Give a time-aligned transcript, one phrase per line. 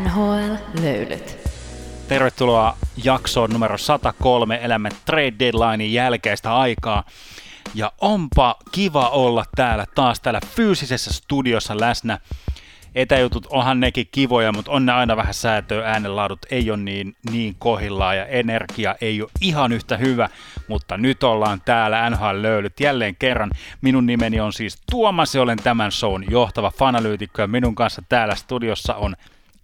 [0.00, 1.38] NHL-löylyt.
[2.08, 7.04] Tervetuloa jaksoon numero 103 Elämme Trade Deadlinein jälkeistä aikaa.
[7.74, 12.18] Ja onpa kiva olla täällä taas täällä fyysisessä studiossa läsnä.
[12.94, 17.54] Etäjutut onhan nekin kivoja, mutta on ne aina vähän säätöä, äänenlaadut ei ole niin, niin
[17.58, 20.28] kohillaan ja energia ei ole ihan yhtä hyvä,
[20.68, 23.50] mutta nyt ollaan täällä NHL löylyt jälleen kerran.
[23.80, 28.34] Minun nimeni on siis Tuomas ja olen tämän shown johtava fanalyytikko ja minun kanssa täällä
[28.34, 29.16] studiossa on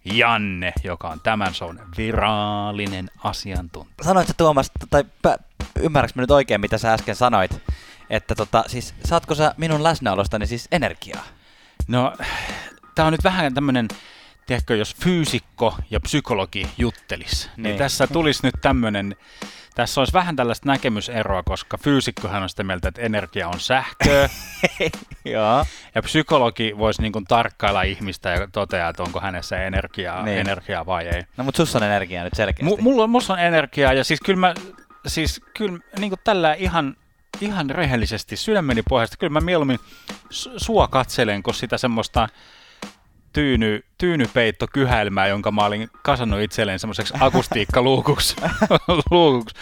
[0.05, 4.03] Janne, joka on tämän shown virallinen asiantuntija.
[4.03, 5.03] Sanoitko Tuomas, tai
[5.79, 7.61] ymmärrätkö mä nyt oikein, mitä sä äsken sanoit?
[8.09, 11.23] Että tota, siis saatko sä minun läsnäolostani siis energiaa?
[11.87, 12.13] No,
[12.95, 13.87] tää on nyt vähän tämmönen,
[14.49, 19.15] tiedätkö, jos fyysikko ja psykologi juttelis, niin, niin tässä tulisi nyt tämmönen,
[19.75, 24.29] tässä olisi vähän tällaista näkemyseroa, koska fyysikkohan on sitä mieltä, että energia on sähköä.
[25.25, 25.65] Joo.
[25.95, 30.39] Ja psykologi voisi niin tarkkailla ihmistä ja toteaa, että onko hänessä energiaa, niin.
[30.39, 31.23] energiaa vai ei.
[31.37, 32.75] No mutta sus on energiaa nyt selkeästi.
[32.75, 34.53] M- mulla on, mulla on energiaa ja siis kyllä mä,
[35.07, 36.95] siis kyllä niin tällä ihan,
[37.41, 39.79] ihan rehellisesti sydämeni pohjasta, kyllä mä mieluummin
[40.57, 42.29] sua katselen, kun sitä semmoista
[43.33, 48.35] tyyny, tyynypeitto kyhälmää, jonka mä olin kasannut itselleen semmoiseksi akustiikkaluukuksi.
[49.11, 49.55] luukuksi.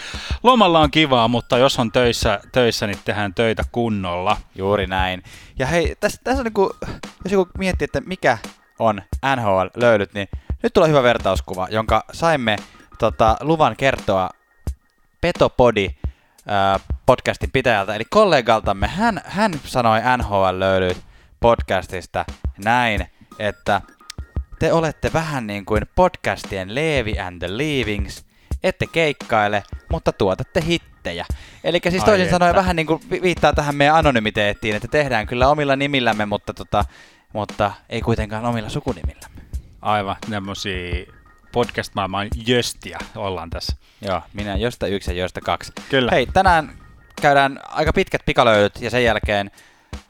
[0.44, 4.38] Lomalla on kivaa, mutta jos on töissä, töissä, niin tehdään töitä kunnolla.
[4.56, 5.24] Juuri näin.
[5.60, 6.76] Ja hei, tässä, tässä on niinku,
[7.24, 8.38] jos joku miettii, että mikä
[8.80, 9.02] on
[9.36, 10.28] NHL-löydyt, niin
[10.64, 12.56] nyt tulee hyvä vertauskuva, jonka saimme
[13.00, 14.30] tota, luvan kertoa
[15.22, 15.90] Petopodi
[17.06, 18.88] podcastin pitäjältä, eli kollegaltamme.
[18.88, 20.98] Hän, hän sanoi NHL-löydyt
[21.40, 22.26] podcastista
[22.64, 23.08] näin
[23.40, 23.82] että
[24.60, 28.26] te olette vähän niin kuin podcastien Levi and the Leavings,
[28.64, 31.26] ette keikkaile, mutta tuotatte hittejä.
[31.64, 32.60] Eli siis toisin Ai sanoen että.
[32.60, 36.86] vähän niin kuin viittaa tähän meidän anonymiteettiin, että tehdään kyllä omilla nimillämme, mutta, tota,
[37.34, 39.42] mutta ei kuitenkaan omilla sukunimillämme.
[39.82, 41.06] Aivan, tämmöisiä
[41.52, 43.76] podcast-maailman jöstiä ollaan tässä.
[44.02, 45.72] Joo, minä josta yksi ja josta kaksi.
[45.90, 46.12] Kyllä.
[46.12, 46.78] Hei, tänään
[47.22, 49.52] käydään aika pitkät pikalöydyt ja sen jälkeen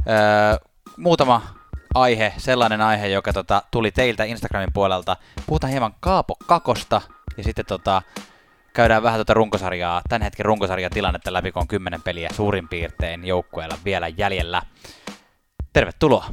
[0.07, 1.56] öö, muutama
[2.01, 5.17] aihe, sellainen aihe, joka tota, tuli teiltä Instagramin puolelta.
[5.47, 7.01] Puhutaan hieman Kaapo Kakosta
[7.37, 8.01] ja sitten tota,
[8.73, 13.77] käydään vähän tuota runkosarjaa, tämän hetken runkosarjatilannetta läpi, kun on kymmenen peliä suurin piirtein joukkueella
[13.85, 14.61] vielä jäljellä.
[15.73, 16.25] Tervetuloa!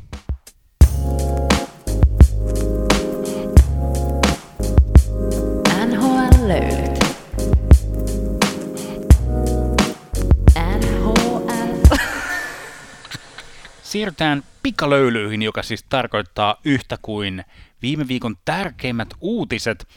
[13.94, 17.44] Siirrytään pikalöylyihin, joka siis tarkoittaa yhtä kuin
[17.82, 19.88] viime viikon tärkeimmät uutiset.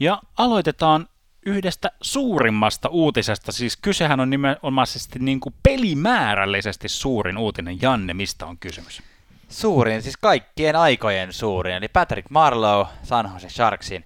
[0.00, 1.08] Ja aloitetaan
[1.46, 3.52] yhdestä suurimmasta uutisesta.
[3.52, 7.82] Siis kysehän on nimenomaisesti niin kuin pelimäärällisesti suurin uutinen.
[7.82, 9.02] Janne, mistä on kysymys?
[9.48, 14.04] Suurin, siis kaikkien aikojen suurin, eli Patrick Marlowe, San Jose Sharksin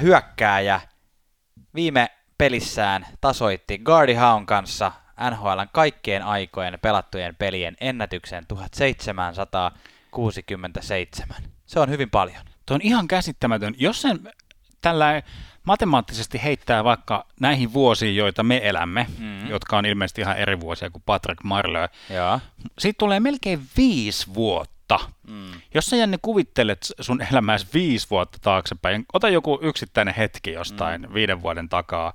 [0.00, 0.80] hyökkääjä,
[1.74, 4.92] viime pelissään tasoitti Gardy Haun kanssa
[5.30, 11.36] NHLn kaikkien aikojen pelattujen pelien ennätyksen 1767.
[11.66, 12.44] Se on hyvin paljon.
[12.66, 13.74] Tuo on ihan käsittämätön.
[13.78, 14.20] Jos sen
[14.80, 15.22] tällä
[15.64, 19.48] matemaattisesti heittää vaikka näihin vuosiin, joita me elämme, mm.
[19.48, 21.88] jotka on ilmeisesti ihan eri vuosia kuin Patrick Marleau,
[22.78, 25.00] siitä tulee melkein viisi vuotta.
[25.26, 25.50] Mm.
[25.74, 31.14] Jos sä Janne kuvittelet sun elämässä viisi vuotta taaksepäin, ota joku yksittäinen hetki jostain mm.
[31.14, 32.12] viiden vuoden takaa,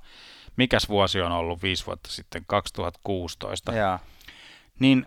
[0.56, 3.72] mikäs vuosi on ollut viisi vuotta sitten, 2016.
[3.72, 3.98] Jaa.
[4.78, 5.06] Niin,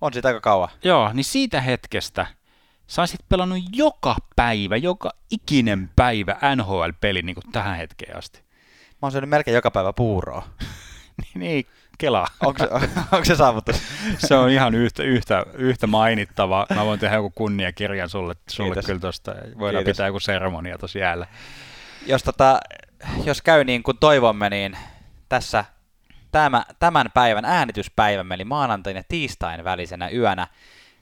[0.00, 0.68] on siitä aika kauan.
[0.84, 2.26] Joo, niin siitä hetkestä
[2.86, 8.42] sä olisit pelannut joka päivä, joka ikinen päivä NHL-peli niin kuin tähän hetkeen asti.
[8.90, 10.42] Mä oon syönyt melkein joka päivä puuroa.
[11.22, 11.66] niin, niin,
[11.98, 12.26] kelaa.
[12.40, 12.68] onko, se,
[13.12, 13.82] onko se saavutus?
[14.18, 16.66] se on ihan yhtä, yhtä, yhtä mainittava.
[16.74, 19.34] Mä voin tehdä joku kunniakirjan sulle, sulle kyllä tuosta.
[19.58, 19.96] Voidaan Kiitos.
[19.96, 21.26] pitää joku seremonia tosi jäällä.
[22.06, 22.60] Jos tota,
[23.24, 24.76] jos käy niin kuin toivomme, niin
[25.28, 25.64] tässä
[26.32, 30.46] tämä, tämän päivän äänityspäivämme, eli maanantain ja tiistain välisenä yönä,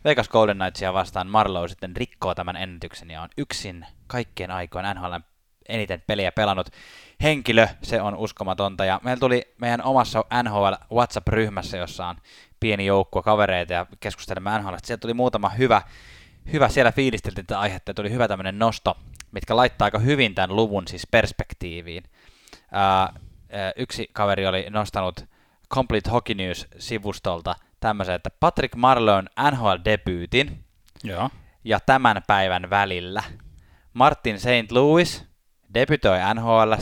[0.05, 5.15] Vegas Golden Knightsia vastaan Marlowe sitten rikkoo tämän ennätyksen ja on yksin kaikkien aikojen NHL
[5.69, 6.71] eniten peliä pelannut
[7.23, 8.85] henkilö, se on uskomatonta.
[8.85, 12.17] Ja meillä tuli meidän omassa NHL WhatsApp-ryhmässä, jossa on
[12.61, 14.75] pieni joukko kavereita ja keskustelemme NHL.
[14.83, 15.83] Sieltä tuli muutama hyvä,
[16.53, 18.97] hyvä siellä fiilisteltiin tätä aihetta ja tuli hyvä tämmöinen nosto
[19.33, 22.05] mitkä laittaa aika hyvin tämän luvun siis perspektiiviin.
[22.73, 23.13] Ää,
[23.77, 25.25] yksi kaveri oli nostanut
[25.75, 30.51] Complete Hockey News-sivustolta tämmöisen, että Patrick Marleon NHL-debyytin
[31.05, 31.31] ja.
[31.65, 33.23] ja tämän päivän välillä.
[33.95, 34.73] Martin St.
[34.73, 35.25] Louis
[35.75, 36.73] debytoi nhl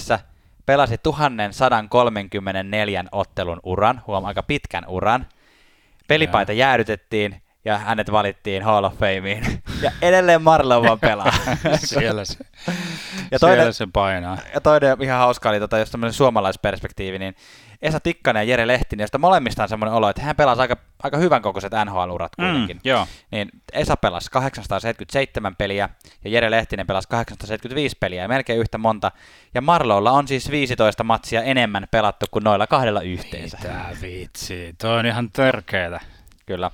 [0.67, 5.27] pelasi 1134 ottelun uran, huom aika pitkän uran.
[6.09, 6.59] Pelipaita ja.
[6.59, 9.63] jäädytettiin ja hänet valittiin Hall of Fameen.
[9.83, 11.33] Ja edelleen Marlowe vaan pelaa.
[11.77, 12.37] siellä, se,
[13.31, 14.39] ja toinen, siellä se painaa.
[14.55, 17.35] Ja toinen ihan hauska oli, tota, jos tämmöinen suomalaisperspektiivi, niin
[17.83, 21.17] Esa Tikkanen ja Jere Lehtinen, josta molemmista on semmoinen olo, että hän pelasi aika, aika
[21.17, 22.77] hyvän kokoiset NHL-urat mm, kuitenkin.
[22.77, 23.07] Mm, joo.
[23.31, 25.89] Niin Esa pelasi 877 peliä
[26.25, 29.13] ja Jere Lehtinen pelasi 875 peliä ja melkein yhtä monta.
[29.55, 33.59] Ja Marlolla on siis 15 matsia enemmän pelattu kuin noilla kahdella yhteensä.
[33.63, 36.01] Mitä vitsi, toi on ihan törkeetä.
[36.47, 36.71] Kyllä.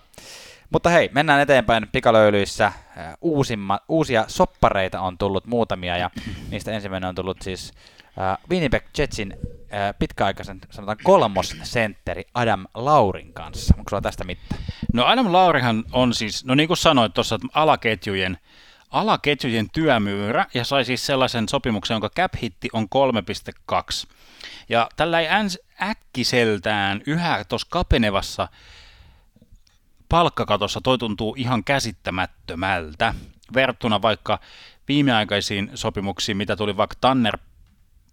[0.75, 2.73] Mutta hei, mennään eteenpäin pikalöylyissä.
[3.21, 6.11] Uusimma, uusia soppareita on tullut muutamia ja
[6.51, 7.73] niistä ensimmäinen on tullut siis
[8.19, 13.75] äh, Winnipeg Jetsin äh, pitkäaikaisen, sanotaan kolmossentteri Adam Laurin kanssa.
[13.79, 14.61] Onko sulla tästä mitään?
[14.93, 18.39] No Adam Laurihan on siis, no niin kuin sanoit tuossa, alaketjujen,
[18.91, 24.09] alaketjujen työmyyrä ja sai siis sellaisen sopimuksen, jonka cap hitti on 3,2.
[24.69, 25.29] Ja tällä ei
[25.83, 28.49] äkkiseltään yhä tuossa kapenevassa
[30.09, 33.15] palkkakatossa toi tuntuu ihan käsittämättömältä
[33.55, 34.39] verrattuna vaikka
[34.89, 37.39] viimeaikaisiin sopimuksiin, mitä tuli vaikka Tanner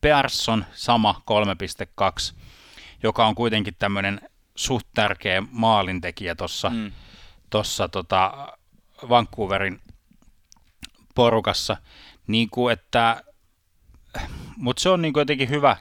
[0.01, 1.21] Persson, sama
[2.31, 2.35] 3.2,
[3.03, 4.21] joka on kuitenkin tämmöinen
[4.55, 6.91] suht tärkeä maalintekijä tuossa mm.
[7.49, 8.47] tossa, tota
[9.09, 9.81] Vancouverin
[11.15, 11.77] porukassa.
[12.27, 13.23] Niin kuin että,
[14.57, 15.77] mutta se on niin kuin jotenkin hyvä,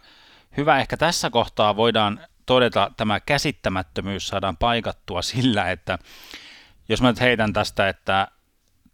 [0.56, 5.98] hyvä, ehkä tässä kohtaa voidaan todeta, tämä käsittämättömyys saadaan paikattua sillä, että
[6.88, 8.28] jos mä nyt heitän tästä, että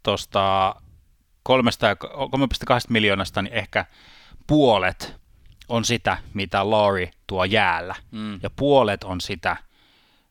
[0.03, 0.75] tuosta
[1.49, 1.55] 3,2
[2.89, 3.85] miljoonasta, niin ehkä
[4.47, 5.15] puolet
[5.67, 8.39] on sitä, mitä Laurie tuo jäällä, mm.
[8.43, 9.57] ja puolet on sitä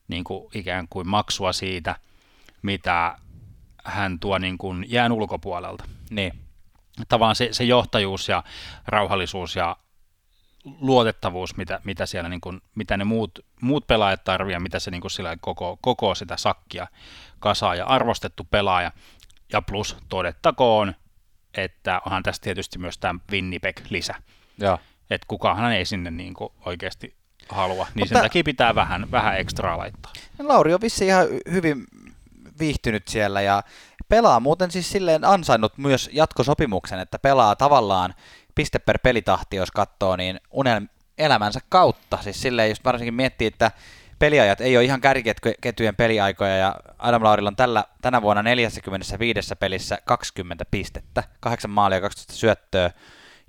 [0.08, 1.96] niin kuin ikään kuin maksua siitä,
[2.62, 3.18] mitä
[3.84, 5.84] hän tuo niin kuin jään ulkopuolelta.
[6.10, 6.32] Niin.
[7.08, 8.42] Tavallaan se, se johtajuus ja
[8.86, 9.76] rauhallisuus ja
[10.80, 15.00] luotettavuus, mitä, mitä siellä niin kuin, mitä ne muut, muut pelaajat tarvitsevat, mitä se niin
[15.00, 16.86] kuin sillä koko, koko sitä sakkia
[17.38, 18.92] kasaa ja arvostettu pelaaja.
[19.52, 20.94] Ja plus todettakoon,
[21.54, 24.14] että onhan tässä tietysti myös tämä Winnipeg-lisä.
[24.58, 24.78] Joo.
[25.10, 27.16] Että kukaanhan ei sinne niin kuin oikeasti
[27.48, 28.14] halua, niin Mutta...
[28.14, 30.12] sen takia pitää vähän, vähän ekstraa laittaa.
[30.38, 31.84] Lauri on vissi ihan hyvin
[32.58, 33.62] viihtynyt siellä ja
[34.08, 38.14] pelaa muuten siis silleen ansainnut myös jatkosopimuksen, että pelaa tavallaan
[38.56, 40.80] piste per pelitahti, jos katsoo, niin unel
[41.18, 42.18] elämänsä kautta.
[42.22, 43.70] Siis silleen, just varsinkin miettii, että
[44.18, 49.98] peliajat ei ole ihan kärkiketjujen peliaikoja, ja Adam Laurilla on tällä, tänä vuonna 45 pelissä
[50.04, 52.90] 20 pistettä, 8 maalia ja 12 syöttöä,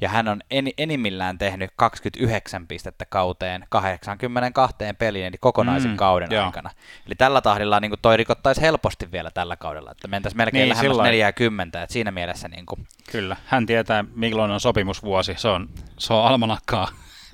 [0.01, 6.31] ja hän on en, enimmillään tehnyt 29 pistettä kauteen 82 peliin, eli kokonaisen mm, kauden
[6.31, 6.45] joo.
[6.45, 6.69] aikana.
[7.05, 10.69] Eli tällä tahdilla niin kuin toi rikottaisi helposti vielä tällä kaudella, että mentäisiin melkein niin,
[10.69, 12.47] lähemmäs 40, että siinä mielessä...
[12.47, 12.88] Niin kuin...
[13.11, 16.88] Kyllä, hän tietää milloin on sopimusvuosi, se on, se on almanakkaa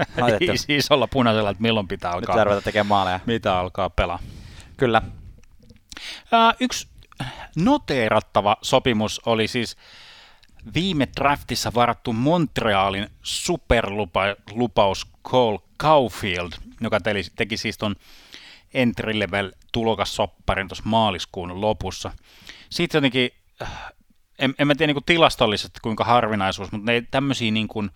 [0.67, 2.45] isolla punaisella, että milloin pitää alkaa.
[2.45, 3.19] Nyt tekemään maaleja.
[3.25, 4.19] Mitä alkaa pelaa.
[4.77, 5.01] Kyllä.
[6.59, 6.87] Yksi
[7.55, 9.77] noteerattava sopimus oli siis
[10.73, 16.51] viime draftissa varattu Montrealin superlupaus Cole Caulfield,
[16.81, 17.95] joka teki, teki siis tuon
[18.73, 22.11] entry level tulokassopparin tuossa maaliskuun lopussa.
[22.69, 23.31] Siitä jotenkin,
[23.61, 23.93] äh,
[24.39, 27.89] en, en mä tiedä niin tilastollisesti kuinka harvinaisuus, mutta ne tämmöisiä niin kuin,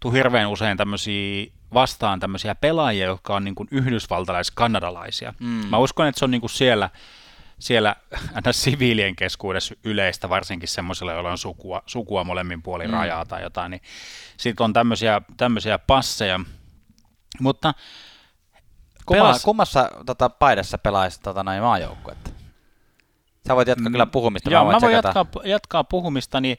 [0.00, 5.34] tuu hirveän usein tämmöisiä vastaan tämmöisiä pelaajia, jotka on niin kuin yhdysvaltalais-kanadalaisia.
[5.38, 5.46] Mm.
[5.46, 6.90] Mä uskon, että se on niin kuin siellä
[7.64, 7.96] siellä
[8.34, 12.96] aina siviilien keskuudessa yleistä, varsinkin semmoisilla, joilla on sukua, sukua molemmin puolin mm.
[12.96, 13.82] rajaa tai jotain, niin
[14.36, 16.40] sitten on tämmöisiä, tämmöisiä passeja.
[17.40, 17.74] Mutta
[19.06, 19.42] Kumma, pelas...
[19.42, 22.30] kummassa tota, paidassa pelaisi tota, noin maajoukkuetta?
[23.48, 24.50] Sä voit jatkaa mm, kyllä puhumista.
[24.50, 26.58] Joo, mä, mä voin jatkaa, jatkaa puhumista, niin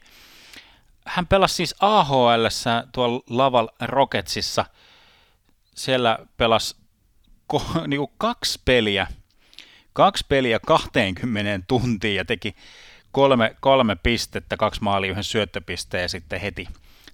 [1.06, 2.46] hän pelasi siis AHL
[2.92, 4.64] tuolla Laval Rocketsissa.
[5.74, 6.76] Siellä pelasi
[7.46, 9.06] ko, niinku kaksi peliä–
[9.96, 12.56] kaksi peliä 20 tuntiin ja teki
[13.12, 16.68] kolme, kolme pistettä, kaksi maalia, yhden syöttöpisteen ja sitten heti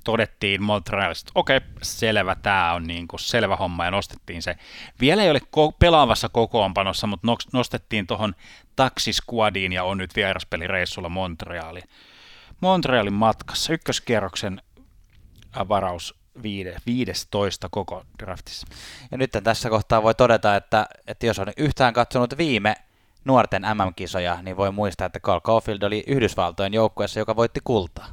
[0.04, 4.56] todettiin Montrealista, okei, selvä, tämä on niin kuin selvä homma ja nostettiin se.
[5.00, 8.34] Vielä ei ole ko- pelaavassa kokoonpanossa, mutta no- nostettiin tuohon
[8.76, 11.80] taksisquadiin ja on nyt vieraspelireissulla Montreali.
[12.60, 14.62] Montrealin matkassa, ykköskierroksen
[15.68, 16.21] varaus
[16.86, 18.66] 15 koko draftissa.
[19.10, 22.74] Ja nyt tässä kohtaa voi todeta, että, että jos on yhtään katsonut viime
[23.24, 28.08] nuorten MM-kisoja, niin voi muistaa, että Carl Caulfield oli Yhdysvaltojen joukkueessa, joka voitti kultaa.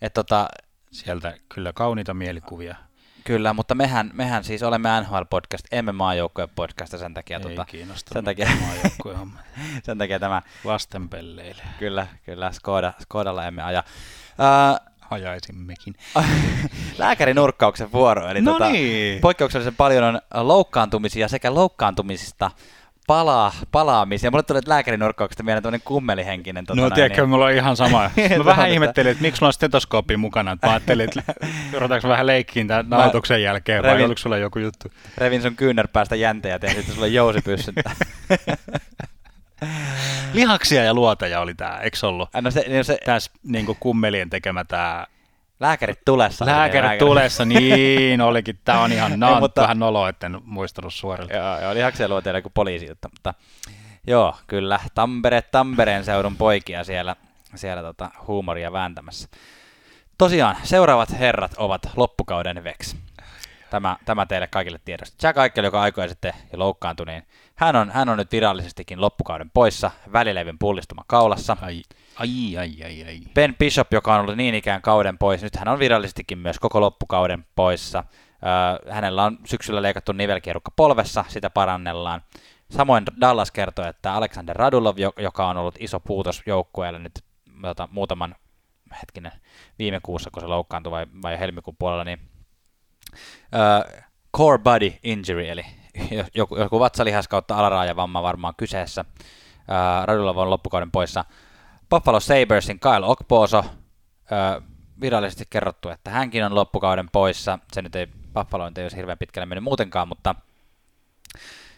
[0.00, 0.48] Et tota,
[0.90, 2.76] Sieltä kyllä kauniita mielikuvia.
[3.24, 7.36] Kyllä, mutta mehän, mehän siis olemme NHL-podcast, emme maajoukkojen podcast, sen takia...
[7.36, 8.48] Ei tota, kiinnosta sen takia,
[9.84, 10.42] sen takia tämä...
[10.64, 11.62] Lastenpelleille.
[11.78, 13.84] Kyllä, kyllä, Skoda, Skodalla emme aja.
[14.38, 15.94] Uh, hajaisimmekin.
[16.98, 19.20] Lääkärinurkkauksen vuoro, eli no tota, niin.
[19.20, 22.50] poikkeuksellisen paljon on loukkaantumisia sekä loukkaantumisista
[23.06, 24.30] palaa, palaamisia.
[24.30, 26.66] Mulle tulee lääkärinurkkauksesta mieleen tämmöinen kummelihenkinen.
[26.66, 27.28] Tota no tiedätkö, niin...
[27.28, 28.10] mulla on ihan sama.
[28.38, 30.58] Mä vähän ihmettelin, että miksi mulla on stetoskooppi mukana.
[30.62, 31.22] Mä ajattelin, että
[31.78, 34.88] ruvetaanko vähän leikkiin tämän nautuksen jälkeen, revin, vai oliko sulla joku juttu?
[35.18, 37.74] Revin sun kyynärpäästä jäntejä ja sitten sulle jousipyssyn.
[40.32, 42.28] Lihaksia ja luotaja oli tämä, eikö ollut?
[42.40, 42.98] No se, no se...
[43.04, 45.06] Tässä niin kummelien tekemä tämä
[45.60, 46.46] Lääkärit tulessa.
[46.46, 46.98] Lääkärit lääkärit.
[46.98, 48.58] tulessa, niin olikin.
[48.64, 51.34] Tämä on ihan no, mutta, vähän nolo, etten muistanut suorilta.
[51.34, 53.34] Joo, joo lihaksia luoteilla kuin poliisi, mutta
[54.06, 54.80] joo, kyllä.
[54.94, 57.16] Tampere, Tampereen seudun poikia siellä,
[57.54, 59.28] siellä tota, huumoria vääntämässä.
[60.18, 62.96] Tosiaan, seuraavat herrat ovat loppukauden veksi.
[63.70, 65.26] Tämä, tämä teille kaikille tiedosta.
[65.26, 67.22] Jack Eichel, joka aikoja sitten jo loukkaantui, niin
[67.58, 71.56] hän on, hän on nyt virallisestikin loppukauden poissa, välilevin pullistuma kaulassa.
[71.60, 71.82] Ai,
[72.16, 73.20] ai, ai, ai, ai.
[73.34, 76.80] Ben Bishop, joka on ollut niin ikään kauden pois, nyt hän on virallisestikin myös koko
[76.80, 77.98] loppukauden poissa.
[77.98, 82.22] Äh, hänellä on syksyllä leikattu nivelkierukka polvessa, sitä parannellaan.
[82.70, 87.24] Samoin Dallas kertoi, että Alexander Radulov, joka on ollut iso puutos joukkueelle nyt
[87.62, 88.34] tota, muutaman
[89.00, 89.32] hetkinen
[89.78, 92.20] viime kuussa, kun se loukkaantui vai, vai helmikuun puolella, niin
[93.54, 94.02] uh,
[94.36, 95.64] core body injury, eli
[96.34, 99.04] joku, joku vatsalihas kautta alaraajavamma varmaan kyseessä.
[99.10, 101.24] Uh, Radulov on loppukauden poissa.
[101.90, 104.62] Buffalo Sabersin Kyle Okposo, uh,
[105.00, 107.58] virallisesti kerrottu, että hänkin on loppukauden poissa.
[107.72, 110.34] Se nyt ei Buffalo ei olisi hirveän pitkälle mennyt muutenkaan, mutta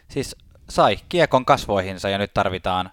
[0.07, 0.35] siis
[0.69, 2.89] sai kiekon kasvoihinsa ja nyt tarvitaan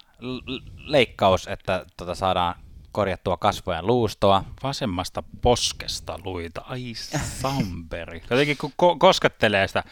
[0.77, 2.55] leikkaus, että tota saadaan
[2.91, 4.43] korjattua kasvojen luustoa.
[4.63, 8.21] Vasemmasta poskesta luita, ai samperi.
[8.29, 9.83] Jotenkin kun ko- koskettelee sitä,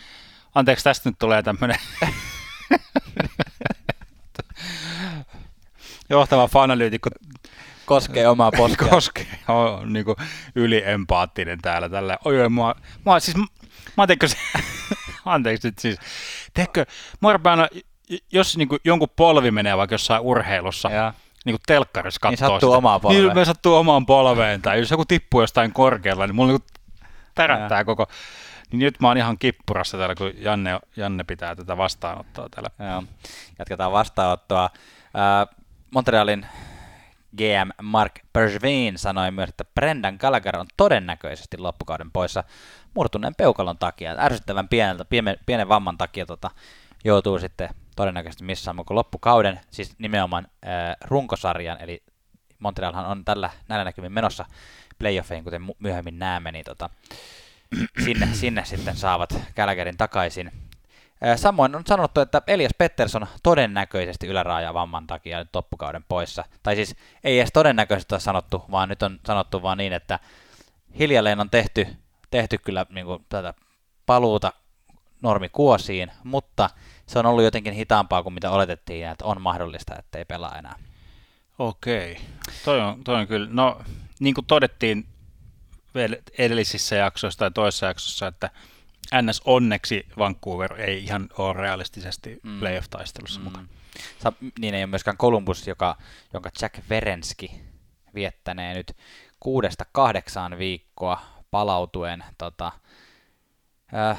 [0.57, 1.79] anteeksi tästä nyt tulee tämmöinen
[6.09, 7.09] johtava fanalyytikko
[7.85, 8.87] koskee omaa poskea.
[8.87, 10.15] Koskee, on niin kuin
[10.55, 12.17] yliempaattinen täällä tällä.
[12.25, 13.37] Oi, oi, mua, mua siis,
[13.97, 14.37] mä teekö se,
[15.25, 15.99] anteeksi nyt siis,
[16.53, 16.85] teekö,
[17.19, 17.33] mua
[18.31, 21.13] jos niin kuin jonkun polvi menee vaikka jossain urheilussa, ja
[21.45, 22.77] niin kuin telkkarissa katsoo niin sattuu sitä.
[22.77, 23.23] omaan polveen.
[23.23, 26.63] Niin me sattuu omaan polveen, tai jos joku tippuu jostain korkealla, niin mulla niin
[27.35, 27.85] tärättää ja.
[27.85, 28.07] koko...
[28.71, 32.69] Niin nyt mä oon ihan kippurassa täällä, kun Janne, Janne pitää tätä vastaanottoa täällä.
[32.91, 33.03] Joo.
[33.59, 34.63] Jatketaan vastaanottoa.
[34.63, 35.55] Äh,
[35.91, 36.45] Montrealin
[37.37, 42.43] GM Mark Bergevin sanoi myös, että Brendan Gallagher on todennäköisesti loppukauden poissa
[42.93, 44.15] murtuneen peukalon takia.
[44.19, 46.51] Ärsyttävän pieneltä, pienen, pienen vamman takia tota,
[47.03, 52.03] joutuu sitten todennäköisesti missään mukaan loppukauden, siis nimenomaan äh, runkosarjan, eli
[52.59, 54.45] Montrealhan on tällä näillä näkymin menossa
[54.99, 56.89] playoffeihin, kuten myöhemmin näemme, niin tota,
[58.05, 60.51] sinne, sinne sitten saavat Gallagherin takaisin.
[61.25, 66.43] Äh, samoin on sanottu, että Elias Pettersson todennäköisesti yläraaja vamman takia nyt loppukauden poissa.
[66.63, 70.19] Tai siis ei edes todennäköisesti ole sanottu, vaan nyt on sanottu vaan niin, että
[70.99, 71.87] hiljalleen on tehty,
[72.31, 73.53] tehty kyllä niin kuin, tätä
[74.05, 74.53] paluuta
[75.21, 76.69] normikuosiin, mutta
[77.07, 80.75] se on ollut jotenkin hitaampaa kuin mitä oletettiin, että on mahdollista, että ei pelaa enää.
[81.59, 82.17] Okei,
[82.65, 83.81] toi on, toi on kyllä, no
[84.19, 85.07] niin kuin todettiin
[86.37, 88.49] edellisissä jaksoissa tai toisessa jaksossa, että
[89.21, 92.59] NS onneksi Vancouver ei ihan ole realistisesti mm.
[92.59, 93.43] playoff-taistelussa mm.
[93.43, 93.67] mukana.
[94.19, 95.97] Sa- niin ei ole myöskään Columbus, joka,
[96.33, 97.51] jonka Jack Verenski
[98.15, 98.97] viettänee nyt
[99.39, 102.71] kuudesta kahdeksaan viikkoa palautuen tota,
[103.93, 104.17] Äh,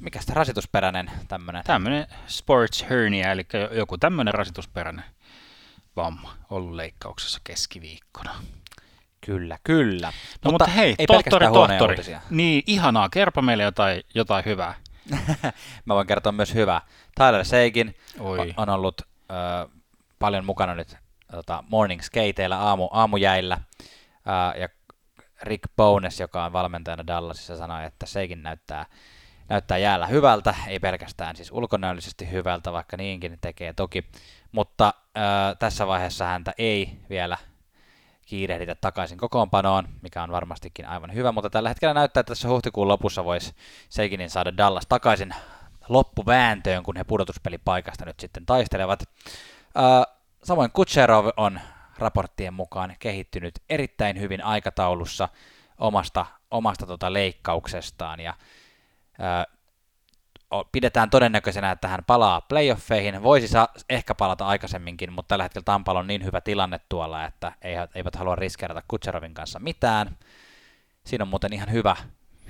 [0.00, 1.64] mikä sitä rasitusperäinen tämmöinen?
[1.64, 5.04] Tämmöinen sports hernia, eli joku tämmöinen rasitusperäinen
[5.96, 8.34] vamma ollut leikkauksessa keskiviikkona.
[9.26, 10.06] Kyllä, kyllä.
[10.06, 11.92] No, mutta, mutta hei, ei tohtori, tohtori.
[11.92, 12.20] Uutisia.
[12.30, 13.08] Niin, ihanaa.
[13.08, 14.74] Kerro meille jotain, jotain hyvää.
[15.86, 16.80] Mä voin kertoa myös hyvää.
[17.14, 18.54] Tyler Seikin Oi.
[18.56, 19.70] on ollut äh,
[20.18, 20.96] paljon mukana nyt
[21.30, 23.54] tota, morning skateilla, aamu, aamujäillä.
[23.54, 24.68] Äh, ja
[25.42, 28.86] Rick Bones, joka on valmentajana Dallasissa, sanoi, että sekin näyttää,
[29.48, 34.04] näyttää jäällä hyvältä, ei pelkästään siis ulkonäöllisesti hyvältä, vaikka niinkin tekee toki,
[34.52, 37.36] mutta äh, tässä vaiheessa häntä ei vielä
[38.26, 42.88] kiirehditä takaisin kokoonpanoon, mikä on varmastikin aivan hyvä, mutta tällä hetkellä näyttää, että tässä huhtikuun
[42.88, 43.54] lopussa voisi
[43.88, 45.34] Seikinin saada Dallas takaisin
[45.88, 49.02] loppuvääntöön, kun he pudotuspelipaikasta nyt sitten taistelevat.
[50.42, 51.60] Samoin Kutserov on
[51.98, 55.28] raporttien mukaan kehittynyt erittäin hyvin aikataulussa
[55.78, 58.34] omasta, omasta tota leikkauksestaan ja
[60.72, 63.22] pidetään todennäköisenä, että hän palaa playoffeihin.
[63.22, 67.52] Voisi saa ehkä palata aikaisemminkin, mutta tällä hetkellä Tampalla on niin hyvä tilanne tuolla, että
[67.94, 70.16] eivät halua riskeerata Kutserovin kanssa mitään.
[71.04, 71.96] Siinä on muuten ihan hyvä,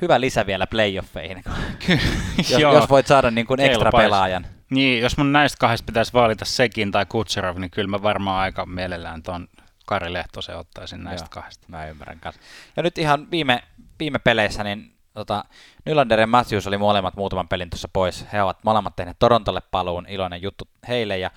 [0.01, 1.43] hyvä lisä vielä playoffeihin,
[2.51, 4.47] jos, jos voit saada niin kuin ekstra pelaajan.
[4.71, 8.67] Niin, jos mun näistä kahdesta pitäisi valita sekin tai Kutserov, niin kyllä mä varmaan aika
[8.67, 9.49] mielellään tuon
[9.87, 11.67] Kari Lehtosen ottaisin näistä Joo, kahdesta.
[11.69, 12.43] Mä ymmärrän kanssa.
[12.77, 13.63] Ja nyt ihan viime,
[13.99, 15.45] viime peleissä niin tota,
[15.85, 18.27] Nylander ja Matthews oli molemmat muutaman pelin tuossa pois.
[18.33, 21.19] He ovat molemmat tehneet Torontolle paluun, iloinen juttu heille.
[21.19, 21.31] Ja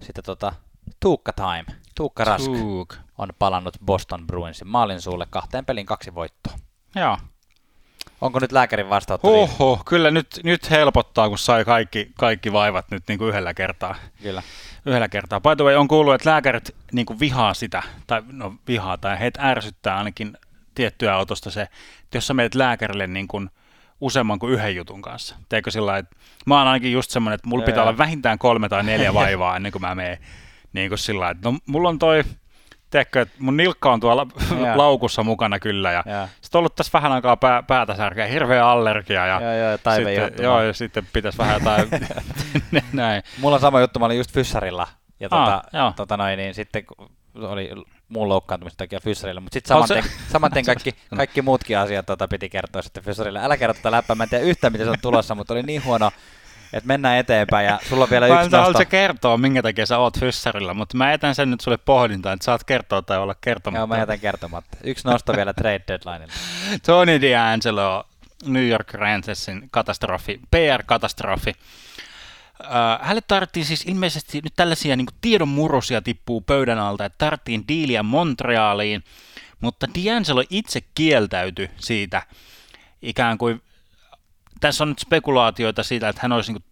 [0.00, 0.52] sitten tota,
[1.00, 2.94] Tuukka Time, Tuukka Rask Tuuk.
[3.18, 6.54] on palannut Boston Bruinsin maalin suulle kahteen pelin kaksi voittoa.
[6.94, 7.18] Joo.
[8.20, 9.28] Onko nyt lääkärin vastaanotto?
[9.28, 13.94] Oho, kyllä nyt, nyt helpottaa, kun sai kaikki, kaikki vaivat nyt niin kuin yhdellä kertaa.
[14.22, 14.42] Kyllä.
[14.86, 15.40] Yhdellä kertaa.
[15.40, 19.18] By the way, on kuullut, että lääkärit niin kuin vihaa sitä, tai no vihaa, tai
[19.18, 20.36] heitä ärsyttää ainakin
[20.80, 23.50] tiettyä otosta se, että jos sä menet lääkärille niin kuin
[24.00, 25.36] useamman kuin yhden jutun kanssa.
[25.48, 28.82] Teekö sillä että mä oon ainakin just semmoinen, että mulla pitää olla vähintään kolme tai
[28.82, 30.18] neljä vaivaa ennen kuin mä menen
[30.72, 32.24] niin kuin sillä että no mulla on toi,
[32.90, 34.76] teekö, että mun nilkka on tuolla Joo.
[34.82, 36.04] laukussa mukana kyllä, ja
[36.40, 40.10] sitten on ollut tässä vähän aikaa pää, päätä särkeä, hirveä allergia, ja Joo, joo, Taive
[40.10, 40.42] sitten, juttu.
[40.42, 41.88] joo, ja sitten pitäisi vähän jotain,
[42.92, 43.22] näin.
[43.40, 44.88] Mulla on sama juttu, mä olin just Fyssarilla.
[45.20, 46.84] Ja tota, Ah, tota noin, niin sitten
[47.34, 47.70] oli
[48.10, 51.78] muun loukkaantumisen takia Fyssarilla, mutta sitten On saman, se- tien, saman tien kaikki, kaikki muutkin
[51.78, 53.40] asiat tota, piti kertoa sitten Fyssarille.
[53.42, 55.84] Älä kerro tätä läppää, mä en tiedä yhtään miten se on tulossa, mutta oli niin
[55.84, 56.10] huono,
[56.72, 58.78] että mennään eteenpäin ja sulla on vielä Mä yksi nosto.
[58.78, 62.44] se kertoa, minkä takia sä oot fyssarilla, mutta mä jätän sen nyt sulle pohdintaan, että
[62.44, 63.80] saat kertoa tai olla kertomatta.
[63.80, 64.76] Joo, mä jätän kertomatta.
[64.84, 66.32] Yksi nosto vielä trade deadlineilla.
[66.86, 68.04] Tony D'Angelo,
[68.46, 71.52] New York Rangersin katastrofi, PR-katastrofi.
[72.64, 78.02] Äh, hänelle tarvittiin siis ilmeisesti nyt tällaisia niin tiedonmurusia tippuu pöydän alta, että tarvittiin diiliä
[78.02, 79.04] Montrealiin,
[79.60, 82.22] mutta D'Angelo itse kieltäytyi siitä.
[83.02, 83.62] Ikään kuin,
[84.60, 86.64] tässä on nyt spekulaatioita siitä, että hän olisi niin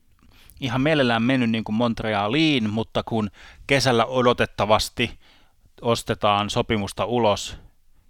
[0.60, 3.30] ihan mielellään mennyt niin kuin Montrealiin, mutta kun
[3.66, 5.18] kesällä odotettavasti
[5.80, 7.58] ostetaan sopimusta ulos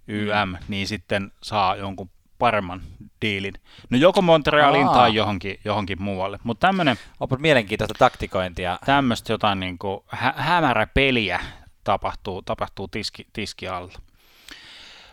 [0.07, 2.09] YM, niin sitten saa jonkun
[2.39, 2.81] paremman
[3.21, 3.53] diilin.
[3.89, 4.93] No joko Montrealiin Aa.
[4.93, 6.39] tai johonkin, johonkin muualle.
[6.43, 8.79] Mutta tämmöinen Onpa mielenkiintoista taktikointia.
[8.85, 11.39] tämmöistä jotain niin kuin hä- hämärä peliä
[11.83, 13.93] tapahtuu, tapahtuu tiski, tiski alla.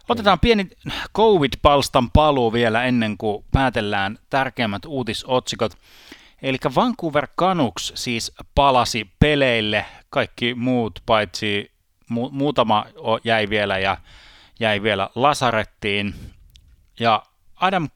[0.08, 0.68] Otetaan pieni
[1.16, 5.72] COVID-palstan paluu vielä ennen kuin päätellään tärkeimmät uutisotsikot.
[6.42, 11.70] Eli Vancouver Canucks siis palasi peleille, kaikki muut paitsi
[12.12, 12.84] mu- muutama
[13.24, 13.96] jäi vielä ja
[14.60, 16.14] jäi vielä lasarettiin.
[17.00, 17.22] Ja
[17.56, 17.88] Adam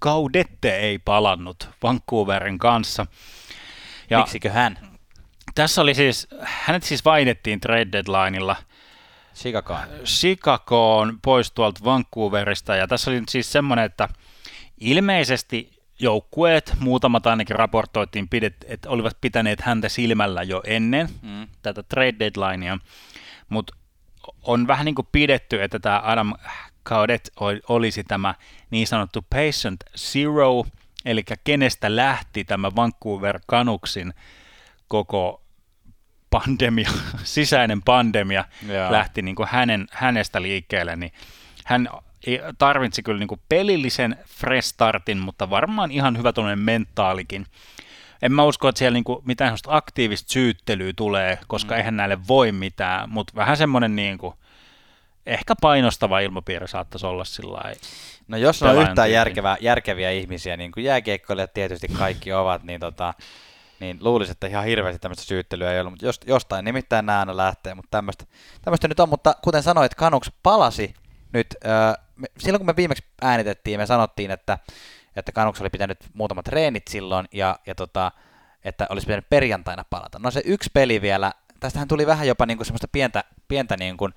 [0.00, 3.06] Gaudette ei palannut Vancouverin kanssa.
[4.10, 4.78] Ja Miksikö hän?
[5.54, 8.56] tässä oli siis, hänet siis vaihdettiin trade deadlineilla
[9.34, 9.88] Chicagoon.
[10.04, 14.08] Chicagoon pois tuolta Vancouverista, ja tässä oli nyt siis semmoinen, että
[14.80, 21.48] ilmeisesti joukkueet, muutamat ainakin raportoitiin, pidet, että olivat pitäneet häntä silmällä jo ennen Mm.
[21.62, 22.78] tätä trade deadlinea,
[23.48, 23.76] mutta
[24.42, 26.34] on vähän niin kuin pidetty, että tämä Adam
[26.88, 27.30] Gaudet
[27.68, 28.34] olisi tämä
[28.70, 30.64] niin sanottu patient zero,
[31.04, 34.14] eli kenestä lähti tämä Vancouver Canucksin
[34.88, 35.42] koko
[36.30, 36.90] pandemia,
[37.24, 38.92] sisäinen pandemia Joo.
[38.92, 41.12] lähti niin kuin hänen, hänestä liikkeelle, niin
[41.64, 41.88] hän
[42.58, 47.46] tarvitsi kyllä niin kuin pelillisen fresh startin, mutta varmaan ihan hyvä tuollainen mentaalikin.
[48.22, 51.78] En mä usko, että siellä niin kuin mitään aktiivista syyttelyä tulee, koska mm.
[51.78, 54.34] eihän näille voi mitään, mutta vähän semmoinen niin kuin,
[55.28, 57.72] ehkä painostava ilmapiiri saattaisi olla sillä.
[58.28, 63.14] No jos on yhtään järkevää, järkeviä ihmisiä, niin kuin jääkiekkoilijat tietysti kaikki ovat, niin, tota,
[63.80, 67.36] niin luulisin, että ihan hirveästi tämmöistä syyttelyä ei ollut, mutta jos, jostain nimittäin nämä aina
[67.36, 68.24] lähtee, mutta tämmöistä,
[68.62, 70.94] tämmöistä nyt on, mutta kuten sanoit, Canucks palasi
[71.32, 74.58] nyt, äh, me, silloin kun me viimeksi äänitettiin, me sanottiin, että,
[75.16, 78.12] että Canucks oli pitänyt muutamat treenit silloin, ja, ja tota,
[78.64, 80.18] että olisi pitänyt perjantaina palata.
[80.18, 84.14] No se yksi peli vielä, tästähän tuli vähän jopa niinku semmoista pientä, pientä niin kuin,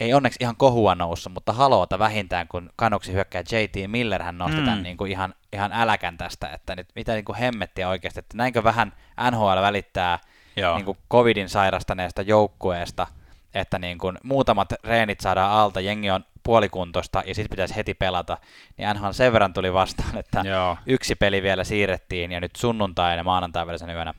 [0.00, 4.56] ei onneksi ihan kohua noussut, mutta haloota vähintään, kun kanuksi hyökkää JT Miller, hän nosti
[4.58, 4.64] Mm.
[4.64, 8.36] tämän niin kuin ihan, ihan äläkän tästä, että nyt mitä niin kuin hemmettiä oikeasti, että
[8.36, 8.92] näinkö vähän
[9.30, 10.18] NHL välittää
[10.56, 10.74] Joo.
[10.76, 13.06] niin kuin covidin sairastaneesta joukkueesta,
[13.54, 18.38] että niin kuin muutamat reenit saadaan alta, jengi on puolikuntoista ja sitten pitäisi heti pelata,
[18.78, 20.76] niin NHL sen verran tuli vastaan, että Joo.
[20.86, 24.14] yksi peli vielä siirrettiin ja nyt sunnuntai ja maanantai välisenä yönä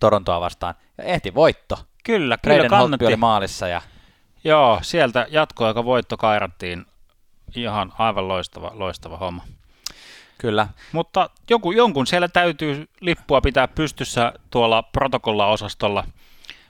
[0.00, 1.74] Torontoa vastaan ja ehti voitto.
[2.04, 3.06] Kyllä, kyllä Braden kannatti.
[3.06, 3.82] oli maalissa ja
[4.46, 6.86] Joo, sieltä jatkoaika voitto kairattiin.
[7.56, 9.44] Ihan aivan loistava, loistava homma.
[10.38, 16.04] kyllä Mutta joku, jonkun siellä täytyy lippua pitää pystyssä tuolla protokolla-osastolla.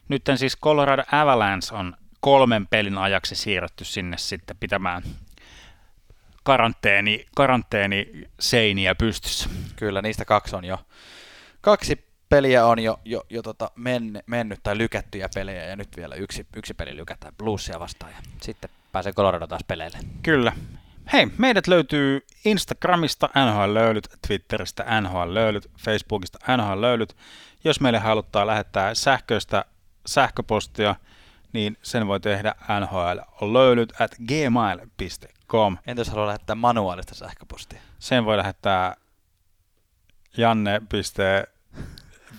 [0.08, 5.02] Nyt siis Colorado Avalanche on kolmen pelin ajaksi siirretty sinne sitten pitämään
[6.42, 9.50] karanteeni, karanteeni seiniä pystyssä.
[9.76, 10.78] Kyllä, niistä kaksi on jo.
[11.60, 16.14] Kaksi peliä on jo, jo, jo tota men, mennyt tai lykättyjä pelejä ja nyt vielä
[16.14, 19.98] yksi, yksi peli lykätään Bluesia vastaan ja sitten pääsee Colorado taas peleille.
[20.22, 20.52] Kyllä.
[21.12, 27.16] Hei, meidät löytyy Instagramista NHL löylyt, Twitteristä NHL löylyt, Facebookista NHL löylyt.
[27.64, 29.64] Jos meille haluttaa lähettää sähköistä
[30.06, 30.94] sähköpostia,
[31.52, 35.78] niin sen voi tehdä NHL on löylyt at gmail.com.
[35.86, 37.80] Entä jos haluaa lähettää manuaalista sähköpostia?
[37.98, 38.96] Sen voi lähettää
[40.36, 40.82] janne.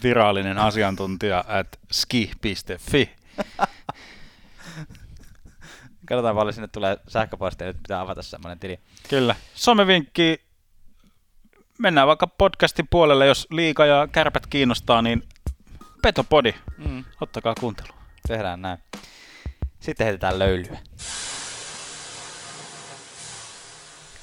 [0.04, 3.10] Virallinen asiantuntija at ski.fi.
[6.06, 8.80] Katsotaan paljon sinne tulee sähköpostia, nyt pitää avata semmoinen tili.
[9.10, 9.36] Kyllä.
[9.56, 10.42] Somevinkki,
[11.80, 15.24] mennään vaikka podcastin puolelle, jos liika ja kärpät kiinnostaa, niin
[16.02, 17.04] Petopodi, mm.
[17.22, 17.94] ottakaa kuuntelu.
[18.28, 18.78] Tehdään näin.
[19.80, 20.80] Sitten heitetään löylyä.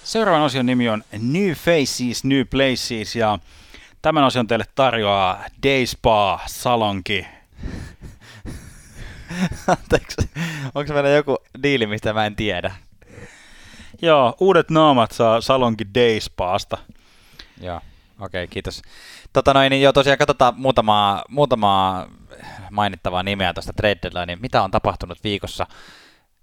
[0.04, 3.38] Seuraavan osion nimi on New Faces, New Places ja
[4.04, 7.26] tämän osion teille tarjoaa Day Spa Salonki.
[9.68, 10.30] Anteeksi,
[10.74, 12.74] onko meillä joku diili, mistä mä en tiedä?
[14.02, 16.78] Joo, uudet naamat saa Salonki Day Spaasta.
[17.60, 17.84] Joo, okei,
[18.20, 18.82] okay, kiitos.
[19.32, 22.08] Tota noin, niin jo tosiaan katsotaan muutamaa, muutamaa
[22.70, 25.66] mainittavaa nimeä tuosta trade deadline, mitä on tapahtunut viikossa.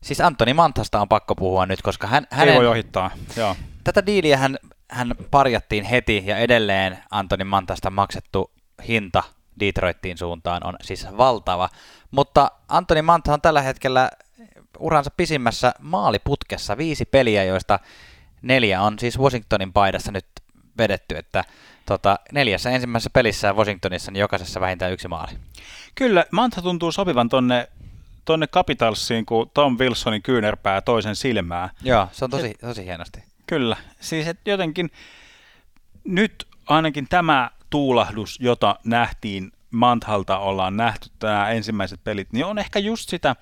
[0.03, 2.27] Siis Antoni Mantasta on pakko puhua nyt, koska hän...
[2.31, 3.55] Hänen, Ei voi ohittaa, joo.
[3.83, 4.57] Tätä diiliä hän,
[4.91, 8.51] hän parjattiin heti ja edelleen Antoni Mantasta maksettu
[8.87, 9.23] hinta
[9.59, 11.69] Detroittiin suuntaan on siis valtava.
[12.11, 14.09] Mutta Antoni Manta on tällä hetkellä
[14.79, 17.79] uransa pisimmässä maaliputkessa viisi peliä, joista
[18.41, 20.25] neljä on siis Washingtonin paidassa nyt
[20.77, 21.43] vedetty, että
[21.85, 25.31] tota, neljässä ensimmäisessä pelissä Washingtonissa niin jokaisessa vähintään yksi maali.
[25.95, 27.67] Kyllä, Manta tuntuu sopivan tonne,
[28.25, 31.69] tonne Capitalsiin, kun Tom Wilsonin kyynärpää toisen silmää.
[31.83, 33.30] Joo, se on tosi, tosi hienosti.
[33.51, 34.91] Kyllä, siis et jotenkin
[36.03, 42.79] nyt ainakin tämä tuulahdus, jota nähtiin Manthalta ollaan nähty nämä ensimmäiset pelit, niin on ehkä
[42.79, 43.35] just sitä,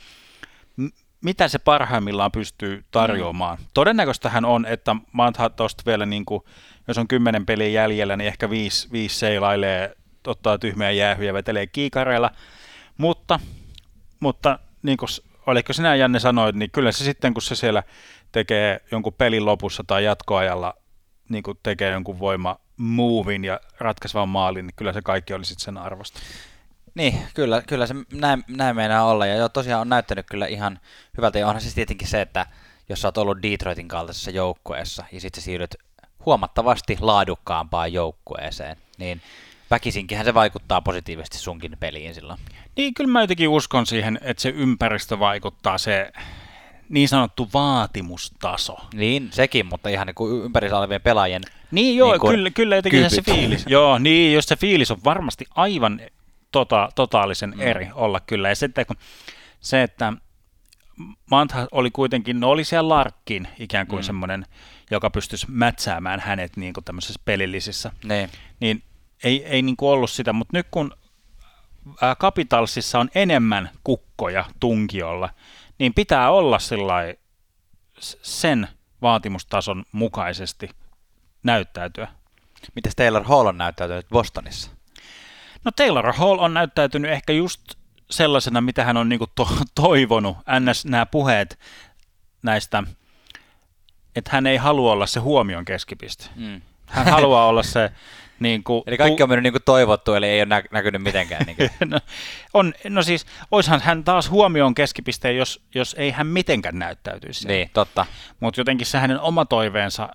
[1.21, 3.57] mitä se parhaimmillaan pystyy tarjoamaan.
[3.57, 3.65] Mm.
[3.73, 6.43] Todennäköistähän on, että Mantha tuosta vielä, niin kuin,
[6.87, 9.95] jos on kymmenen peliä jäljellä, niin ehkä viisi, viisi seilailee,
[10.27, 12.31] ottaa tyhmiä jäähyjä, vetelee kiikareilla,
[12.97, 13.39] mutta,
[14.19, 15.09] mutta niin kuin,
[15.49, 17.83] oliko sinä Janne sanoit, niin kyllä se sitten, kun se siellä
[18.31, 20.73] tekee jonkun pelin lopussa tai jatkoajalla,
[21.29, 25.65] niin kuin tekee jonkun voima movin ja ratkaisevan maalin, niin kyllä se kaikki oli sitten
[25.65, 26.19] sen arvosta.
[26.95, 29.25] Niin, kyllä, kyllä se näin, näin meinaa olla.
[29.25, 30.79] Ja jo tosiaan on näyttänyt kyllä ihan
[31.17, 31.39] hyvältä.
[31.39, 32.45] Ja onhan siis tietenkin se, että
[32.89, 35.75] jos sä oot ollut Detroitin kaltaisessa joukkueessa ja sitten siirryt
[36.25, 39.21] huomattavasti laadukkaampaan joukkueeseen, niin
[39.71, 42.39] väkisinkinhän se vaikuttaa positiivisesti sunkin peliin silloin.
[42.75, 46.11] Niin, kyllä mä jotenkin uskon siihen, että se ympäristö vaikuttaa, se
[46.89, 48.77] niin sanottu vaatimustaso.
[48.93, 53.09] Niin, sekin, mutta ihan niin kuin ympärissä olevien pelaajien Niin joo, niin kyllä, kyllä jotenkin
[53.09, 53.65] se fiilis.
[53.77, 56.01] joo, niin, jos se fiilis on varmasti aivan
[56.51, 57.61] tota, totaalisen mm.
[57.61, 58.49] eri olla kyllä.
[58.49, 58.95] Ja sitten kun
[59.59, 60.13] se, että
[61.31, 64.03] Mantha oli kuitenkin, no oli siellä Larkkin ikään kuin mm.
[64.03, 64.45] semmoinen,
[64.91, 67.91] joka pystyisi mätsäämään hänet niin kuin tämmöisessä pelillisissä.
[68.03, 68.29] Ne.
[68.59, 68.83] Niin
[69.23, 70.91] ei, ei niin kuin ollut sitä, mutta nyt kun
[72.19, 75.29] Capitalsissa on enemmän kukkoja tunkiolla,
[75.79, 76.57] niin pitää olla
[78.21, 78.67] sen
[79.01, 80.69] vaatimustason mukaisesti
[81.43, 82.07] näyttäytyä.
[82.75, 84.71] Miten Taylor Hall on näyttäytynyt Bostonissa?
[85.65, 87.61] No Taylor Hall on näyttäytynyt ehkä just
[88.09, 90.37] sellaisena, mitä hän on niinku to- toivonut.
[90.37, 91.59] NS nämä puheet
[92.43, 92.83] näistä,
[94.15, 96.25] että hän ei halua olla se huomion keskipiste.
[96.35, 96.61] Mm.
[96.85, 97.91] Hän haluaa olla se...
[98.39, 101.45] Niin kuin, eli kaikki on mennyt niin kuin toivottu, eli ei ole nä- näkynyt mitenkään.
[101.45, 101.57] Niin
[101.91, 101.99] no,
[102.53, 107.47] on, no siis, oishan hän taas huomioon keskipisteen, jos, jos ei hän mitenkään näyttäytyisi.
[107.47, 108.05] Niin, totta.
[108.39, 110.09] Mutta jotenkin se hänen oma toiveensa,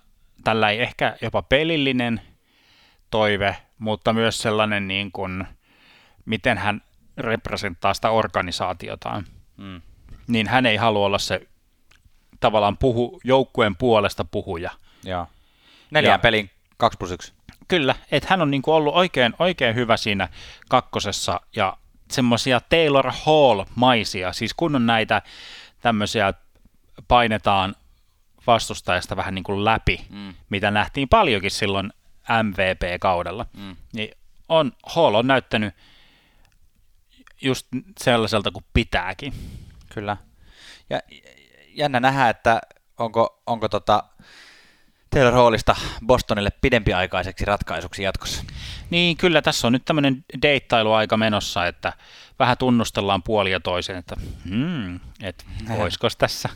[0.44, 2.20] tällä ei ehkä jopa pelillinen
[3.10, 5.44] toive, mutta myös sellainen, niin kuin,
[6.24, 6.82] miten hän
[7.16, 9.24] representtaa sitä organisaatiotaan.
[9.56, 9.82] Mm.
[10.26, 11.40] Niin hän ei halua olla se
[12.40, 14.70] tavallaan puhu, joukkueen puolesta puhuja.
[15.04, 15.26] Joo.
[15.90, 17.33] Neljän pelin 2 plus 1.
[17.68, 20.28] Kyllä, että hän on niin kuin ollut oikein, oikein hyvä siinä
[20.68, 21.76] kakkosessa ja
[22.10, 25.22] semmoisia Taylor Hall-maisia, siis kun on näitä
[25.80, 26.34] tämmöisiä
[27.08, 27.74] painetaan
[28.46, 30.34] vastustajasta vähän niin kuin läpi, mm.
[30.50, 31.92] mitä nähtiin paljonkin silloin
[32.42, 33.76] MVP-kaudella, mm.
[33.92, 34.10] niin
[34.48, 35.74] on, Hall on näyttänyt
[37.42, 37.66] just
[38.00, 39.34] sellaiselta kuin pitääkin.
[39.94, 40.16] Kyllä.
[40.90, 41.00] Ja
[41.68, 42.60] jännä nähdä, että
[42.98, 44.04] onko, onko tota
[45.14, 48.44] Taylor Hallista Bostonille pidempiaikaiseksi ratkaisuksi jatkossa.
[48.90, 51.92] Niin, kyllä tässä on nyt tämmöinen deittailuaika menossa, että
[52.38, 54.16] vähän tunnustellaan puoli ja toisen, että
[54.48, 55.46] hmm, et
[55.78, 56.48] olisiko tässä,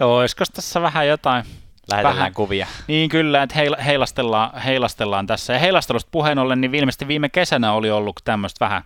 [0.00, 1.44] olisiko tässä vähän jotain
[1.90, 2.66] Lähetellään vähän, kuvia.
[2.88, 5.52] Niin kyllä, että heilastellaan, heilastellaan tässä.
[5.52, 8.82] Ja heilastelusta puheen ollen, niin ilmeisesti viime kesänä oli ollut tämmöistä vähän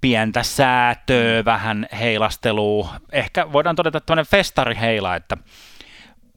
[0.00, 2.94] pientä säätöä, vähän heilastelua.
[3.12, 5.36] Ehkä voidaan todeta tämmöinen festariheila, että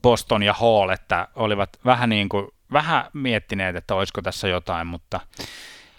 [0.04, 5.20] Boston ja Hall, että olivat vähän niin kuin, vähän miettineet, että olisiko tässä jotain, mutta,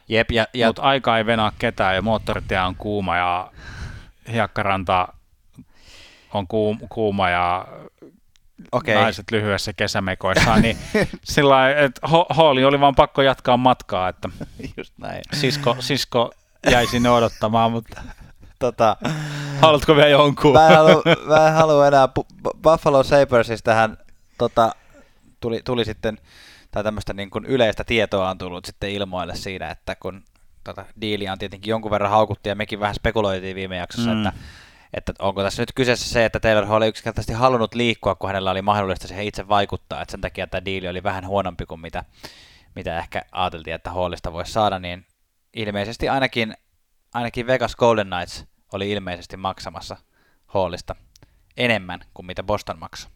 [0.09, 0.67] Jep, ja, ja...
[0.67, 3.51] mutta aika ei venaa ketään ja moottoritie on kuuma ja
[4.31, 5.07] hiekkaranta
[6.33, 7.67] on kuum, kuuma ja
[8.71, 8.95] Okei.
[8.95, 10.77] naiset lyhyessä kesämekoissa, niin
[11.23, 14.29] sillä että Holly oli vaan pakko jatkaa matkaa, että
[14.77, 15.21] Just näin.
[15.33, 16.33] sisko, sisko
[16.71, 18.01] jäi sinne odottamaan, mutta
[18.59, 18.97] Tota,
[19.61, 20.53] haluatko vielä jonkun?
[20.53, 23.97] mä, en halua, mä en halua enää Bu- Bu- Buffalo Sabersista tähän
[24.37, 24.71] tota,
[25.39, 26.17] tuli, tuli sitten,
[26.71, 30.23] tai tämmöistä niin kuin yleistä tietoa on tullut sitten ilmoille siinä, että kun
[30.63, 34.17] tota, diiliä on tietenkin jonkun verran haukuttu ja mekin vähän spekuloitiin viime jaksossa, mm.
[34.17, 34.39] että,
[34.93, 38.51] että onko tässä nyt kyseessä se, että Taylor Hall ei yksinkertaisesti halunnut liikkua, kun hänellä
[38.51, 42.03] oli mahdollista siihen itse vaikuttaa, että sen takia tämä diili oli vähän huonompi kuin mitä,
[42.75, 45.05] mitä ehkä ajateltiin, että Hallista voisi saada, niin
[45.53, 46.53] ilmeisesti ainakin,
[47.15, 49.97] ainakin Vegas Golden Knights oli ilmeisesti maksamassa
[50.47, 50.95] Hallista
[51.57, 53.11] enemmän kuin mitä Boston maksoi.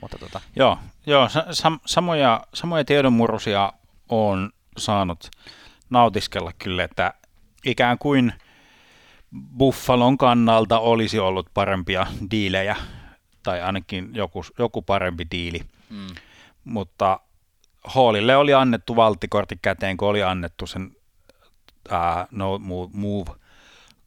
[0.00, 3.72] Mutta tota, Joo, joo sa- sam- samoja, samoja tiedonmurusia
[4.08, 5.30] on saanut
[5.90, 7.14] nautiskella kyllä, että
[7.64, 8.32] ikään kuin
[9.58, 12.76] Buffalon kannalta olisi ollut parempia diilejä,
[13.42, 16.06] tai ainakin joku, joku parempi diili, mm,
[16.64, 17.20] mutta
[17.84, 20.96] Hallille oli annettu valttikortti käteen, kun oli annettu sen
[21.90, 23.30] ää, no move, move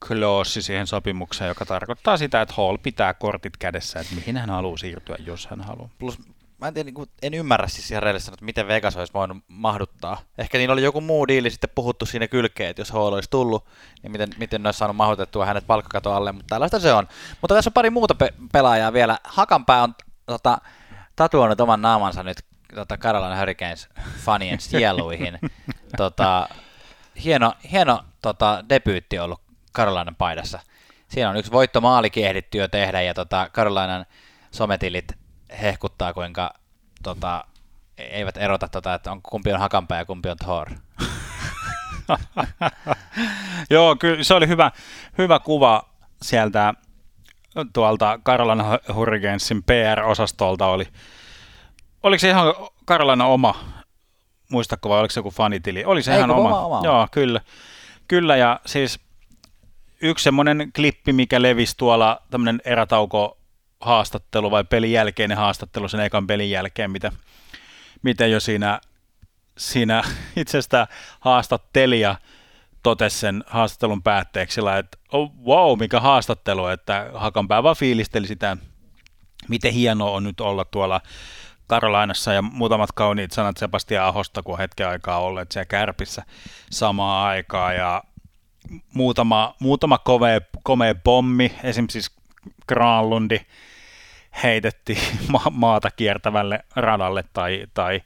[0.07, 4.77] clause siihen sopimukseen, joka tarkoittaa sitä, että Hall pitää kortit kädessä, että mihin hän haluaa
[4.77, 5.89] siirtyä, jos hän haluaa.
[5.99, 6.17] plus
[6.63, 9.37] mä en, tiedä, niin kuin, en ymmärrä siis ihan rehellisesti, että miten Vegas olisi voinut
[9.47, 10.21] mahduttaa.
[10.37, 13.65] Ehkä niin oli joku muu diili sitten puhuttu siinä kylkeen, että jos Hall olisi tullut,
[14.03, 17.07] niin miten, miten ne olisi saanut mahdutettua hänet palkkakaton alle, mutta tällaista se on.
[17.41, 19.17] Mutta tässä on pari muuta pe- pelaajaa vielä.
[19.23, 20.57] Hakanpää on tota,
[21.15, 22.37] tatuoinut oman naamansa nyt
[22.75, 23.89] tota, Carolina Hurricanes
[24.25, 25.39] fanien sieluihin.
[25.97, 26.49] tota,
[27.23, 29.41] hieno hieno tota, debyytti ollut
[29.75, 30.59] Carolinan paidassa.
[31.07, 34.05] Siinä on yksi voittomaalikin ehditty jo tehdä ja tota, Carolinan
[34.51, 35.11] sometilit
[35.61, 36.53] hehkuttaa, kuinka
[37.03, 37.45] tota,
[37.97, 40.69] eivät erota, tota, että on, kumpi on Hakanpää ja kumpi on Thor.
[43.69, 44.71] Joo, kyllä se oli hyvä,
[45.17, 45.89] hyvä kuva
[46.21, 46.73] sieltä
[47.73, 50.87] tuolta Carolina Hurricanesin PR-osastolta oli.
[52.03, 52.53] Oliko se ihan
[52.87, 53.82] Carolina oma,
[54.53, 55.85] muistatko vai oliko se joku fanitili?
[55.85, 56.49] Oli se Ei, ihan oma.
[56.49, 56.81] oma, oma.
[56.83, 57.41] Joo, kyllä.
[58.07, 58.99] Kyllä ja siis
[60.01, 63.37] yksi semmoinen klippi, mikä levisi tuolla tämmöinen erätauko
[63.81, 67.11] haastattelu vai pelin jälkeinen haastattelu sen ekan pelin jälkeen, mitä,
[68.01, 68.81] miten jo siinä,
[69.57, 70.03] siinä
[70.35, 70.87] itsestä
[71.19, 72.15] haastattelija
[72.83, 78.57] totesi sen haastattelun päätteeksi että oh, wow, mikä haastattelu, että Hakanpää vaan fiilisteli sitä,
[79.49, 81.01] miten hienoa on nyt olla tuolla
[81.67, 86.23] Karolainassa ja muutamat kauniit sanat Sebastian Ahosta, kun hetken aikaa olleet siellä Kärpissä
[86.71, 88.03] samaan aikaan ja
[88.93, 92.17] muutama, muutama komea, komea pommi, esimerkiksi siis
[92.67, 93.39] Granlundi
[94.43, 98.01] heitettiin ma- maata kiertävälle radalle tai, tai,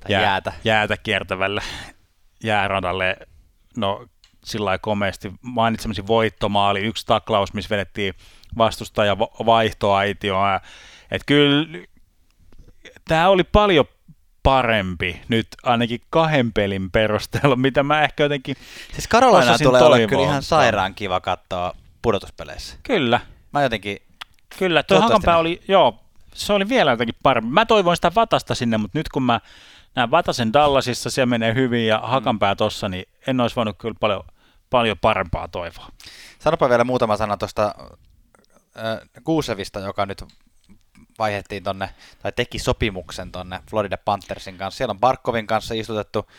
[0.00, 0.52] Tai jäätä.
[0.64, 1.62] jäätä kiertävälle
[2.44, 3.16] jääradalle,
[3.76, 4.06] no
[4.44, 8.14] sillä lailla komeasti mainitsemasi voittomaali, yksi taklaus, missä vedettiin
[8.58, 10.60] vastustaja vaihtoaitioon.
[11.10, 11.86] Että kyllä
[13.08, 13.84] tämä oli paljon
[14.42, 18.56] parempi nyt ainakin kahden pelin perusteella, mitä mä ehkä jotenkin...
[18.92, 22.76] Siis Carolina Osasin tulee olla kyllä ihan sairaan kiva katsoa pudotuspeleissä.
[22.82, 23.20] Kyllä,
[23.56, 23.98] Mä jotenkin,
[24.58, 24.82] kyllä.
[24.82, 26.00] Tuo Hakanpää oli, joo,
[26.34, 27.50] se oli vielä jotenkin parempi.
[27.50, 29.40] Mä toivoin sitä Vatasta sinne, mutta nyt kun mä
[29.94, 34.22] näen Vatasen Dallasissa, se menee hyvin ja Hakanpää tossa, niin en olisi voinut kyllä paljon,
[34.70, 35.88] paljon parempaa toivoa.
[36.38, 37.74] sanopa vielä muutama sana tuosta
[38.78, 40.24] äh, Kuusevista, joka nyt
[41.18, 41.90] vaihettiin tonne,
[42.22, 44.78] tai teki sopimuksen tonne Florida Panthersin kanssa.
[44.78, 46.30] Siellä on Barkovin kanssa istutettu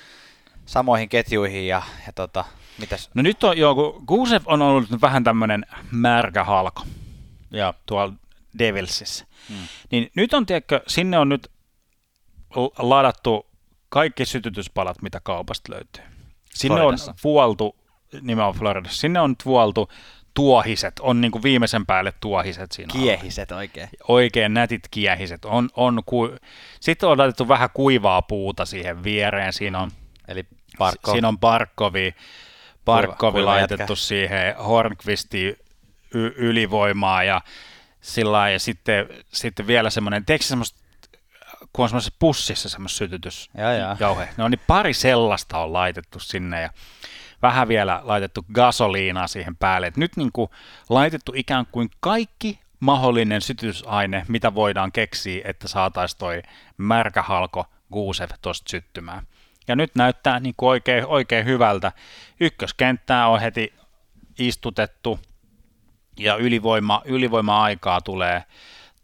[0.66, 2.46] samoihin ketjuihin ja, ja tota,
[2.78, 3.10] mitäs?
[3.14, 6.86] No nyt on, joo, kun Gusev on ollut nyt vähän tämmöinen märkä halko
[7.52, 8.14] ja tuolla
[8.60, 9.26] Devilsissä.
[9.50, 9.68] Hmm.
[9.92, 11.52] Niin nyt on, tiedätkö, sinne on nyt
[12.78, 13.46] ladattu
[13.90, 16.04] kaikki sytytyspalat, mitä kaupasta löytyy.
[16.54, 17.12] Sinne Floridassa.
[17.12, 17.76] on vuoltu,
[18.22, 19.90] nimenomaan Floridassa, sinne on nyt vuoltu
[20.38, 22.92] tuohiset, on niin kuin viimeisen päälle tuohiset siinä.
[22.94, 23.04] alla.
[23.04, 23.90] Kiehiset oikein.
[24.08, 25.46] Oikein nätit kiehiset.
[25.46, 26.36] On, on ku...
[26.80, 29.54] Sitten on laitettu vähän kuivaa puuta siihen viereen.
[29.54, 29.92] Siinä on
[30.28, 30.46] Eli
[30.78, 31.12] Barkov.
[31.12, 32.16] Siinä on Barkovi,
[32.86, 33.96] Barkovi kuiva laitettu jätkä.
[33.96, 35.58] siihen, Hornqvisti
[36.14, 37.42] y- ylivoimaa ja
[38.02, 40.80] sillä ja sitten, sitten vielä semmoinen, tiedätkö semmoista,
[41.74, 43.98] kun on semmoisessa pussissa semmoista sytytys Jaa, jaa.
[44.00, 44.30] jauhe.
[44.38, 46.70] No niin pari sellaista on laitettu sinne ja
[47.42, 49.88] vähän vielä laitettu gasoliinaa siihen päälle.
[49.88, 50.50] Et nyt niin kuin
[50.90, 56.42] laitettu ikään kuin kaikki mahdollinen sytytysaine, mitä voidaan keksiä, että saataisiin toi
[56.78, 59.28] märkähalko Guusev tuosta syttymään.
[59.68, 61.92] Ja nyt näyttää niin kuin oikein, oikein hyvältä.
[62.40, 63.74] Ykköskenttää on heti
[64.40, 65.20] istutettu
[66.20, 68.44] ja ylivoima, ylivoima-aikaa tulee,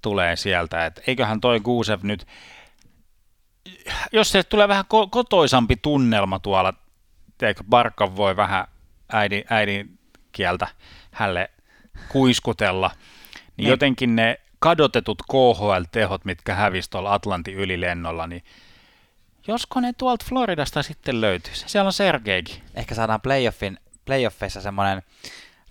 [0.02, 0.86] tulee sieltä.
[0.86, 2.28] Et eiköhän toi Guusev nyt,
[4.12, 6.74] jos se tulee vähän ko- kotoisampi tunnelma tuolla,
[7.44, 8.68] teikö Barkov voi vähän
[9.12, 10.00] äidin, äidin
[10.32, 10.68] kieltä
[11.12, 11.50] hälle
[12.10, 12.92] kuiskutella,
[13.58, 18.44] niin jotenkin ne kadotetut KHL-tehot, mitkä hävisi tuolla Atlantin ylilennolla, niin
[19.48, 21.66] josko ne tuolta Floridasta sitten löytyisi.
[21.68, 22.64] Siellä on Sergeikin.
[22.76, 25.02] Ehkä saadaan playoffin, playoffeissa semmoinen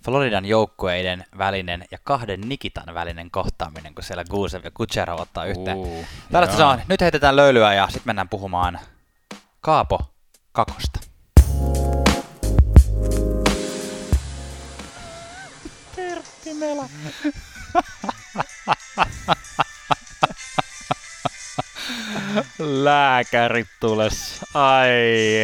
[0.05, 5.77] Floridan joukkueiden välinen ja kahden Nikitan välinen kohtaaminen, kun siellä Gusev ja Kucherov ottaa yhteen.
[5.77, 6.81] Uh, Tällaista se on.
[6.89, 8.79] Nyt heitetään löylyä ja sitten mennään puhumaan
[9.61, 10.01] Kaapo
[10.53, 11.12] Kakosta.
[16.63, 16.89] Tertti Mela.
[22.59, 24.41] Lääkärit tules.
[24.55, 24.91] Ai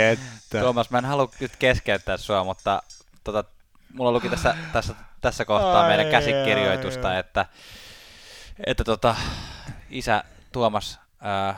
[0.00, 0.60] että.
[0.60, 2.82] Tuomas, mä en halua nyt keskeyttää sua, mutta
[3.24, 3.44] tota,
[3.94, 7.46] mulla luki tässä, tässä, tässä kohtaa Ai, meidän käsikirjoitusta, että,
[8.66, 9.16] että tota,
[9.90, 11.56] isä Tuomas, äh,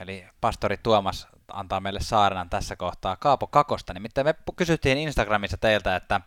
[0.00, 3.94] eli pastori Tuomas antaa meille saarnan tässä kohtaa Kaapo Kakosta.
[3.94, 6.22] Nimittäin me kysyttiin Instagramissa teiltä, että äh,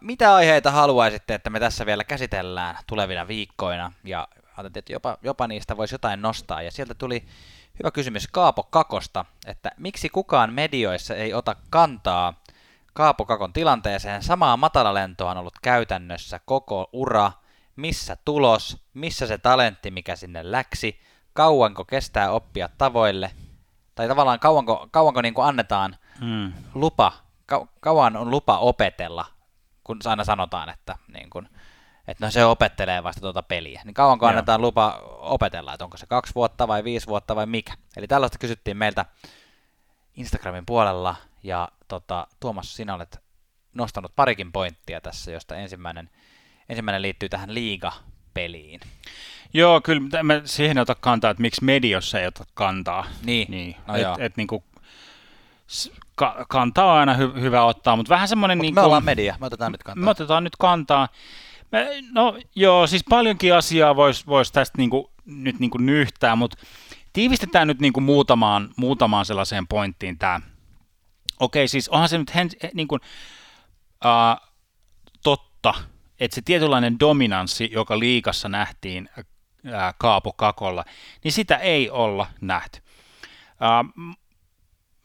[0.00, 5.46] mitä aiheita haluaisitte, että me tässä vielä käsitellään tulevina viikkoina, ja ajattelin, että jopa, jopa
[5.46, 7.24] niistä voisi jotain nostaa, ja sieltä tuli
[7.78, 12.34] hyvä kysymys Kaapo Kakosta, että miksi kukaan medioissa ei ota kantaa
[12.92, 14.22] Kaapo Kakon tilanteeseen.
[14.22, 17.32] Samaa matalalentoa on ollut käytännössä koko ura.
[17.76, 21.00] Missä tulos, missä se talentti, mikä sinne läksi,
[21.32, 23.30] kauanko kestää oppia tavoille,
[23.94, 26.52] tai tavallaan kauanko, kauanko niin kuin annetaan mm.
[26.74, 27.12] lupa,
[27.46, 29.26] kau, kauan on lupa opetella,
[29.86, 31.48] kun aina sanotaan, että, niin kuin,
[32.08, 33.82] että no se opettelee vasta tuota peliä.
[33.84, 34.30] Niin kauanko Joo.
[34.30, 37.72] annetaan lupa opetella, että onko se kaksi vuotta vai viisi vuotta vai mikä.
[37.96, 39.04] Eli tällaista kysyttiin meiltä
[40.14, 43.18] Instagramin puolella, ja tota, Tuomas, sinä olet
[43.74, 46.10] nostanut parikin pointtia tässä, josta ensimmäinen,
[46.68, 48.80] ensimmäinen liittyy tähän liiga-peliin.
[49.54, 53.06] Joo, kyllä mä siihen ota kantaa, että miksi mediossa ei ota kantaa.
[53.24, 53.76] Niin, niin.
[53.86, 54.64] No et, et, niin kuin,
[56.14, 58.58] ka- kantaa on aina hy- hyvä ottaa, mutta vähän semmoinen...
[58.58, 60.04] Mut niin me ollaan media, me otetaan nyt kantaa.
[60.04, 61.08] Me otetaan nyt kantaa.
[61.72, 66.36] Me, no joo, siis paljonkin asiaa voisi vois tästä niin kuin, nyt niin kuin nyhtää,
[66.36, 66.56] mutta
[67.12, 70.40] tiivistetään nyt niin kuin muutamaan, muutamaan sellaiseen pointtiin tämä
[71.40, 73.00] Okei, siis onhan se nyt hen, niin kuin,
[74.04, 74.48] uh,
[75.22, 75.74] totta,
[76.20, 79.24] että se tietynlainen dominanssi, joka liikassa nähtiin uh,
[79.98, 80.84] Kaapo Kakolla,
[81.24, 82.80] niin sitä ei olla nähty.
[83.50, 84.16] Uh,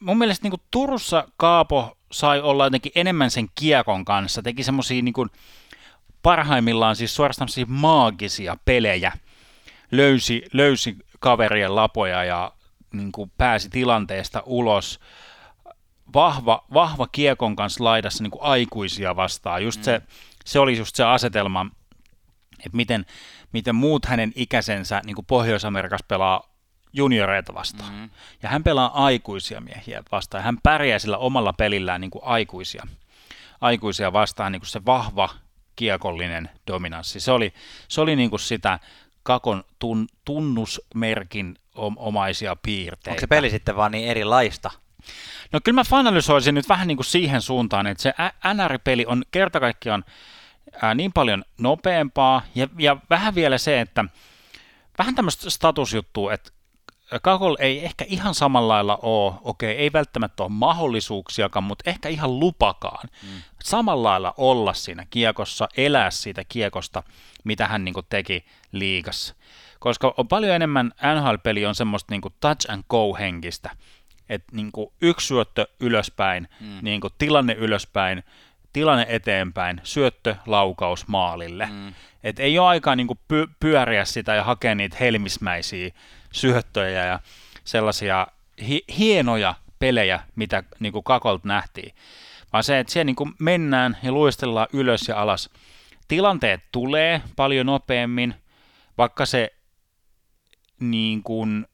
[0.01, 5.01] mun mielestä niin kuin Turussa Kaapo sai olla jotenkin enemmän sen kiekon kanssa, teki semmoisia
[5.01, 5.13] niin
[6.23, 9.11] parhaimmillaan siis suorastaan maagisia pelejä,
[9.91, 12.53] löysi, löysi kaverien lapoja ja
[12.93, 14.99] niin kuin pääsi tilanteesta ulos–
[16.13, 19.63] vahva, vahva kiekon kanssa laidassa niin kuin aikuisia vastaan.
[19.63, 19.83] Just mm.
[19.83, 20.01] se,
[20.45, 21.65] se oli just se asetelma,
[22.59, 23.05] että miten,
[23.53, 26.50] miten muut hänen ikäisensä niin kuin Pohjois-Amerikassa pelaa
[26.93, 27.93] junioreita vastaan.
[27.93, 28.10] Mm.
[28.43, 30.43] Ja hän pelaa aikuisia miehiä vastaan.
[30.43, 32.88] Hän pärjää sillä omalla pelillään niin kuin aikuisia,
[33.62, 35.30] aikuisia vastaan, niin kuin se vahva
[35.75, 37.19] kiekollinen dominanssi.
[37.19, 37.54] Se oli,
[37.88, 38.80] se oli niin kuin sitä
[39.23, 41.56] kakon tun, tunnusmerkin
[41.95, 43.10] omaisia piirteitä.
[43.10, 44.71] Onko se peli sitten vaan niin erilaista?
[45.51, 48.13] No kyllä mä finalisoisin nyt vähän niin kuin siihen suuntaan, että se
[48.54, 50.04] NR-peli on kerta kaikkiaan
[50.95, 54.06] niin paljon nopeampaa ja, ja vähän vielä se, että
[54.97, 56.51] vähän tämmöistä statusjuttua, että
[57.21, 62.39] Kakol ei ehkä ihan samalla lailla ole, okei, ei välttämättä ole mahdollisuuksiakaan, mutta ehkä ihan
[62.39, 63.10] lupakaan.
[63.24, 63.41] Mm.
[63.63, 67.04] Samalla lailla olla siinä kiekossa, elää siitä kiekosta,
[67.43, 69.36] mitä hän niin teki liigassa.
[69.80, 73.69] Koska on paljon enemmän, NHL-peli on semmoista niin touch and go henkistä
[74.32, 74.71] että niin
[75.02, 76.78] yksi syöttö ylöspäin, mm.
[76.82, 78.24] niin tilanne ylöspäin,
[78.74, 81.65] tilanne eteenpäin, syöttö, laukaus maalille.
[81.71, 81.93] Mm.
[82.24, 85.91] Et ei ole aikaa niin py- pyöriä sitä ja hakea niitä helmismäisiä
[86.31, 87.19] syöttöjä ja
[87.63, 88.27] sellaisia
[88.67, 91.95] hi- hienoja pelejä, mitä niin kuin Kakolta nähtiin.
[92.53, 95.49] Vaan se, että siellä niin kuin mennään ja luistellaan ylös ja alas.
[96.07, 98.35] Tilanteet tulee paljon nopeammin,
[98.97, 99.53] vaikka se
[100.79, 101.65] niin kuin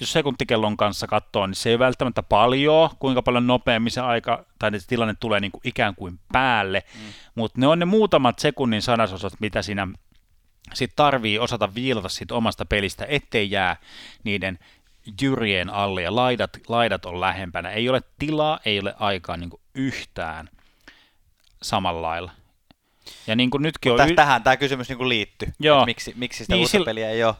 [0.00, 4.80] jos sekuntikellon kanssa katsoo, niin se ei välttämättä paljon, kuinka paljon nopeammin se aika tai
[4.80, 7.12] se tilanne tulee niin kuin ikään kuin päälle, mm.
[7.34, 9.88] mutta ne on ne muutamat sekunnin sadasosat, mitä siinä
[10.74, 13.76] sit tarvii osata viilata siitä omasta pelistä, ettei jää
[14.24, 14.58] niiden
[15.22, 17.70] jyrien alle ja laidat, laidat on lähempänä.
[17.70, 20.48] Ei ole tilaa, ei ole aikaa niin yhtään
[21.62, 22.32] samalla lailla.
[23.26, 24.16] Ja niin kuin nytkin on...
[24.16, 25.48] Tähän tämä kysymys niin liittyy.
[25.60, 25.84] Joo.
[25.84, 27.34] Miksi, miksi sitä niin, uutta peliä ei ole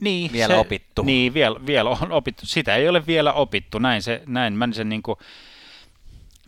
[0.00, 1.02] niin, vielä se, opittu.
[1.02, 2.46] Niin, vielä, vielä on opittu.
[2.46, 5.18] Sitä ei ole vielä opittu, näin, se, näin mä sen niin kuin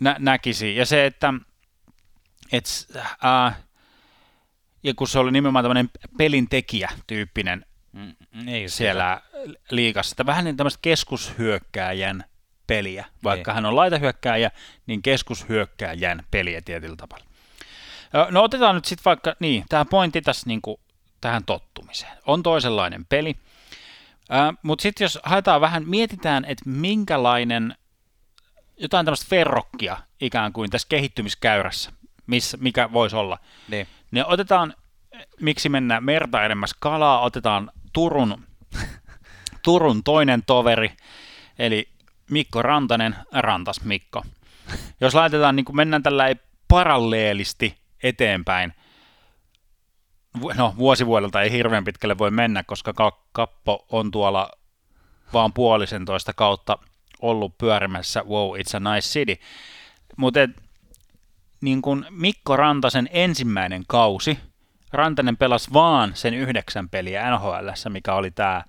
[0.00, 0.76] nä, näkisin.
[0.76, 1.34] Ja se, että
[2.52, 2.64] et,
[3.24, 3.56] äh,
[4.84, 8.14] ja kun se oli nimenomaan tämmöinen pelintekijä-tyyppinen mm,
[8.44, 9.58] niin, siellä sitä.
[9.70, 12.24] liikassa, vähän niin tämmöistä keskushyökkääjän
[12.66, 13.04] peliä.
[13.24, 13.54] Vaikka niin.
[13.54, 14.50] hän on laitahyökkääjä,
[14.86, 17.24] niin keskushyökkääjän peliä tietyllä tavalla.
[18.30, 20.76] No otetaan nyt sitten vaikka, niin, tämä pointti tässä niin kuin
[21.20, 22.12] tähän tottumiseen.
[22.26, 23.36] On toisenlainen peli.
[24.32, 27.74] Äh, Mutta sitten jos haetaan vähän, mietitään, että minkälainen,
[28.76, 31.92] jotain tämmöistä verrokkia ikään kuin tässä kehittymiskäyrässä,
[32.26, 33.38] missä, mikä voisi olla.
[33.68, 33.86] Niin.
[34.14, 34.74] Ne otetaan,
[35.40, 38.46] miksi mennään merta enemmän kalaa, otetaan Turun,
[39.64, 40.92] Turun toinen toveri,
[41.58, 41.88] eli
[42.30, 44.22] Mikko Rantanen, Rantas Mikko.
[45.00, 46.24] Jos laitetaan, niin kuin mennään tällä
[46.68, 48.72] paralleelisti eteenpäin,
[50.56, 52.92] no vuosivuodelta ei hirveän pitkälle voi mennä, koska
[53.32, 54.50] Kappo on tuolla
[55.32, 56.78] vaan puolisentoista kautta
[57.22, 59.36] ollut pyörimässä Wow, it's a nice city.
[60.16, 60.40] Mutta
[61.64, 64.38] niin kuin Mikko Rantasen ensimmäinen kausi,
[64.92, 68.64] Rantanen pelasi vaan sen yhdeksän peliä NHL, mikä oli tämä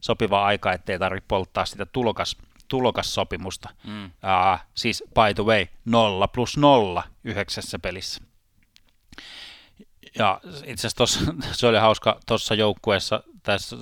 [0.00, 2.36] sopiva aika, ettei tarvitse polttaa sitä tulokas,
[2.68, 3.68] tulokassopimusta.
[3.86, 4.04] Mm.
[4.04, 8.22] Uh, siis by the way, nolla plus nolla yhdeksässä pelissä.
[10.18, 13.76] Ja itse asiassa se oli hauska tuossa joukkueessa, tässä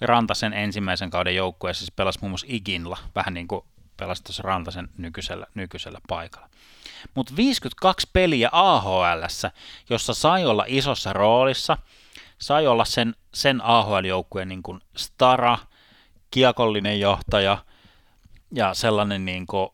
[0.00, 3.64] Rantasen ensimmäisen kauden joukkueessa, siis pelasi muun muassa Iginla, vähän niin kuin
[3.96, 6.48] pelasi tuossa Rantasen nykyisellä, nykyisellä paikalla.
[7.14, 9.02] Mutta 52 peliä ahl
[9.90, 11.78] jossa sai olla isossa roolissa,
[12.38, 15.58] sai olla sen, sen AHL-joukkueen niin kuin stara,
[16.30, 17.64] kiekollinen johtaja
[18.52, 19.68] ja sellainen niin kuin,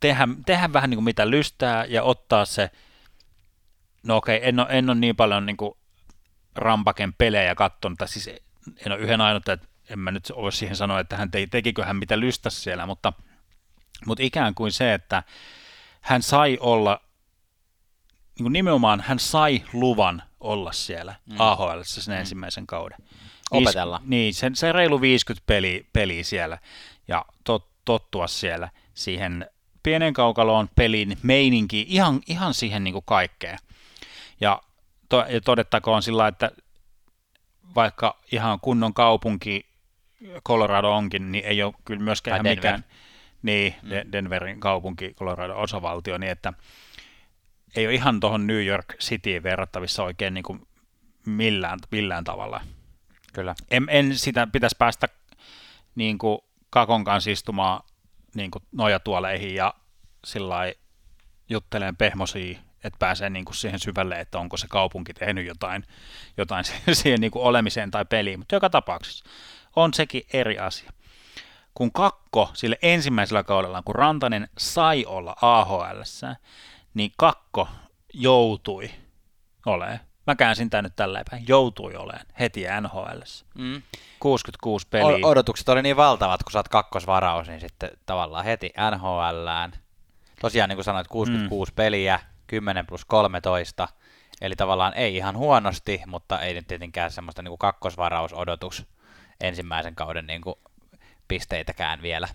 [0.00, 2.70] tehdä, tehdä vähän niin kuin mitä lystää ja ottaa se,
[4.02, 5.72] no okei, en ole, en ole niin paljon niin kuin
[6.54, 8.30] Rampaken pelejä katsonut, tai siis
[8.86, 11.84] en ole yhden ainut, että en mä nyt voi siihen sanoa, että hän teki, tekikö
[11.84, 13.12] hän mitä lystäsi siellä, mutta,
[14.06, 15.22] mutta ikään kuin se, että
[16.00, 17.00] hän sai olla,
[18.38, 21.36] niin kuin nimenomaan hän sai luvan olla siellä mm.
[21.38, 22.20] AHL sen mm.
[22.20, 22.98] ensimmäisen kauden.
[23.50, 23.98] Opetella.
[23.98, 26.58] Viis, niin, sen, se reilu 50 peli, peliä siellä
[27.08, 29.50] ja tot, tottua siellä siihen
[29.82, 33.58] pienen kaukaloon pelin meininki ihan, ihan siihen niin kuin kaikkeen.
[34.40, 34.62] Ja,
[35.08, 36.50] to, ja todettakoon sillä että
[37.74, 39.66] vaikka ihan kunnon kaupunki
[40.48, 42.80] Colorado onkin, niin ei ole kyllä myöskään Denver.
[43.42, 44.12] Niin, mm.
[44.12, 46.52] Denverin kaupunki, Colorado osavaltio, niin että
[47.76, 50.68] ei ole ihan tuohon New York Cityin verrattavissa oikein niin kuin
[51.26, 52.60] millään, millään tavalla.
[53.32, 53.54] Kyllä.
[53.70, 55.08] En, en sitä pitäisi päästä
[55.94, 56.38] niin kuin
[56.70, 57.80] kakon kanssa istumaan
[58.34, 59.74] niin kuin nojatuoleihin ja
[60.24, 60.72] sillä
[61.48, 65.84] jutteleen pehmosia, että pääsee niin kuin siihen syvälle, että onko se kaupunki tehnyt jotain,
[66.36, 69.24] jotain siihen niin kuin olemiseen tai peliin, mutta joka tapauksessa
[69.76, 70.92] on sekin eri asia.
[71.78, 76.00] Kun Kakko sille ensimmäisellä kaudella, kun Rantanen sai olla AHL,
[76.94, 77.68] niin Kakko
[78.14, 78.90] joutui
[79.66, 80.00] olemaan.
[80.26, 81.44] Mä käänsin tämän nyt tällä päin.
[81.48, 83.20] Joutui olemaan heti NHL.
[83.54, 83.82] Mm.
[84.20, 85.26] 66 peliä.
[85.26, 89.72] odotukset oli niin valtavat, kun sä oot kakkosvaraus, niin sitten tavallaan heti NHLään.
[90.40, 91.76] Tosiaan niin kuin sanoit, 66 mm.
[91.76, 93.88] peliä, 10 plus 13.
[94.40, 98.86] Eli tavallaan ei ihan huonosti, mutta ei nyt tietenkään semmoista niin kuin kakkosvarausodotus
[99.40, 100.54] ensimmäisen kauden niin kuin
[101.28, 102.28] pisteitäkään vielä.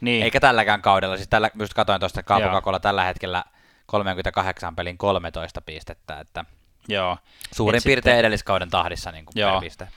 [0.00, 0.24] Niin.
[0.24, 3.44] Eikä tälläkään kaudella, siis tällä, just katsoin tuosta Kaapokakolla tällä hetkellä
[3.86, 6.44] 38 pelin 13 pistettä, että
[6.88, 7.18] Joo.
[7.52, 9.52] suurin Et piirtein sitten, edelliskauden tahdissa niin kuin Joo.
[9.52, 9.88] per piste.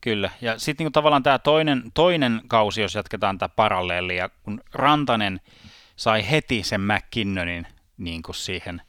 [0.00, 5.40] Kyllä, ja sitten niin tavallaan tämä toinen, toinen kausi, jos jatketaan tätä paralleelia, kun Rantanen
[5.96, 7.66] sai heti sen McKinnonin
[7.98, 8.82] niin kuin siihen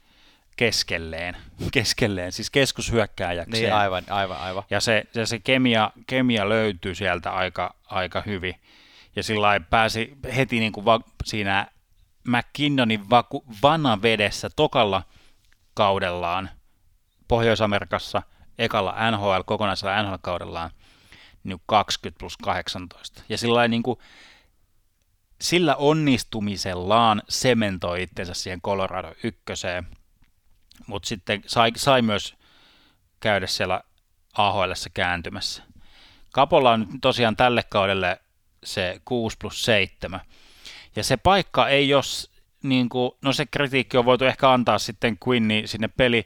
[0.55, 1.38] keskelleen,
[1.74, 3.64] keskelleen siis keskushyökkääjäkseen.
[3.64, 4.64] Niin, aivan, aivan, aivan.
[4.70, 8.55] Ja se, se, se kemia, kemia löytyy sieltä aika, aika hyvin.
[9.16, 11.68] Ja sillä pääsi heti niin kuin va, siinä
[12.28, 15.03] McKinnonin vaku, vanavedessä tokalla
[15.74, 16.49] kaudellaan
[17.28, 18.22] Pohjois-Amerikassa,
[18.57, 20.72] ekalla NHL, kokonaisella NHL-kaudellaan,
[21.43, 23.24] niin 20 plus 18.
[23.30, 23.99] Ja sillä niin kuin,
[25.41, 29.88] sillä onnistumisellaan sementoi itsensä siihen Colorado ykköseen–
[30.89, 32.36] mutta sitten sai, sai myös
[33.20, 33.82] käydä siellä
[34.34, 35.64] AHL kääntymässä.
[36.34, 38.22] Kapolla on nyt tosiaan tälle kaudelle
[38.64, 40.20] se 6 plus 7.
[40.95, 42.32] Ja se paikka ei jos,
[42.64, 46.26] niin kuin, no se kritiikki on voitu ehkä antaa sitten Quinni sinne peli,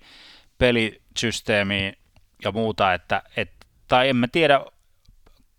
[0.57, 1.97] pelisysteemiin
[2.43, 3.51] ja muuta, että, et,
[3.87, 4.65] tai en mä tiedä,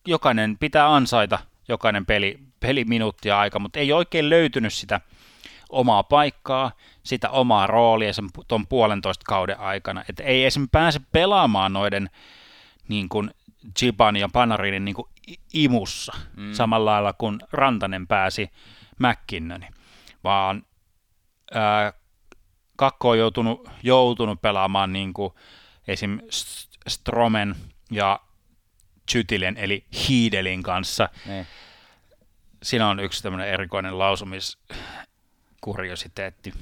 [0.07, 5.01] jokainen pitää ansaita jokainen peli, peliminuutti ja aika, mutta ei oikein löytynyt sitä
[5.70, 6.72] omaa paikkaa,
[7.03, 10.05] sitä omaa roolia sen tuon puolentoista kauden aikana.
[10.09, 10.68] Että ei esim.
[10.72, 12.11] pääse pelaamaan noiden
[12.89, 13.31] niin kuin
[13.83, 15.09] Jiban ja Panarinin niin kuin
[15.53, 16.53] imussa mm.
[16.53, 18.51] samalla lailla kuin Rantanen pääsi
[18.99, 19.68] McKinnoni,
[20.25, 20.66] vaan
[21.55, 21.93] ää,
[22.77, 25.33] Kakko on joutunut, joutunut pelaamaan niin kuin
[25.89, 26.20] esim.
[26.89, 27.57] Stromen
[27.91, 28.20] ja
[29.11, 31.09] Chytilen eli Hiidelin kanssa.
[31.27, 31.33] Ne.
[31.33, 31.47] Niin.
[32.62, 34.59] Siinä on yksi tämmöinen erikoinen lausumis,
[35.61, 36.53] kuriositeetti.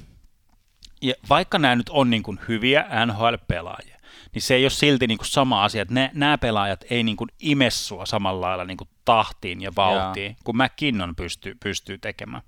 [1.01, 3.97] Ja vaikka nämä nyt on niin kuin hyviä NHL-pelaajia,
[4.33, 7.17] niin se ei ole silti niin kuin sama asia, että ne, nämä pelaajat ei niin
[7.17, 10.41] kuin ime sua samalla lailla niin kuin tahtiin ja vauhtiin, Jaa.
[10.43, 12.43] kuin McKinnon pystyy, pystyy tekemään.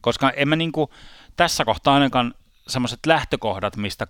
[0.00, 0.90] Koska en mä niin kuin,
[1.36, 2.34] tässä kohtaa ainakaan
[2.68, 4.06] semmoiset lähtökohdat, mistä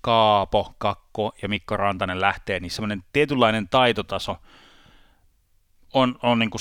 [0.00, 4.36] Kaapo, Kakko ja Mikko Rantanen lähtee, niin semmoinen tietynlainen taitotaso
[5.94, 6.60] on, on niin kuin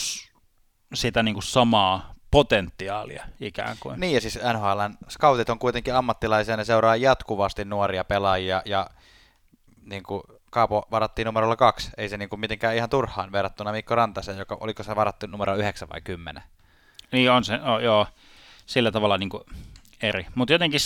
[0.93, 3.99] sitä niin kuin samaa potentiaalia ikään kuin.
[3.99, 8.89] Niin ja siis NHLn scoutit on kuitenkin ammattilaisia, ne seuraa jatkuvasti nuoria pelaajia ja
[9.85, 13.95] niin kuin Kaapo varattiin numerolla kaksi, ei se niin kuin mitenkään ihan turhaan verrattuna Mikko
[13.95, 16.43] Rantaseen, joka oliko se varattu numero yhdeksän vai kymmenen?
[17.11, 18.07] Niin on se, oh, joo,
[18.65, 19.43] sillä tavalla niin kuin
[20.01, 20.25] eri.
[20.35, 20.79] Mutta jotenkin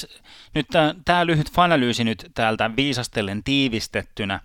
[0.54, 0.68] nyt
[1.06, 4.39] tämä lyhyt fanalyysi nyt täältä viisastellen tiivistettynä,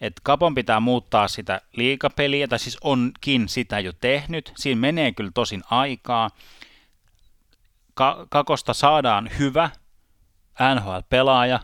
[0.00, 4.52] että Kapon pitää muuttaa sitä liikapeliä, tai siis onkin sitä jo tehnyt.
[4.56, 6.30] Siinä menee kyllä tosin aikaa.
[7.94, 9.70] Ka- Kakosta saadaan hyvä
[10.74, 11.60] NHL-pelaaja.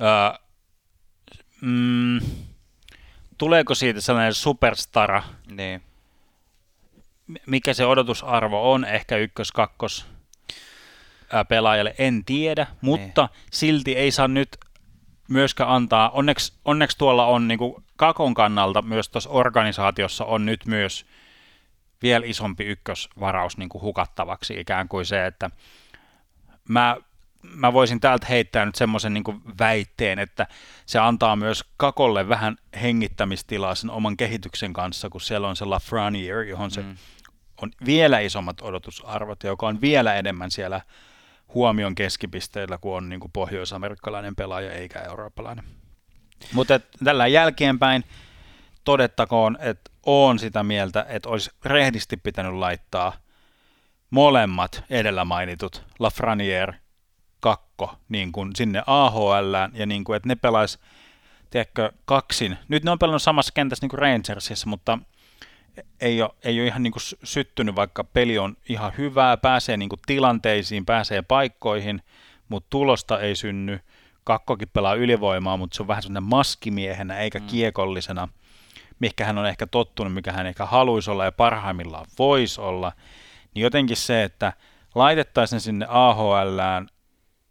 [0.00, 0.41] Öö,
[1.62, 2.20] mm,
[3.38, 5.22] tuleeko siitä sellainen superstara?
[5.50, 5.82] Niin.
[7.46, 10.06] Mikä se odotusarvo on, ehkä ykkös, kakkos
[11.48, 13.46] pelaajalle, en tiedä, mutta niin.
[13.52, 14.58] silti ei saa nyt
[15.28, 20.66] myöskään antaa, onneksi, onneksi tuolla on niin kuin Kakon kannalta myös tuossa organisaatiossa on nyt
[20.66, 21.06] myös
[22.02, 25.50] vielä isompi ykkösvaraus niin kuin hukattavaksi ikään kuin se, että
[26.68, 26.96] mä,
[27.42, 29.24] mä voisin täältä heittää nyt semmoisen niin
[29.58, 30.46] väitteen, että
[30.86, 36.48] se antaa myös Kakolle vähän hengittämistilaa sen oman kehityksen kanssa, kun siellä on se Lafreniere,
[36.48, 36.96] johon se mm.
[37.62, 40.80] on vielä isommat odotusarvot, joka on vielä enemmän siellä
[41.54, 45.64] huomion keskipisteellä, kun on niin kuin pohjoisamerikkalainen pelaaja eikä eurooppalainen.
[46.52, 48.04] Mutta tällä jälkeenpäin
[48.84, 53.12] todettakoon, että on sitä mieltä, että olisi rehdisti pitänyt laittaa
[54.10, 56.81] molemmat edellä mainitut Lafreniere
[57.42, 60.78] kakko niin kuin sinne AHL ja niin kuin, että ne pelaisi
[61.50, 62.58] tiedätkö, kaksin.
[62.68, 64.98] Nyt ne on pelannut samassa kentässä niin kuin Rangersissa, mutta
[66.00, 69.88] ei ole, ei ole ihan niin kuin syttynyt, vaikka peli on ihan hyvää, pääsee niin
[69.88, 72.02] kuin tilanteisiin, pääsee paikkoihin,
[72.48, 73.80] mutta tulosta ei synny.
[74.24, 77.46] Kakkokin pelaa ylivoimaa, mutta se on vähän sellainen maskimiehenä eikä mm.
[77.46, 78.28] kiekollisena,
[78.98, 82.92] mikä hän on ehkä tottunut, mikä hän ehkä haluaisi olla ja parhaimmillaan voisi olla.
[83.54, 84.52] Niin jotenkin se, että
[84.94, 86.88] laitettaisiin sinne AHLään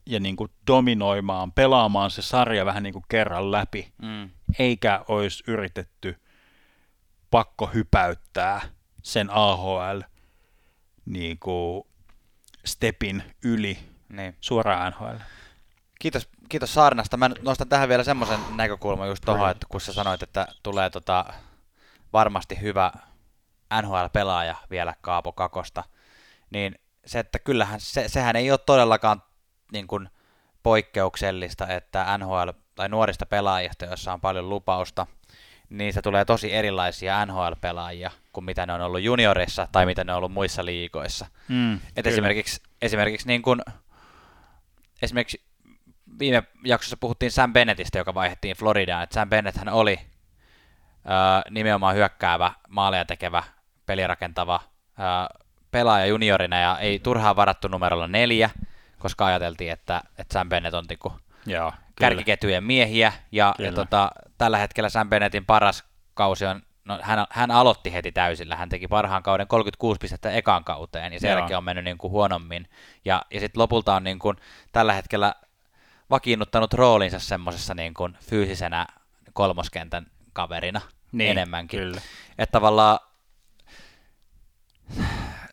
[0.06, 4.30] ja niin kuin dominoimaan, pelaamaan se sarja vähän niin kuin kerran läpi, mm.
[4.60, 6.16] eikä olisi yritetty–
[7.32, 8.62] pakko hypäyttää
[9.04, 10.00] sen AHL
[11.06, 11.84] niin kuin
[12.66, 13.80] stepin yli
[14.10, 14.36] niin.
[14.42, 15.16] suoraan NHL.
[16.00, 17.18] Kiitos, kiitos Saarnasta.
[17.18, 21.26] Mä nostan tähän vielä semmoisen näkökulman just tuohon, että kun sä sanoit, että tulee tota
[22.14, 22.92] varmasti hyvä
[23.82, 25.84] NHL-pelaaja vielä Kaapo Kakosta,
[26.50, 26.76] niin
[27.06, 29.24] se, että kyllähän se, sehän ei ole todellakaan
[29.72, 30.10] niin kuin
[30.64, 35.08] poikkeuksellista, että NHL tai nuorista pelaajista, joissa on paljon lupausta–
[35.72, 40.18] niistä tulee tosi erilaisia NHL-pelaajia kuin mitä ne on ollut juniorissa tai mitä ne on
[40.18, 41.26] ollut muissa liigoissa.
[41.48, 43.62] Mm, Et esimerkiksi, esimerkiksi, niin kun,
[45.02, 45.42] esimerkiksi
[46.20, 51.96] viime jaksossa puhuttiin Sam Bennettistä, joka vaihdettiin Floridaan, että Sam Bennett hän oli ö, nimenomaan
[51.96, 53.44] hyökkäävä, maaleja tekevä,
[53.86, 54.60] pelirakentava
[55.00, 55.40] ö,
[55.72, 58.50] pelaaja juniorina ja ei turhaan varattu numerolla neljä,
[59.02, 61.14] koska ajateltiin, että, että Sam Bennett on tiku,
[61.46, 65.84] Joo, kärkiketjujen miehiä, ja, ja tota, tällä hetkellä Sam Bennettin paras
[66.14, 70.64] kausi on, no, hän, hän aloitti heti täysillä, hän teki parhaan kauden 36 pistettä ekaan
[70.64, 72.70] kauteen, ja sen jälkeen on mennyt niin kuin huonommin,
[73.06, 74.38] ja, ja sitten lopulta on niin kuin,
[74.72, 75.36] tällä hetkellä
[76.10, 78.88] vakiinnuttanut roolinsa semmoisessa niin kuin fyysisenä
[79.34, 80.82] kolmoskentän kaverina
[81.12, 81.80] niin, enemmänkin.
[81.80, 82.02] Kyllä.
[82.38, 83.00] Että tavallaan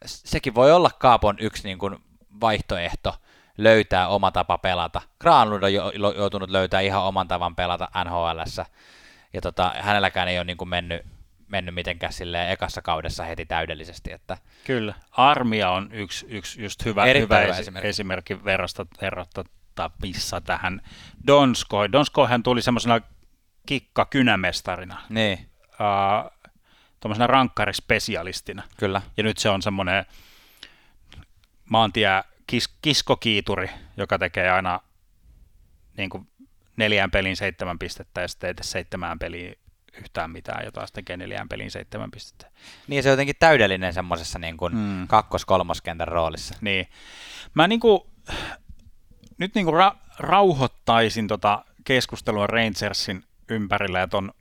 [0.05, 1.97] sekin voi olla Kaapon yksi niin kuin
[2.41, 3.17] vaihtoehto,
[3.59, 5.01] löytää oma tapa pelata.
[5.21, 8.67] Granlund on jo, joutunut löytämään ihan oman tavan pelata NHLssä,
[9.33, 11.07] ja tota, hänelläkään ei ole niin kuin mennyt,
[11.49, 14.13] mennyt mitenkään silleen ekassa kaudessa heti täydellisesti.
[14.13, 14.39] Että...
[14.65, 20.81] Kyllä, Armia on yksi, yksi just hyvä, hyvä, hyvä esimerkki, esimerkki verrasta, verrattavissa tähän
[21.27, 21.93] Donskoy.
[21.93, 23.01] Donskoyhan tuli semmoisena
[23.67, 25.01] kikka kynämestarina.
[25.09, 25.51] Niin.
[25.65, 26.31] Uh,
[27.01, 28.63] tuommoisena rankkarispesialistina.
[28.77, 29.03] Kyllä.
[29.17, 30.07] Ja nyt se on semmoinen
[31.71, 32.09] maantie
[32.49, 34.81] kis, kiskokiituri, joka tekee aina
[35.97, 36.29] niin kuin
[36.77, 39.59] neljään peliin seitsemän pistettä ja sitten ei tee seitsemään peliin
[39.99, 42.51] yhtään mitään, ja taas tekee neljään peliin seitsemän pistettä.
[42.89, 45.07] Niin se on jotenkin täydellinen semmoisessa niin kuin mm.
[45.07, 46.55] kakkos-kolmoskentän roolissa.
[46.61, 46.89] Niin.
[47.55, 48.01] Mä niin kuin,
[49.39, 54.33] nyt niin kuin ra- rauhoittaisin tota keskustelua Rangersin ympärillä ja ton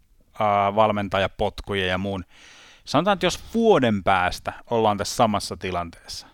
[0.42, 2.26] äh, valmentajapotkujen ja muun.
[2.86, 6.28] Sanotaan, että jos vuoden päästä ollaan tässä samassa tilanteessa,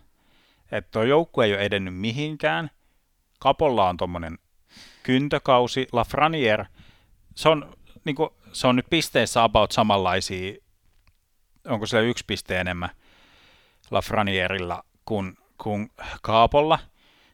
[0.78, 2.69] että tuo joukkue ei ole edennyt mihinkään.
[3.39, 4.38] Kapolla on tuommoinen
[5.03, 5.88] kyntökausi.
[5.91, 6.65] Lafranier
[7.36, 7.74] se on,
[8.05, 10.53] niin kuin, se on nyt pisteissä about samanlaisia,
[11.67, 12.89] onko se yksi piste enemmän
[13.91, 16.80] Lafranierilla kuin, kuin Kaapolla.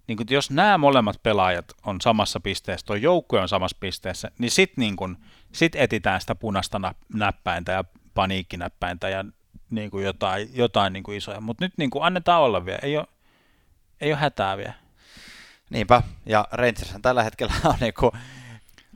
[0.07, 4.51] Niin kuin, jos nämä molemmat pelaajat on samassa pisteessä, tuo joukkue on samassa pisteessä, niin
[4.51, 5.17] sitten niin kuin,
[5.51, 7.83] sit etitään sitä punaista näppäintä ja
[8.13, 9.25] paniikkinäppäintä ja
[9.69, 11.41] niin kuin jotain, jotain niin kuin isoja.
[11.41, 13.07] Mutta nyt niin kuin annetaan olla vielä, ei ole,
[14.01, 14.73] ei ole hätää vielä.
[15.69, 18.11] Niinpä, ja Rangers tällä hetkellä on niin kuin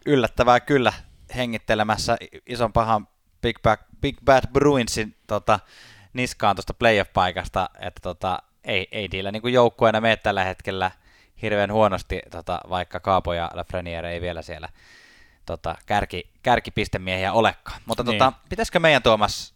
[0.05, 0.93] yllättävää kyllä
[1.35, 3.07] hengittelemässä ison pahan
[3.41, 5.59] Big Bad, Big Bad Bruinsin tota,
[6.13, 10.91] niskaan tuosta playoff-paikasta, että tota, ei, ei niillä niin joukkueena mene tällä hetkellä
[11.41, 14.69] hirveän huonosti, tota, vaikka Kaapo ja Lafreniere ei vielä siellä
[15.45, 17.81] tota, kärki, kärkipistemiehiä olekaan.
[17.85, 18.17] Mutta niin.
[18.17, 19.53] tota, pitäisikö meidän Tuomas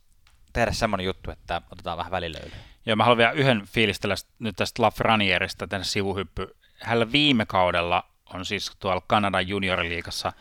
[0.54, 2.58] tehdä semmoinen juttu, että otetaan vähän välilöilyä?
[2.88, 6.56] Joo, mä haluan vielä yhden fiilistellä nyt tästä Lafranierista tänne sivuhyppy.
[6.82, 10.34] Hänellä viime kaudella on siis tuolla Kanadan junioriliigassa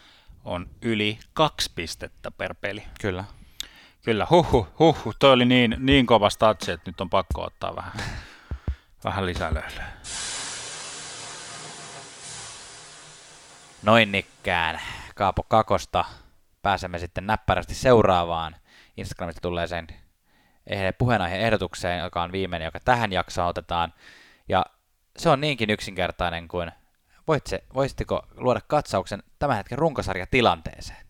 [0.44, 2.82] on yli kaksi pistettä per peli.
[3.00, 3.24] Kyllä.
[4.04, 5.12] Kyllä, huhu, huhu.
[5.18, 7.92] Toi oli niin, niin kova statsi, että nyt on pakko ottaa vähän,
[9.04, 9.84] vähän lisää löylyä.
[13.82, 14.80] Noin nikkään.
[15.14, 16.04] Kaapo Kakosta
[16.62, 18.56] pääsemme sitten näppärästi seuraavaan
[18.96, 19.86] Instagramista tulleeseen
[20.98, 23.94] puheenaiheen ehdotukseen, joka on viimeinen, joka tähän jaksoon otetaan.
[24.48, 24.64] Ja
[25.18, 26.72] se on niinkin yksinkertainen kuin
[27.28, 31.06] voitse, voisitteko luoda katsauksen tämän hetken runkosarjatilanteeseen.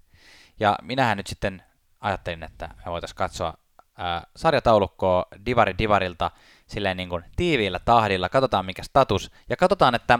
[0.61, 1.63] Ja minähän nyt sitten
[2.01, 3.55] ajattelin, että me voitaisiin katsoa
[3.99, 6.31] ää, sarjataulukkoa divari divarilta
[6.67, 10.19] silleen niin kuin tiiviillä tahdilla, katsotaan mikä status, ja katsotaan, että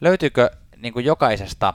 [0.00, 1.74] löytyykö niin kuin jokaisesta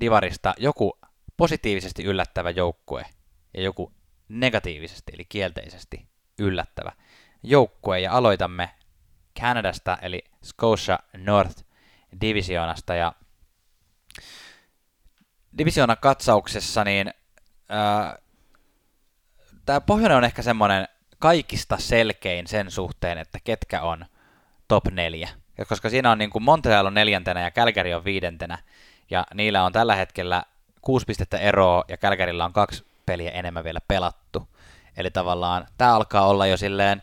[0.00, 0.98] divarista joku
[1.36, 3.06] positiivisesti yllättävä joukkue
[3.54, 3.92] ja joku
[4.28, 6.08] negatiivisesti eli kielteisesti
[6.38, 6.92] yllättävä
[7.42, 8.00] joukkue.
[8.00, 8.70] Ja aloitamme
[9.40, 11.64] Kanadasta eli Scotia North
[12.20, 12.94] divisioonasta.
[12.94, 13.12] Ja
[15.58, 17.10] divisioonan katsauksessa niin
[19.66, 24.06] tämä pohjoinen on ehkä semmoinen kaikista selkein sen suhteen, että ketkä on
[24.68, 25.28] top neljä.
[25.58, 28.58] Ja koska siinä on niin kuin Montreal on neljäntenä ja Calgary on viidentenä,
[29.10, 30.42] ja niillä on tällä hetkellä
[30.80, 34.48] kuusi pistettä eroa, ja Calgarylla on kaksi peliä enemmän vielä pelattu.
[34.96, 37.02] Eli tavallaan tämä alkaa olla jo silleen,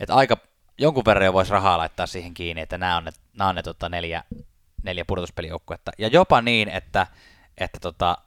[0.00, 0.36] että aika
[0.78, 3.62] jonkun verran jo voisi rahaa laittaa siihen kiinni, että nämä on ne, nämä on ne
[3.62, 4.24] tota, neljä,
[4.82, 5.92] neljä pudotuspelijoukkuetta.
[5.98, 7.06] Ja jopa niin, että,
[7.58, 8.18] että tota,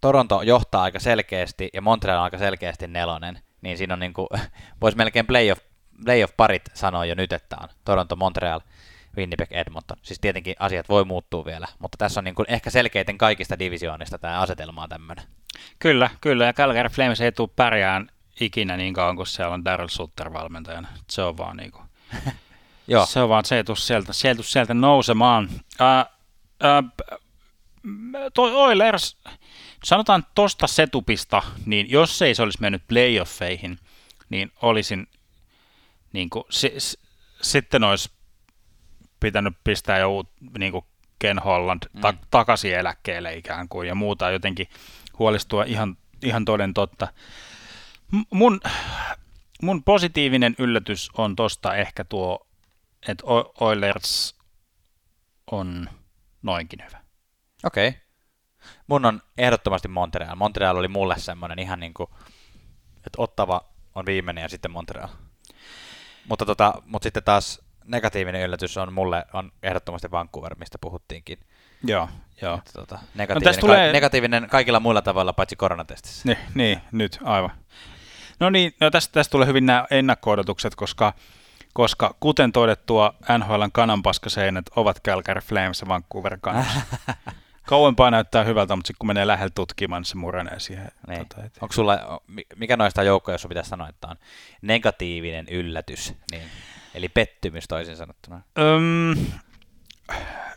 [0.00, 4.28] Toronto johtaa aika selkeästi ja Montreal on aika selkeästi nelonen, niin siinä on niin kuin,
[4.80, 5.62] voisi melkein playoff,
[6.04, 8.60] playoff-parit sanoa jo nyt, että on Toronto, Montreal,
[9.16, 9.96] Winnipeg, Edmonton.
[10.02, 14.18] Siis tietenkin asiat voi muuttua vielä, mutta tässä on niin kuin ehkä selkeiten kaikista divisioonista
[14.18, 15.24] tämä asetelma on tämmöinen.
[15.78, 19.88] Kyllä, kyllä, ja Calgary Flames ei tule pärjään ikinä niin kauan kuin siellä on Daryl
[19.88, 20.88] Sutter valmentajana.
[21.10, 21.84] Se on vaan niin kuin,
[22.88, 23.06] Joo.
[23.06, 25.48] se on vaan se, että sieltä, sieltä, sieltä nousemaan.
[25.52, 26.20] Uh,
[26.84, 27.08] uh,
[28.34, 29.16] toi Oilers,
[29.84, 33.78] sanotaan tosta setupista, niin jos ei se olisi mennyt playoffeihin,
[34.30, 35.06] niin olisin,
[36.12, 36.98] niin kuin, si, s,
[37.42, 38.10] sitten olisi
[39.20, 40.24] pitänyt pistää jo
[40.58, 40.84] niin kuin
[41.18, 42.18] Ken Holland ta- mm.
[42.30, 44.68] takaisin eläkkeelle ikään kuin ja muuta jotenkin
[45.20, 47.08] huolestua ihan, ihan toden totta.
[48.30, 48.60] Mun,
[49.62, 52.46] mun positiivinen yllätys on tosta ehkä tuo,
[53.08, 53.24] että
[53.60, 54.38] Oilers
[55.50, 55.88] on
[56.42, 57.00] noinkin hyvä.
[57.64, 57.88] Okei.
[57.88, 58.00] Okay.
[58.86, 60.36] Mun on ehdottomasti Montreal.
[60.36, 62.10] Montreal oli mulle semmoinen ihan niin kuin,
[62.96, 63.64] että Ottava
[63.94, 65.08] on viimeinen ja sitten Montreal.
[66.28, 71.38] Mutta, tota, mutta sitten taas negatiivinen yllätys on mulle on ehdottomasti Vancouver, mistä puhuttiinkin.
[71.82, 72.08] Joo,
[72.42, 72.58] joo.
[72.58, 73.88] Että, tota, negatiivinen, no, tulee...
[73.88, 76.28] ka- negatiivinen kaikilla muilla tavalla paitsi koronatestissä.
[76.28, 77.50] Niin, niin nyt aivan.
[78.40, 80.36] No niin, no tästä, tästä tulee hyvin nämä ennakko
[80.76, 81.12] koska,
[81.72, 86.80] koska kuten todettua, NHLn kananpaskaseinät ovat Calgary Flames ja Vancouver kanssa.
[87.66, 90.88] Kauempaa näyttää hyvältä, mutta sitten kun menee lähellä tutkimaan, niin se murenee siihen.
[91.08, 91.28] Niin.
[91.28, 91.58] Tota, et...
[91.60, 92.20] Onko sulla,
[92.56, 94.16] mikä noista joukkoja, jos pitäisi sanoa, että on
[94.62, 96.42] negatiivinen yllätys, niin,
[96.94, 98.40] eli pettymys toisin sanottuna?
[98.58, 99.26] Öm,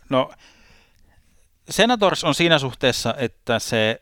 [0.09, 0.31] no,
[1.69, 4.01] Senators on siinä suhteessa, että se,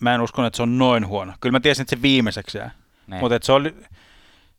[0.00, 1.32] mä en usko, että se on noin huono.
[1.40, 2.70] Kyllä mä tiesin, että se viimeiseksi jää.
[3.06, 3.20] Niin.
[3.20, 3.74] Mutta se oli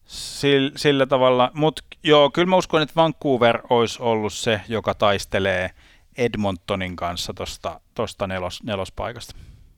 [0.05, 5.69] sillä, sillä tavalla, mutta joo, kyllä mä uskon, että Vancouver olisi ollut se, joka taistelee
[6.17, 9.36] Edmontonin kanssa tuosta tosta nelos, nelospaikasta.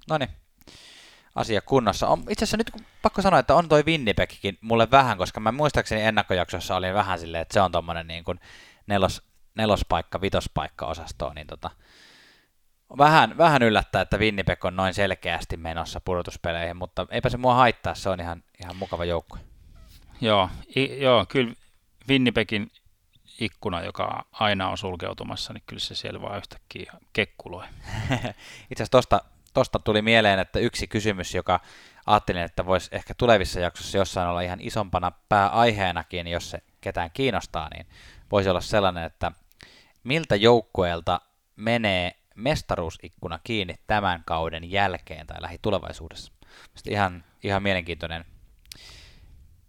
[0.09, 0.29] No niin,
[1.35, 2.07] asia kunnossa.
[2.07, 6.01] On, itse asiassa nyt pakko sanoa, että on toi Winnipegkin mulle vähän, koska mä muistaakseni
[6.01, 8.39] ennakkojaksossa olin vähän silleen, että se on tommonen niin kuin
[8.87, 9.21] nelos,
[9.55, 11.71] nelospaikka, vitospaikka osastoon, niin tota,
[12.97, 17.95] vähän, vähän yllättää, että Winnipeg on noin selkeästi menossa pudotuspeleihin, mutta eipä se mua haittaa,
[17.95, 19.39] se on ihan, ihan mukava joukkue.
[20.21, 21.53] Joo, i, joo, kyllä
[22.09, 22.71] Winnipegin
[23.39, 27.65] ikkuna, joka aina on sulkeutumassa, niin kyllä se siellä vaan yhtäkkiä kekkuloi.
[28.71, 29.21] Itse asiassa tuosta
[29.55, 31.59] tosta tuli mieleen, että yksi kysymys, joka
[32.05, 37.69] ajattelin, että voisi ehkä tulevissa jaksossa jossain olla ihan isompana pääaiheenakin, jos se ketään kiinnostaa,
[37.73, 37.87] niin
[38.31, 39.31] voisi olla sellainen, että
[40.03, 41.21] miltä joukkueelta
[41.55, 46.31] menee mestaruusikkuna kiinni tämän kauden jälkeen tai lähitulevaisuudessa.
[46.75, 48.25] Sitten ihan, ihan mielenkiintoinen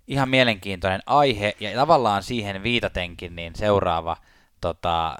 [0.06, 4.16] ihan mielenkiintoinen aihe, ja tavallaan siihen viitatenkin, niin seuraava
[4.60, 5.16] tota,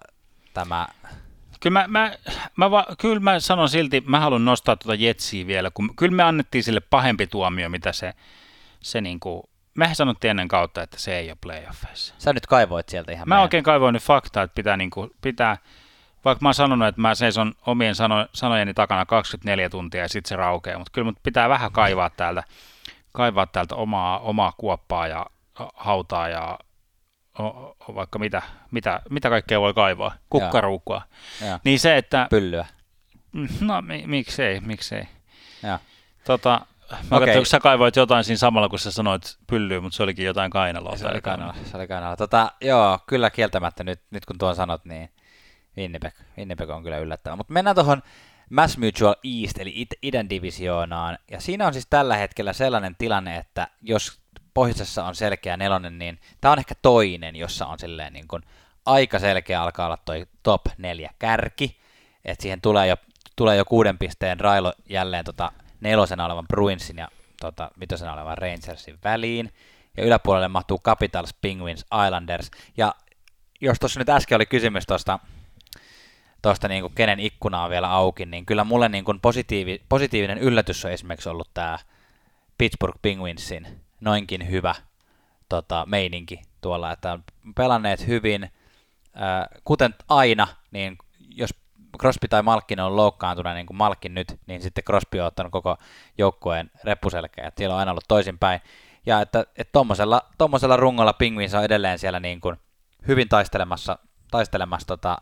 [0.54, 0.86] tämä...
[1.60, 2.12] Kyllä mä, mä,
[2.56, 6.22] mä, va, kyllä mä sanon silti, mä haluan nostaa tuota Jetsiä vielä, kun kyllä me
[6.22, 8.14] annettiin sille pahempi tuomio, mitä se,
[8.80, 12.14] se niinku, mehän sanottiin ennen kautta, että se ei ole playoffeissa.
[12.18, 13.42] Sä nyt kaivoit sieltä ihan Mä meidän.
[13.42, 15.56] oikein kaivoin nyt faktaa, että pitää, niinku, pitää
[16.24, 20.28] vaikka mä oon sanonut, että mä seison omien sano, sanojeni takana 24 tuntia ja sitten
[20.28, 22.42] se raukeaa, mutta kyllä mut pitää vähän kaivaa täältä,
[23.12, 25.26] kaivaa täältä omaa, omaa kuoppaa ja
[25.74, 26.58] hautaa ja
[27.38, 31.02] o, o, vaikka mitä, mitä, mitä kaikkea voi kaivaa, kukkaruukkoa.
[31.46, 31.58] Joo.
[31.64, 32.26] Niin se, että...
[32.30, 32.66] Pyllyä.
[33.60, 35.08] No mi, miksei, miksei.
[35.62, 35.78] Joo.
[36.24, 36.60] Tota,
[37.10, 37.26] mä okay.
[37.26, 40.96] katsoin, sä kaivoit jotain siinä samalla, kun sä sanoit pyllyä, mutta se olikin jotain kainaloa.
[40.96, 42.16] Se oli kainaloa, se oli kainaloa.
[42.16, 45.10] Tota, joo, kyllä kieltämättä nyt, nyt kun tuon sanot, niin
[45.76, 47.36] Winnipeg, Winnipeg on kyllä yllättävä.
[47.36, 48.02] Mutta mennään tuohon
[48.50, 51.18] Mass Mutual East, eli idän divisioonaan.
[51.30, 54.20] Ja siinä on siis tällä hetkellä sellainen tilanne, että jos
[54.54, 58.42] pohjoisessa on selkeä nelonen, niin tämä on ehkä toinen, jossa on silleen niin kuin
[58.86, 61.80] aika selkeä alkaa olla toi top neljä kärki.
[62.24, 62.96] Että siihen tulee jo,
[63.36, 67.08] tulee jo kuuden pisteen railo jälleen tota nelosena olevan Bruinsin ja
[67.40, 69.52] tota, vitosena olevan Rangersin väliin.
[69.96, 72.50] Ja yläpuolelle mahtuu Capitals, Penguins, Islanders.
[72.76, 72.94] Ja
[73.60, 75.18] jos tuossa nyt äsken oli kysymys tuosta
[76.42, 80.84] tuosta niin kenen ikkuna on vielä auki, niin kyllä mulle niin kuin positiivi, positiivinen yllätys
[80.84, 81.78] on esimerkiksi ollut tämä
[82.58, 83.66] Pittsburgh Penguinsin
[84.00, 84.74] noinkin hyvä
[85.48, 87.24] tota, meininki tuolla, että on
[87.54, 88.50] pelanneet hyvin, äh,
[89.64, 90.98] kuten aina, niin
[91.30, 91.50] jos
[91.98, 95.76] Crosby tai Malkin on loukkaantunut, niin kuin Malkin nyt, niin sitten Crosby on ottanut koko
[96.18, 98.60] joukkueen reppuselkeä, että siellä on aina ollut toisinpäin.
[99.06, 102.56] Ja että, että tommosella, tommosella rungolla Penguins on edelleen siellä niin kuin
[103.08, 103.98] hyvin taistelemassa,
[104.30, 105.18] taistelemassa tota,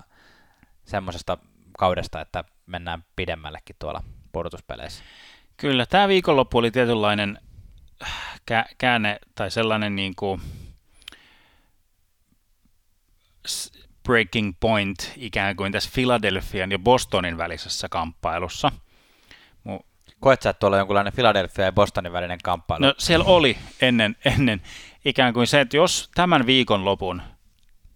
[0.84, 1.38] semmoisesta
[1.78, 5.04] kaudesta, että mennään pidemmällekin tuolla pudotuspeleissä.
[5.56, 7.38] Kyllä, tämä viikonloppu oli tietynlainen
[8.50, 10.40] kä- käänne tai sellainen niin kuin
[14.02, 18.72] breaking point ikään kuin tässä Philadelphian ja Bostonin välisessä kamppailussa.
[20.20, 22.86] Koet sä, että tuolla on jonkunlainen Philadelphia ja Bostonin välinen kamppailu?
[22.86, 24.62] No siellä oli ennen, ennen
[25.04, 27.22] ikään kuin se, että jos tämän viikon lopun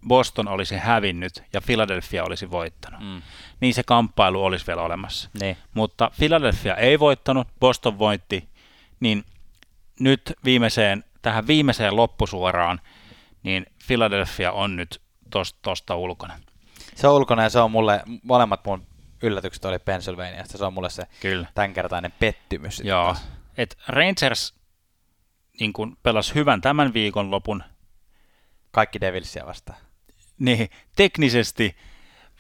[0.09, 3.22] Boston olisi hävinnyt ja Philadelphia olisi voittanut, mm.
[3.61, 5.30] niin se kamppailu olisi vielä olemassa.
[5.40, 5.57] Niin.
[5.74, 8.49] Mutta Philadelphia ei voittanut, Boston voitti,
[9.01, 9.24] niin
[10.01, 12.80] nyt viimeiseen, tähän viimeiseen loppusuoraan,
[13.42, 16.40] niin Philadelphia on nyt tosta, tosta ulkona.
[16.94, 18.86] Se on ulkona ja se on mulle, molemmat mun
[19.22, 21.46] yllätykset oli Pennsylvaniasta, se on mulle se Kyllä.
[21.55, 22.80] tämänkertainen pettymys.
[22.80, 23.16] Joo,
[23.57, 24.55] et Rangers
[25.61, 27.62] niin kun pelasi hyvän tämän viikon lopun.
[28.70, 29.88] Kaikki Devilsia vastaan
[30.39, 31.76] niin teknisesti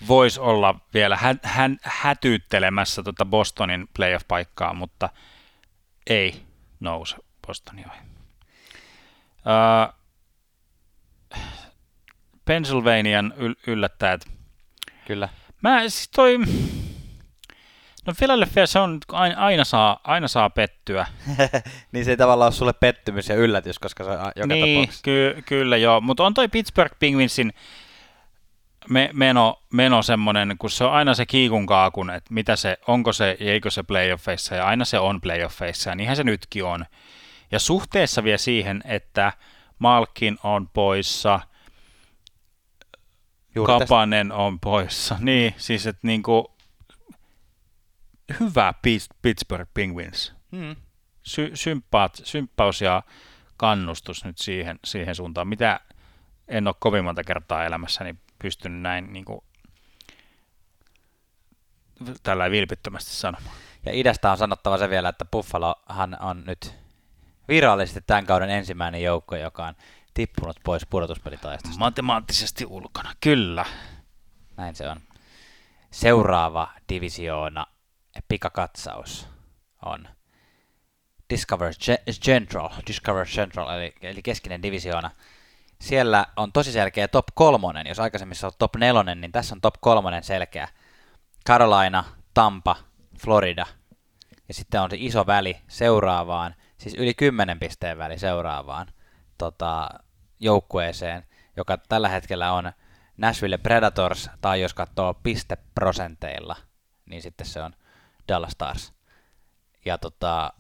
[0.08, 5.08] voisi olla vielä hä- hä- hätyyttelemässä tuota Bostonin playoff-paikkaa, mutta
[6.06, 6.42] ei
[6.80, 7.98] nouse Bostoni ohi.
[9.38, 9.94] Uh,
[12.44, 14.20] Pennsylvanian yl- yllättäjät.
[15.06, 15.28] Kyllä.
[15.62, 16.38] Mä siis toi...
[18.06, 19.00] No Philadelphia se on,
[19.36, 21.06] aina saa, aina saa pettyä.
[21.92, 25.02] niin se ei tavallaan ole sulle pettymys ja yllätys, koska se on joka niin, tapauksessa.
[25.04, 27.52] Ky- kyllä joo, mutta on toi Pittsburgh Penguinsin
[28.90, 33.12] me, meno, meno semmoinen, kun se on aina se kiikun kaakun, että mitä se, onko
[33.12, 36.86] se, eikö se playoffeissa, ja aina se on playoffeissa, ja niinhän se nytkin on.
[37.50, 39.32] Ja suhteessa vielä siihen, että
[39.78, 41.40] Malkin on poissa,
[43.54, 44.42] Juuri Kapanen tästä.
[44.42, 46.56] on poissa, niin siis että niinku,
[48.40, 48.74] hyvä
[49.22, 50.34] Pittsburgh Penguins.
[50.56, 50.76] Hmm.
[51.22, 53.02] Sy- sympaat, symppaus ja
[53.56, 55.80] kannustus nyt siihen, siihen suuntaan, mitä
[56.48, 59.40] en ole kovin monta kertaa elämässäni pystynyt näin niin kuin,
[62.22, 63.54] tällä vilpittömästi sanomaan.
[63.86, 66.74] Ja idästä on sanottava se vielä, että Buffalohan on nyt
[67.48, 69.74] virallisesti tämän kauden ensimmäinen joukko, joka on
[70.14, 71.78] tippunut pois pudotuspelitaistosta.
[71.78, 73.64] Matemaattisesti ulkona, kyllä.
[74.56, 75.00] Näin se on.
[75.90, 77.66] Seuraava divisioona,
[78.28, 79.28] pikakatsaus,
[79.84, 80.08] on
[81.30, 81.72] Discover
[82.10, 85.10] Central, Discover Central eli, eli keskinen divisioona
[85.80, 87.86] siellä on tosi selkeä top kolmonen.
[87.86, 90.68] Jos aikaisemmissa on top nelonen, niin tässä on top kolmonen selkeä.
[91.46, 92.04] Carolina,
[92.34, 92.76] Tampa,
[93.20, 93.66] Florida.
[94.48, 98.86] Ja sitten on se iso väli seuraavaan, siis yli 10 pisteen väli seuraavaan
[99.38, 99.88] tota,
[100.40, 101.26] joukkueeseen,
[101.56, 102.72] joka tällä hetkellä on
[103.16, 106.56] Nashville Predators, tai jos katsoo pisteprosenteilla,
[107.06, 107.74] niin sitten se on
[108.28, 108.92] Dallas Stars.
[109.84, 110.52] Ja tota,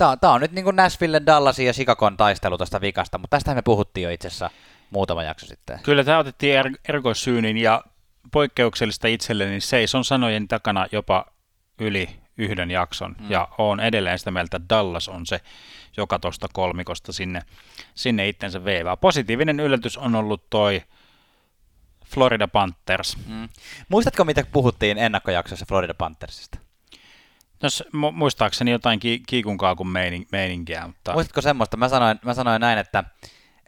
[0.00, 3.54] Tämä, tämä on nyt niin kuin Nashville, Dallasin ja Chicagon taistelu tuosta vikasta, mutta tästä
[3.54, 4.50] me puhuttiin jo itse asiassa
[4.90, 5.80] muutama jakso sitten.
[5.82, 7.84] Kyllä tämä otettiin er- erikoissyynin ja
[8.32, 11.26] poikkeuksellista itselleni niin seison sanojen takana jopa
[11.78, 13.30] yli yhden jakson, mm.
[13.30, 15.40] ja on edelleen sitä mieltä, että Dallas on se,
[15.96, 17.42] joka tuosta kolmikosta sinne,
[17.94, 18.96] sinne itsensä veivää.
[18.96, 20.82] Positiivinen yllätys on ollut toi
[22.06, 23.16] Florida Panthers.
[23.26, 23.48] Mm.
[23.88, 26.58] Muistatko, mitä puhuttiin ennakkojaksossa Florida Panthersista?
[27.62, 30.86] No, muistaakseni jotain ki- kiikun kaakun meining- meininkiä.
[30.86, 31.12] Mutta...
[31.12, 31.76] Muistatko semmoista?
[31.76, 33.04] Mä sanoin, mä sanoin näin, että,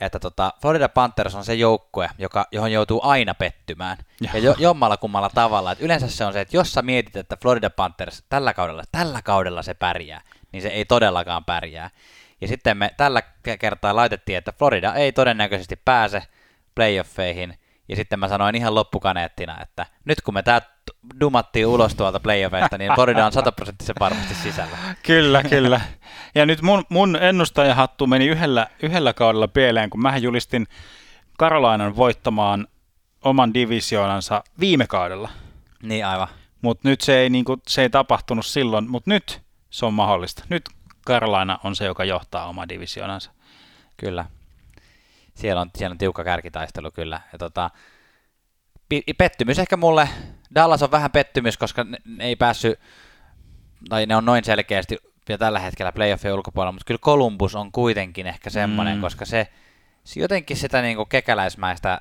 [0.00, 3.96] että tota, Florida Panthers on se joukkue, joka, johon joutuu aina pettymään.
[4.20, 5.72] Ja, ja jo, jommalla kummalla tavalla.
[5.72, 9.22] Et yleensä se on se, että jos sä mietit, että Florida Panthers tällä kaudella, tällä
[9.22, 10.20] kaudella se pärjää,
[10.52, 11.90] niin se ei todellakaan pärjää.
[12.40, 13.22] Ja sitten me tällä
[13.58, 16.22] kertaa laitettiin, että Florida ei todennäköisesti pääse
[16.74, 17.58] playoffeihin,
[17.88, 20.60] ja sitten mä sanoin ihan loppukaneettina, että nyt kun me tää
[21.20, 24.76] dumattiin ulos tuolta playoffeista, niin Florida on sataprosenttisen varmasti sisällä.
[25.06, 25.80] Kyllä, kyllä.
[26.34, 30.66] Ja nyt mun, mun ennustajahattu meni yhdellä, yhdellä kaudella pieleen, kun mä julistin
[31.38, 32.66] Karolainan voittamaan
[33.24, 35.28] oman divisioonansa viime kaudella.
[35.82, 36.28] Niin aivan.
[36.62, 40.44] Mutta nyt se ei, niinku, se ei tapahtunut silloin, mutta nyt se on mahdollista.
[40.48, 40.62] Nyt
[41.06, 43.30] Karolaina on se, joka johtaa oma divisioonansa.
[43.96, 44.24] Kyllä.
[45.34, 47.20] Siellä on, siellä on tiukka kärkitaistelu kyllä.
[47.32, 47.70] Ja tota,
[49.18, 50.08] pettymys ehkä mulle.
[50.54, 52.80] Dallas on vähän pettymys, koska ne, ne ei päässyt,
[53.88, 58.26] tai ne on noin selkeästi vielä tällä hetkellä playoffien ulkopuolella, mutta kyllä Columbus on kuitenkin
[58.26, 59.00] ehkä semmoinen, mm.
[59.00, 59.48] koska se,
[60.04, 61.98] se jotenkin sitä niin kuin kekäläismäistä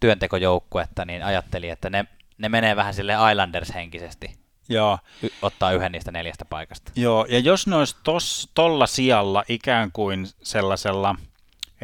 [0.00, 2.04] työntekojoukkuetta, niin ajatteli, että ne,
[2.38, 4.44] ne menee vähän sille Islanders-henkisesti.
[4.68, 4.98] Joo.
[5.22, 6.92] Y- ottaa yhden niistä neljästä paikasta.
[6.96, 11.14] Joo, ja jos ne olisi tos, tolla sijalla ikään kuin sellaisella,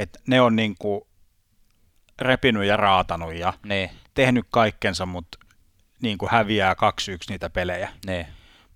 [0.01, 1.01] että ne on niin kuin
[2.21, 3.91] repinyt ja raatanut ja niin.
[4.15, 5.39] tehnyt kaikkensa, mutta
[6.03, 6.77] niin kuin häviää 2-1
[7.29, 7.93] niitä pelejä.
[8.07, 8.27] Niin.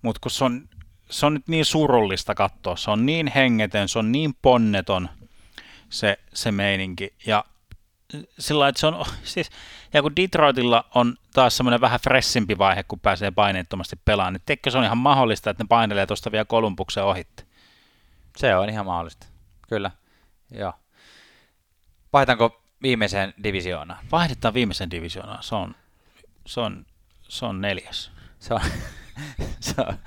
[0.01, 0.69] Mutta kun se on,
[1.09, 5.09] se on nyt niin surullista katsoa, se on niin hengetön, se on niin ponneton
[5.89, 7.13] se, se meininki.
[7.25, 7.45] Ja
[8.39, 9.49] sillä että se on, siis,
[9.93, 14.71] ja kun Detroitilla on taas semmoinen vähän fressimpi vaihe, kun pääsee paineettomasti pelaamaan, niin teikö
[14.71, 17.43] se on ihan mahdollista, että ne painelee tuosta vielä Kolumbuksen ohitte?
[18.37, 19.27] Se on ihan mahdollista,
[19.69, 19.91] kyllä.
[20.51, 20.73] Joo.
[22.15, 24.05] Vaihtanko viimeiseen divisioonaan?
[24.11, 25.75] Vaihdetaan viimeiseen divisioonaan, se on,
[26.45, 26.85] se on,
[27.21, 28.11] se on neljäs.
[28.39, 28.61] Se on,
[29.59, 29.97] se on,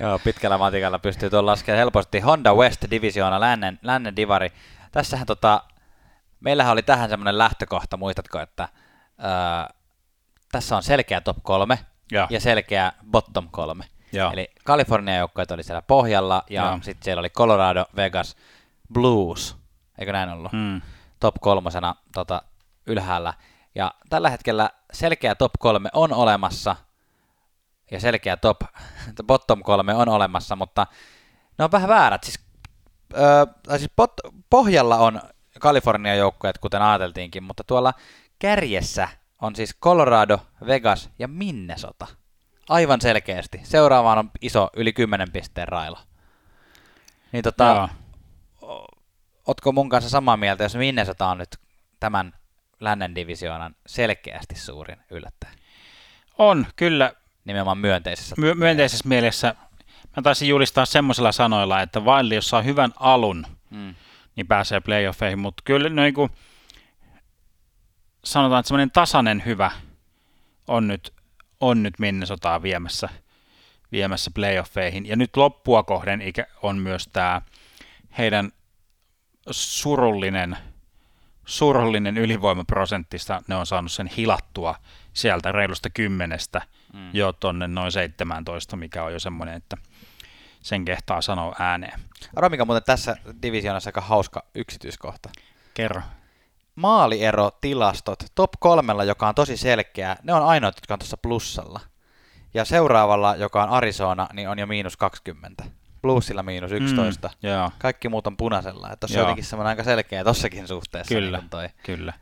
[0.00, 2.20] joo, pitkällä matikalla pystyy tuon laskemaan helposti.
[2.20, 4.52] Honda West divisioona, lännen, lännen divari.
[4.92, 5.62] Tässähän tota,
[6.40, 8.68] meillähän oli tähän semmoinen lähtökohta, muistatko, että
[9.18, 9.70] ää,
[10.52, 11.78] tässä on selkeä top kolme
[12.12, 13.84] ja, ja selkeä bottom kolme.
[14.12, 14.30] Ja.
[14.32, 18.36] Eli Kalifornian joukkueet oli siellä pohjalla ja sitten siellä oli Colorado, Vegas,
[18.92, 19.56] Blues,
[19.98, 20.52] eikö näin ollut?
[20.52, 20.80] Hmm.
[21.20, 22.42] Top kolmosena tota,
[22.86, 23.34] ylhäällä.
[23.74, 26.76] Ja tällä hetkellä selkeä top kolme on olemassa
[27.90, 28.60] ja selkeä top,
[29.26, 30.86] bottom kolme on olemassa, mutta
[31.58, 32.24] ne on vähän väärät.
[32.24, 32.40] Siis,
[33.16, 33.46] öö,
[33.78, 34.12] siis pot,
[34.50, 35.20] pohjalla on
[35.60, 37.94] Kalifornian joukkueet, kuten ajateltiinkin, mutta tuolla
[38.38, 39.08] kärjessä
[39.42, 42.06] on siis Colorado, Vegas ja Minnesota.
[42.68, 43.60] Aivan selkeästi.
[43.62, 45.98] Seuraavaan on iso, yli 10 pisteen railo.
[47.32, 47.88] Niin tota,
[49.46, 51.58] otko mun kanssa samaa mieltä, jos Minnesota on nyt
[52.00, 52.32] tämän
[52.80, 55.52] lännen divisioonan selkeästi suurin yllättäjä?
[56.38, 57.12] On, kyllä.
[57.44, 58.34] Nimenomaan myönteisessä.
[58.38, 59.54] My- myönteisessä mielessä.
[60.16, 63.94] Mä taisin julistaa semmoisella sanoilla, että vain jos saa hyvän alun, mm
[64.36, 66.30] niin pääsee playoffeihin, mutta kyllä niin kuin,
[68.24, 69.70] sanotaan, että semmoinen tasainen hyvä
[70.68, 71.12] on nyt,
[71.60, 73.08] on nyt Minnesotaa viemässä,
[73.92, 75.06] viemässä playoffeihin.
[75.06, 77.42] Ja nyt loppua kohden ikä on myös tämä
[78.18, 78.52] heidän
[79.50, 80.56] surullinen,
[81.44, 84.74] surullinen ylivoimaprosenttista, ne on saanut sen hilattua
[85.12, 87.10] sieltä reilusta kymmenestä mm.
[87.12, 89.76] jo tonne noin 17, mikä on jo semmoinen, että
[90.62, 92.00] sen kehtaa sanoa ääneen.
[92.36, 95.28] Arvo, mikä muuten tässä divisioonassa aika hauska yksityiskohta.
[95.74, 96.02] Kerro.
[96.74, 101.80] Maalierotilastot top kolmella, joka on tosi selkeä, ne on ainoat, jotka on tuossa plussalla.
[102.54, 105.64] Ja seuraavalla, joka on Arizona, niin on jo miinus 20.
[106.06, 107.28] Bluesilla miinus 11.
[107.28, 107.70] Mm, joo.
[107.78, 108.96] Kaikki muut on punaisella.
[109.00, 111.14] Tuossa on jotenkin semmoinen aika selkeä tossakin suhteessa.
[111.14, 111.68] Kyllä, niin toi.
[111.82, 112.12] kyllä.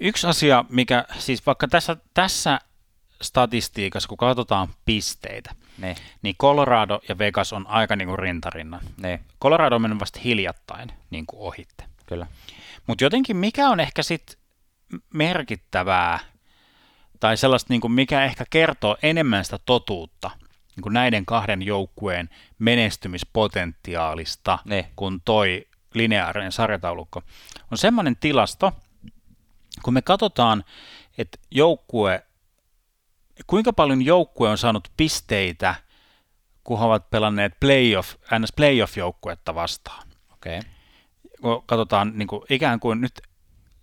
[0.00, 2.60] Yksi asia, mikä siis vaikka tässä, tässä
[3.22, 5.94] statistiikassa, kun katsotaan pisteitä, ne.
[6.22, 8.80] niin Colorado ja Vegas on aika niin kuin rintarinnan.
[8.96, 9.20] Ne.
[9.42, 11.84] Colorado on mennyt vasta hiljattain niin kuin ohitte.
[12.06, 12.26] Kyllä.
[12.86, 14.36] Mutta jotenkin mikä on ehkä sitten
[15.14, 16.18] merkittävää,
[17.20, 20.30] tai sellaista, niin kuin mikä ehkä kertoo enemmän sitä totuutta
[20.76, 24.90] niin kuin näiden kahden joukkueen menestymispotentiaalista ne.
[24.96, 27.22] kuin toi lineaarinen sarjataulukko,
[27.70, 28.72] on semmoinen tilasto,
[29.82, 30.64] kun me katsotaan,
[31.18, 32.22] että joukkue
[33.46, 35.74] kuinka paljon joukkue on saanut pisteitä
[36.66, 40.08] kun he ovat pelanneet playoff, NS playoff-joukkuetta vastaan.
[40.32, 40.58] Okei.
[40.58, 40.70] Okay.
[41.42, 43.22] Kun katsotaan niin kuin, ikään kuin nyt,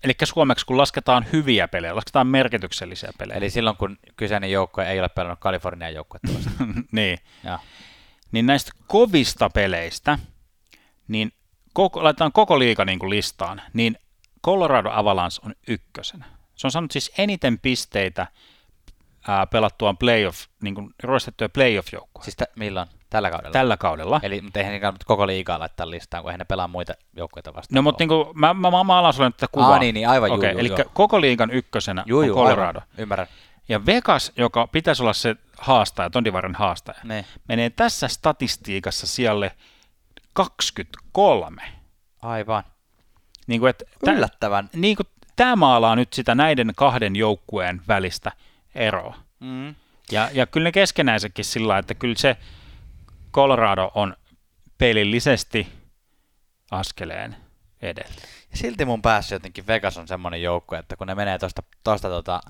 [0.04, 3.38] eli suomeksi kun lasketaan hyviä pelejä, lasketaan merkityksellisiä pelejä.
[3.38, 6.28] Eli silloin, kun kyseinen joukkue ei ole pelannut Kalifornian joukkuetta
[6.91, 7.18] niin.
[7.43, 7.60] ja.
[8.32, 10.20] Niin näistä kovista peleistä,
[11.08, 11.32] niin
[11.74, 13.97] koko, laitetaan koko liiga niin kuin listaan, niin
[14.45, 16.26] Colorado Avalanche on ykkösenä.
[16.56, 18.28] Se on saanut siis eniten pisteitä
[19.28, 22.24] ää, pelattuaan playoff, niin kuin roistettuja playoff-joukkoja.
[22.24, 22.88] Siis t- milloin?
[23.14, 23.51] Tällä kaudella?
[23.53, 24.20] Tällä kaudella.
[24.24, 27.76] Eli mutta eihän niitä koko liigaa laittaa listaan, kun eihän ne pelaa muita joukkueita vastaan.
[27.76, 29.70] No mutta niin kuin, mä, mä, mä maalaan sulle tätä kuvaa.
[29.74, 30.78] Aa, niin, niin, aivan, juu, okay, juu, Eli joo.
[30.93, 32.80] koko liigan ykkösenä Juu, on juu, Colorado.
[32.80, 32.82] aivan.
[32.97, 33.28] Ymmärrän.
[33.70, 37.26] Ja Vegas, joka pitäisi olla se haastaja, Tondivaran haastaja, Ne.
[37.47, 39.51] menee tässä statistiikassa siellä
[40.34, 41.61] 23.
[42.22, 42.64] Aivan.
[43.47, 44.70] Niin kuin, että tä- Yllättävän.
[44.76, 48.32] niin kuin, tämä maalaa nyt sitä näiden kahden joukkueen välistä
[48.76, 49.16] eroa.
[49.39, 49.76] Mm.
[50.11, 52.38] Ja, ja kyllä ne keskenäisetkin sillä että kyllä se
[53.34, 54.17] Colorado on
[54.77, 55.67] pelillisesti
[56.71, 57.36] askeleen
[57.81, 58.13] edellä.
[58.51, 62.09] Ja silti mun päässä jotenkin Vegas on semmoinen joukkue, että kun ne menee tuosta tosta,
[62.09, 62.41] tota,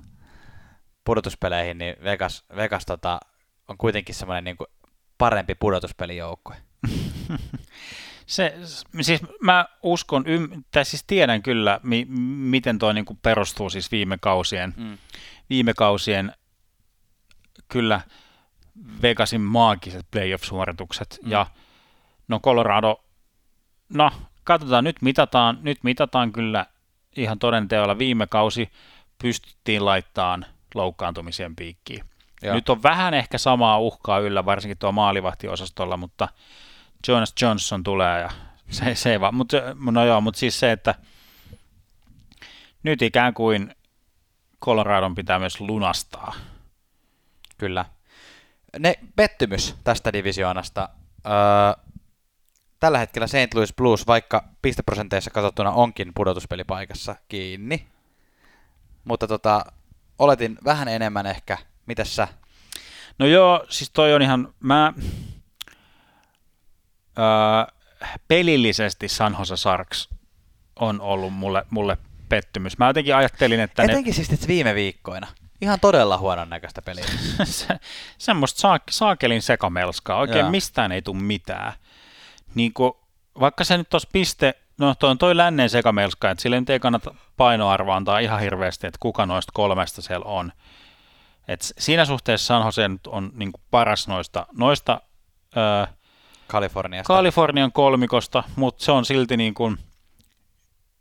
[1.04, 3.20] pudotuspeleihin, niin Vegas, Vegas tota,
[3.68, 4.58] on kuitenkin semmoinen niin
[5.18, 6.56] parempi pudotuspelijoukkue.
[8.26, 8.58] Se,
[9.02, 12.06] siis mä uskon, ym, tai siis tiedän kyllä, mi,
[12.50, 14.98] miten toi niin perustuu siis viime kausien, Mm.
[15.50, 16.34] viime kausien
[17.68, 18.02] kyllä
[19.02, 21.20] Vegasin maagiset playoff-suoritukset.
[21.24, 21.32] Mm.
[21.32, 21.46] Ja
[22.28, 23.04] no Colorado,
[23.90, 24.12] no
[24.44, 26.66] katsotaan, nyt mitataan, nyt mitataan kyllä
[27.16, 28.72] ihan todenteolla viime kausi
[29.22, 30.46] pystyttiin laittamaan
[30.76, 32.06] loukkaantumisen piikkiin.
[32.42, 32.56] Joo.
[32.56, 36.28] Nyt on vähän ehkä samaa uhkaa yllä, varsinkin tuo maalivahtiosastolla, mutta
[37.08, 38.30] Jonas Johnson tulee ja
[38.70, 39.58] se, se ei vaan, mutta,
[39.92, 40.96] no joo, mutta siis se, että
[42.84, 43.76] nyt ikään kuin
[44.66, 46.34] Coloradon pitää myös lunastaa.
[47.58, 47.86] Kyllä.
[48.80, 50.90] Ne pettymys tästä divisioonasta.
[51.26, 51.84] Öö,
[52.80, 53.54] tällä hetkellä St.
[53.54, 57.88] Louis Blues, vaikka pisteprosenteissa katsottuna onkin pudotuspelipaikassa kiinni,
[59.04, 59.66] mutta tota,
[60.20, 61.58] oletin vähän enemmän ehkä.
[61.86, 62.28] Mitäs sä?
[63.20, 64.94] No joo, siis toi on ihan, mä
[67.20, 67.24] öö,
[68.28, 70.10] pelillisesti San Jose Sharks
[70.80, 71.98] on ollut mulle, mulle
[72.30, 72.78] pettymys.
[72.78, 75.28] Mä jotenkin ajattelin, että ne, Etenkin siis nyt viime viikkoina.
[75.64, 77.06] Ihan todella huonon näköistä peliä.
[77.44, 77.80] se,
[78.18, 80.50] semmoista saak, saakelin sekamelskaa, oikein Joo.
[80.50, 81.74] mistään ei tule mitään.
[82.56, 82.94] Niin kuin,
[83.40, 86.80] vaikka se nyt tuossa piste, no toi on toi lännen sekamelska, että sille nyt ei
[86.80, 90.52] kannata painoarvoa antaa ihan hirveästi, että kuka noista kolmesta siellä on.
[91.48, 95.02] Et siinä suhteessa San Jose nyt on niin kuin paras noista, noista
[95.58, 95.86] öö,
[96.48, 97.14] Kaliforniasta.
[97.14, 99.78] Kalifornian kolmikosta, mutta se on silti niin kuin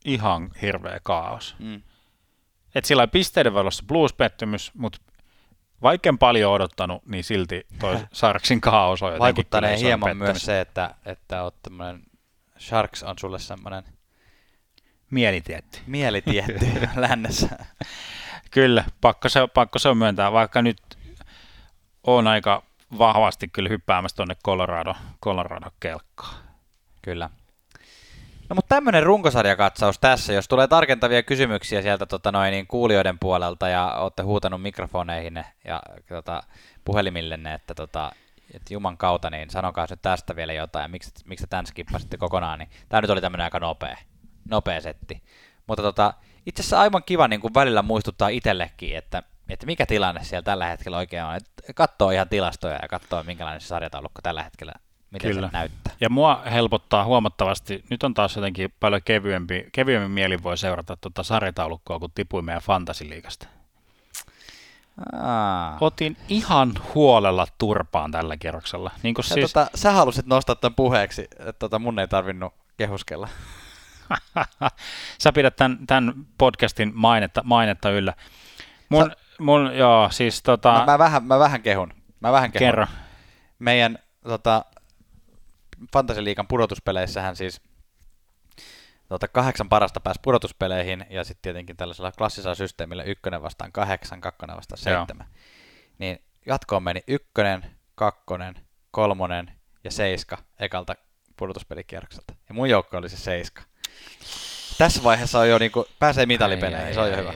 [0.04, 1.54] ihan hirveä kaos.
[1.58, 1.82] mm.
[2.74, 4.98] Et sillä pisteiden valossa blues-pettymys, mutta
[5.82, 10.28] vaikka en paljon odottanut, niin silti toi Sarksin kaos on isoin hieman pettymys.
[10.28, 12.02] myös se, että, että oot tämmönen,
[12.58, 13.84] Sharks on sulle semmoinen
[15.10, 15.80] Mielitietti.
[15.86, 16.66] mielitietti
[16.96, 17.48] lännessä.
[18.50, 20.82] Kyllä, pakko se, pakko se on myöntää, vaikka nyt
[22.04, 22.62] on aika
[22.98, 24.94] vahvasti kyllä hyppäämässä tuonne Colorado,
[25.24, 26.34] Colorado kelkkaan.
[27.02, 27.30] Kyllä.
[28.52, 30.32] No mutta tämmöinen runkosarjakatsaus tässä.
[30.32, 35.82] Jos tulee tarkentavia kysymyksiä sieltä tota noin, niin kuulijoiden puolelta ja olette huutanut mikrofoneihin ja
[36.08, 36.42] tota,
[36.84, 38.12] puhelimillenne, että, tota,
[38.54, 40.90] että Juman kautta, niin sanokaa nyt tästä vielä jotain.
[40.90, 42.58] Miksi, miksi tämän skippasitte kokonaan?
[42.58, 43.96] Niin, tämä nyt oli tämmöinen aika nopea,
[44.48, 45.22] nopea setti.
[45.66, 46.14] Mutta tota,
[46.46, 50.66] itse asiassa aivan kiva niin kuin välillä muistuttaa itsellekin, että, että mikä tilanne siellä tällä
[50.66, 51.36] hetkellä oikein on.
[51.36, 54.72] Että katsoo ihan tilastoja ja katsoo, minkälainen se sarjataulukko tällä hetkellä,
[55.12, 55.46] miten Kyllä.
[55.46, 55.92] se näyttää.
[56.00, 61.22] Ja mua helpottaa huomattavasti, nyt on taas jotenkin paljon kevyempi, kevyemmin mielin voi seurata tuota
[61.22, 63.46] sarjataulukkoa, kun tipuin meidän fantasiliikasta.
[65.22, 65.78] Aa.
[65.80, 68.90] Otin ihan huolella turpaan tällä kierroksella.
[69.02, 72.54] Niin kuin Ja siis, tota, sä halusit nostaa tämän puheeksi, että tota, mun ei tarvinnut
[72.76, 73.28] kehuskella.
[75.22, 78.14] sä pidät tämän, tämän podcastin mainetta, mainetta yllä.
[78.88, 79.16] Mun, Sä...
[79.38, 81.92] mun joo, siis tota, Mä, mä, vähän, mä vähän kehun.
[82.20, 82.66] Mä vähän kehun.
[82.66, 82.86] kerro.
[83.58, 84.64] Meidän tota,
[85.92, 87.60] Fantasiliikan pudotuspeleissähän siis
[89.08, 94.56] tota, kahdeksan parasta pääsi pudotuspeleihin ja sitten tietenkin tällaisella klassisella systeemillä ykkönen vastaan kahdeksan, kakkonen
[94.56, 95.00] vastaan Joo.
[95.00, 95.26] seitsemän.
[95.98, 98.54] Niin jatkoon meni ykkönen, kakkonen,
[98.90, 99.52] kolmonen
[99.84, 100.94] ja seiska ekalta
[101.36, 102.34] pudotuspelikierrokselta.
[102.48, 103.62] Ja mun joukko oli se seiska.
[104.78, 107.32] Tässä vaiheessa on jo niinku, pääsee mitalipeleihin, se on jo hyvä.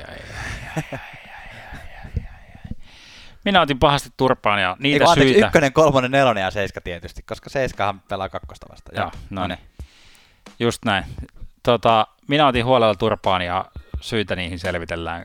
[3.47, 5.47] Minä otin pahasti turpaan ja Eiku, niitä anteeksi, syitä.
[5.47, 8.93] ykkönen, kolmonen, nelonen ja seiska tietysti, koska seiskahan pelaa kakkosta vasta.
[8.95, 9.59] Joo, no niin.
[10.59, 11.05] Just näin.
[11.63, 13.65] Tota, minä otin huolella turpaan ja
[14.01, 15.25] syitä niihin selvitellään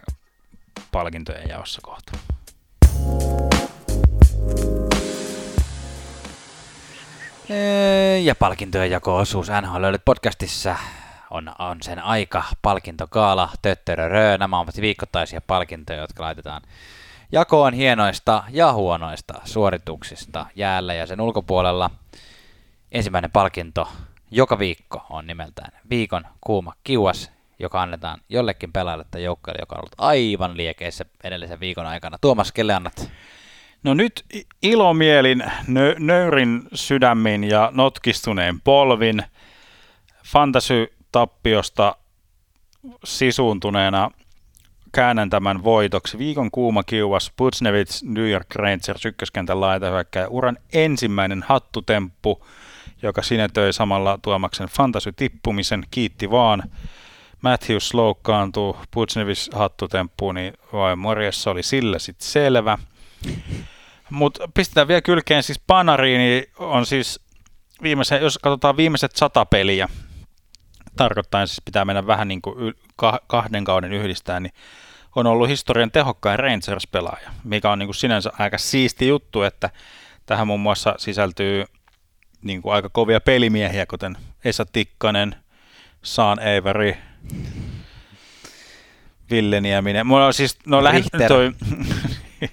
[0.92, 2.12] palkintojen jaossa kohta.
[8.24, 10.76] Ja palkintojen jako-osuus NHL podcastissa
[11.30, 12.44] on, on sen aika.
[12.62, 14.38] Palkintokaala, töttörörö.
[14.38, 16.62] Nämä ovat viikoittaisia palkintoja, jotka laitetaan
[17.32, 21.90] jakoon hienoista ja huonoista suorituksista jäällä ja sen ulkopuolella.
[22.92, 23.88] Ensimmäinen palkinto
[24.32, 29.80] joka viikko on nimeltään viikon kuuma kiuas, joka annetaan jollekin pelaajalle tai joukkueelle, joka on
[29.80, 32.18] ollut aivan liekeissä edellisen viikon aikana.
[32.22, 33.12] Tuomas, kelle annat?
[33.84, 34.26] No nyt
[34.64, 39.24] ilomielin, nö- nöyrin sydämin ja notkistuneen polvin,
[40.26, 41.96] fantasy-tappiosta
[43.04, 44.12] sisuuntuneena
[44.92, 46.18] käännän tämän voitoksi.
[46.18, 50.28] Viikon kuuma kiuas Putsnevits New York Rangers ykköskentän laitahyökkäjä.
[50.28, 52.46] Uran ensimmäinen hattutemppu,
[53.02, 55.84] joka sinetöi samalla Tuomaksen fantasy-tippumisen.
[55.92, 56.64] Kiitti vaan.
[57.42, 62.78] Matthews loukkaantuu, Putsnevis hattutemppu, niin vai morjessa oli sillä sitten selvä.
[64.10, 67.20] Mutta pistetään vielä kylkeen, siis Panariini on siis
[67.84, 69.90] viimeisen, jos katsotaan viimeiset sata peliä,
[70.96, 72.74] tarkoittaa siis pitää mennä vähän niin kuin
[73.28, 74.54] kahden kauden yhdistää, niin
[75.16, 79.70] on ollut historian tehokkain Rangers-pelaaja, mikä on niin kuin sinänsä aika siisti juttu, että
[80.26, 81.66] tähän muun muassa sisältyy
[82.42, 85.36] niin kuin aika kovia pelimiehiä, kuten Esa Tikkanen,
[86.02, 86.94] Saan Avery,
[89.32, 90.08] Ville Nieminen.
[90.08, 91.52] Mulla on siis, no lähden toi,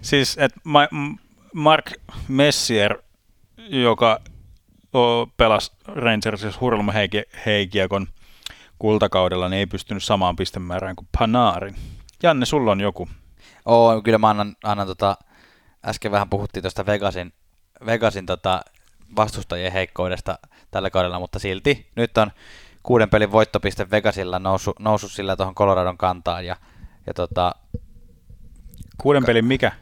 [0.00, 0.60] siis, että
[1.54, 1.92] Mark
[2.28, 2.98] Messier,
[3.68, 4.20] joka
[5.36, 6.92] pelasi Rangersissa hurlma
[7.46, 8.06] heikiekon
[8.84, 11.74] kultakaudella, niin ei pystynyt samaan pistemäärään kuin Panarin.
[12.22, 13.08] Janne, sulla on joku.
[13.66, 15.16] Oo, kyllä mä annan, annan tota,
[15.86, 17.32] äsken vähän puhuttiin tuosta Vegasin,
[17.86, 18.60] Vegasin tota,
[19.16, 20.38] vastustajien heikkoudesta
[20.70, 22.30] tällä kaudella, mutta silti nyt on
[22.82, 26.56] kuuden pelin voittopiste Vegasilla noussut, noussut sillä tuohon Coloradon kantaan ja,
[27.06, 27.54] ja tota,
[28.98, 29.72] Kuuden pelin mikä?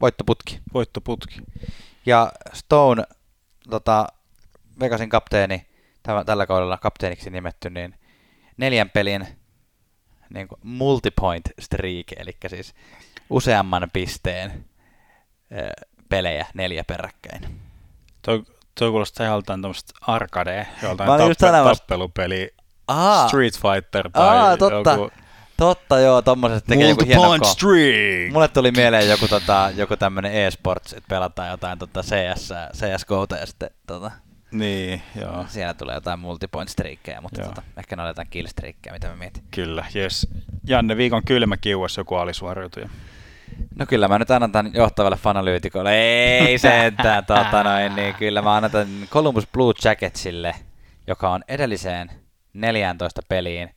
[0.00, 0.60] Voittoputki.
[0.74, 1.40] Voittoputki.
[2.06, 3.04] Ja Stone,
[3.70, 4.06] tota,
[4.80, 5.66] Vegasin kapteeni,
[6.02, 8.01] tämä, tällä kaudella kapteeniksi nimetty, niin
[8.56, 9.26] neljän pelin
[10.34, 12.74] niin kuin multipoint streak, eli siis
[13.30, 14.64] useamman pisteen
[16.08, 17.60] pelejä neljä peräkkäin.
[18.22, 18.42] Toi,
[18.78, 22.54] toi kuulostaa joltain tuommoista arcade, joltain tappe, tappelupeli,
[22.88, 23.28] Aha.
[23.28, 24.90] Street Fighter tai Aa, totta.
[24.90, 25.10] joku...
[25.56, 28.32] Totta, joo, tommoset tekee joku hieno streak.
[28.32, 33.46] Mulle tuli mieleen joku, tota, joku tämmönen e-sports, että pelataan jotain tota CS, CSGOta ja
[33.46, 34.10] sitten tota,
[34.52, 35.44] niin, joo.
[35.48, 38.46] Siellä tulee jotain multipoint streakkejä, mutta tota, ehkä ne on jotain kill
[38.92, 39.42] mitä mä mietin.
[39.50, 40.28] Kyllä, yes.
[40.64, 42.88] Janne, viikon kylmä kiuas joku alisuoriutuja.
[43.78, 45.94] No kyllä mä nyt annan tämän johtavalle fanalyytikolle.
[45.94, 50.54] Ei sentään, tota noin, niin kyllä mä annan tämän Columbus Blue Jacketsille,
[51.06, 52.10] joka on edelliseen
[52.54, 53.70] 14 peliin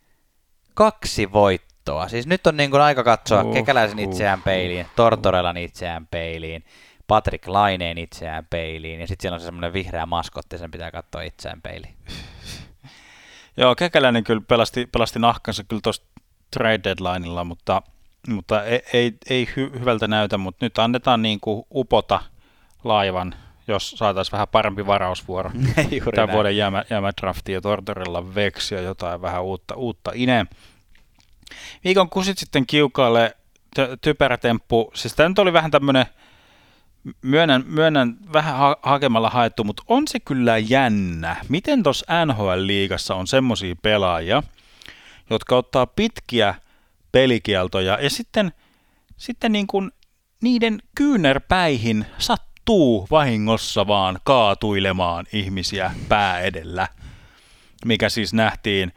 [0.73, 2.07] kaksi voittoa.
[2.07, 6.63] Siis nyt on niin kuin aika katsoa uh, Kekäläisen uh, itseään peiliin, Tortorellan itseään peiliin,
[7.07, 11.21] Patrick Laineen itseään peiliin, ja sitten siellä on se semmoinen vihreä maskotti, sen pitää katsoa
[11.21, 11.95] itseään peiliin.
[13.57, 16.03] Joo, Kekäläinen kyllä pelasti, pelasti nahkansa kyllä tuossa
[16.51, 17.81] trade deadlineilla, mutta,
[18.27, 22.21] mutta ei, ei, ei hy, hyvältä näytä, mutta nyt annetaan niin kuin upota
[22.83, 23.35] laivan,
[23.67, 25.51] jos saataisiin vähän parempi varausvuoro.
[26.15, 30.45] Tämän vuoden jäämä, jäämä drafti ja Tortorella veksi ja jotain vähän uutta, uutta ine.
[31.83, 33.35] Viikon kusit sitten kiukaalle
[34.01, 34.91] typerä temppu.
[34.93, 36.05] Siis tämä nyt oli vähän tämmöinen
[37.21, 41.35] myönnän, myönnän vähän ha- hakemalla haettu, mutta on se kyllä jännä.
[41.49, 44.43] Miten tuossa NHL-liigassa on semmoisia pelaajia,
[45.29, 46.55] jotka ottaa pitkiä
[47.11, 48.51] pelikieltoja ja sitten,
[49.17, 49.91] sitten niin kuin
[50.41, 56.87] niiden kyynärpäihin sattuu vahingossa vaan kaatuilemaan ihmisiä pää edellä,
[57.85, 58.93] mikä siis nähtiin,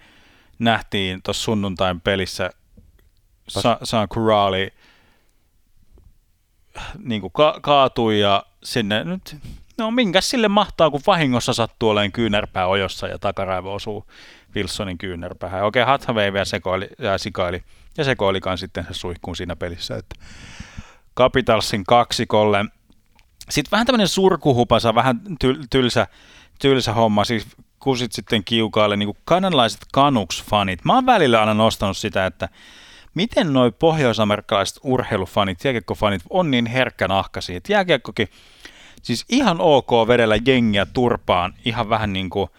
[0.59, 2.51] nähtiin tuossa sunnuntain pelissä
[3.49, 4.71] Sa- San Kuraali
[7.05, 9.37] niin kuin ka- kaatui ja sinne nyt,
[9.79, 14.07] no minkä sille mahtaa, kun vahingossa sattuu olemaan kyynärpää ojossa ja takaraivo osuu
[14.57, 15.65] Wilsonin kyynärpäähän.
[15.65, 17.63] Okei, Hathaway vielä sekoili ja sikaili
[17.99, 20.17] ja sekoilikaan sitten se suihkuun siinä pelissä, että
[21.17, 22.65] Capitalsin kaksikolle.
[23.51, 26.07] Sitten vähän tämmöinen surkuhupasa, vähän tyl- tylsä,
[26.61, 27.47] tylsä homma, siis
[27.81, 30.79] kusit sitten kiukaille niin kuin kanadalaiset Canucks-fanit.
[30.85, 32.49] Mä oon välillä aina nostanut sitä, että
[33.15, 38.29] miten noi pohjoisamerikkalaiset urheilufanit, jääkiekkofanit on niin herkkänahkaisia, että jääkiekkokin
[39.03, 42.51] siis ihan ok vedellä jengiä turpaan ihan vähän niin kuin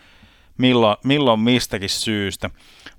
[0.57, 2.49] milloin, milloin mistäkin syystä.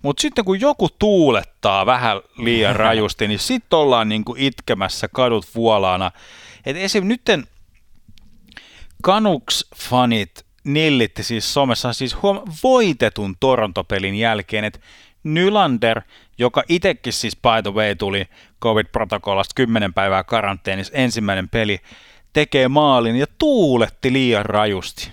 [0.02, 5.46] Mutta sitten kun joku tuulettaa vähän liian rajusti, niin sitten ollaan niin kuin itkemässä kadut
[5.54, 6.10] vuolaana.
[6.66, 7.06] Et esim.
[7.06, 7.46] nytten
[9.06, 14.80] Canucks-fanit nillitti siis somessa siis huom- voitetun Torontopelin jälkeen, että
[15.24, 16.00] Nylander,
[16.40, 18.26] joka itsekin siis by the way tuli
[18.62, 21.78] COVID-protokollasta 10 päivää karanteenissa ensimmäinen peli,
[22.32, 25.10] tekee maalin ja tuuletti liian rajusti.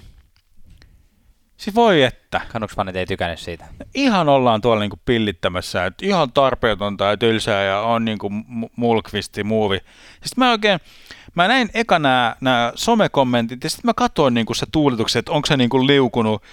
[1.58, 2.42] Siis voi että.
[2.50, 3.66] Canucks-fanit ei tykännyt siitä.
[3.96, 8.30] Ihan ollaan tuolla niinku pillittämässä, että ihan tarpeetonta ja tylsää ja on niinku
[8.76, 9.78] mulkvisti muuvi.
[10.12, 10.80] Sitten mä oikein,
[11.36, 15.46] mä näin eka nämä, nämä somekommentit ja sitten mä katsoin niinku se tuulituksen, että onko
[15.46, 16.44] se niinku liukunut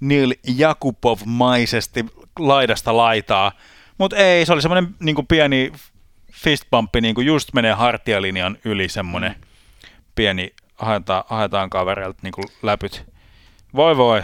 [0.00, 2.04] Neil Jakubov-maisesti
[2.38, 3.52] laidasta laitaa.
[3.98, 5.72] Mutta ei, se oli semmoinen niinku pieni
[6.32, 9.46] fistbumpi, niinku just menee hartialinjan yli semmoinen mm.
[10.14, 13.04] pieni, haetaan, haetaan kavereilta niinku läpyt.
[13.74, 14.22] Voi voi,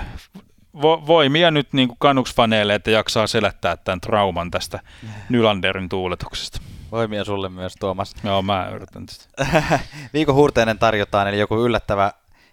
[0.83, 4.81] vo, voimia nyt niin kuin kanuksfaneille, että jaksaa selättää tämän trauman tästä
[5.29, 6.61] Nylanderin tuuletuksesta.
[6.93, 8.15] Voimia sulle myös, Tuomas.
[8.25, 9.47] Joo, mä yritän tästä.
[10.15, 12.13] Viikon huurteinen tarjotaan, eli joku yllättävä,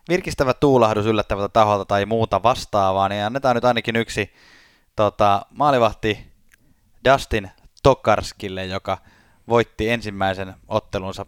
[0.10, 4.34] virkistävä tuulahdus yllättävältä taholta tai muuta vastaavaa, niin annetaan nyt ainakin yksi
[4.96, 6.35] tota, maalivahti
[7.14, 7.52] Dustin
[7.84, 8.98] Tokarskille, joka
[9.48, 11.26] voitti ensimmäisen ottelunsa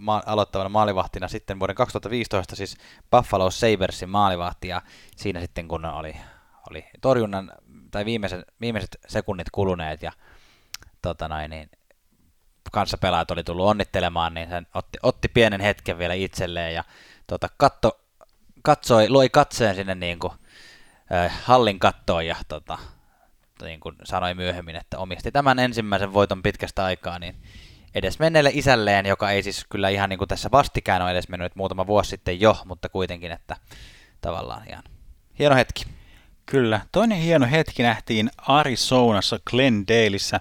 [0.00, 2.76] ma- aloittavana maalivahtina sitten vuoden 2015 siis
[3.10, 4.82] Buffalo Sabersin maalivahti ja
[5.16, 6.16] siinä sitten kun oli,
[6.70, 7.52] oli torjunnan
[7.90, 10.12] tai viimeisen, viimeiset sekunnit kuluneet ja
[11.02, 11.70] tota noin, niin
[12.72, 16.84] kanssapelaajat oli tullut onnittelemaan, niin hän otti, otti pienen hetken vielä itselleen ja
[17.26, 18.00] tota, katto,
[18.62, 20.32] katsoi, loi katseen sinne niin kuin,
[21.12, 22.78] äh, hallin kattoon ja tota,
[23.62, 27.36] niin kuin sanoi myöhemmin, että omisti tämän ensimmäisen voiton pitkästä aikaa, niin
[27.94, 32.10] edesmenneelle isälleen, joka ei siis kyllä ihan niin kuin tässä vastikään ole edesmennyt muutama vuosi
[32.10, 33.56] sitten jo, mutta kuitenkin, että
[34.20, 34.82] tavallaan ihan
[35.38, 35.84] hieno hetki.
[36.46, 36.80] Kyllä.
[36.92, 40.40] Toinen hieno hetki nähtiin Arizonassa Glendaleissa.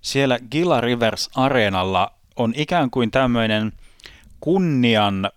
[0.00, 3.72] Siellä Gila Rivers Areenalla on ikään kuin tämmöinen
[4.40, 5.30] kunnian,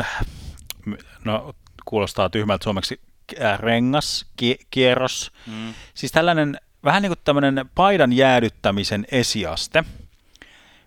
[0.00, 0.26] äh,
[1.24, 1.54] no
[1.84, 3.00] kuulostaa tyhmältä suomeksi,
[3.56, 4.26] rengas,
[4.70, 5.32] kierros.
[5.46, 5.74] Mm.
[5.94, 9.84] Siis tällainen vähän niin kuin tämmöinen paidan jäädyttämisen esiaste–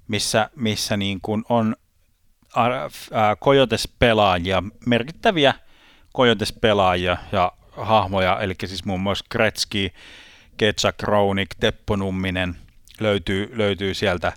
[0.08, 1.76] missä, missä niin kuin on
[3.44, 5.54] Coyotes-pelaajia, merkittäviä
[6.18, 9.90] Coyotes-pelaajia ja hahmoja, eli siis muun muassa Gretzky,
[10.58, 12.58] Ketsa Kronik, Teppo Numminen
[13.00, 14.34] löytyy, löytyy sieltä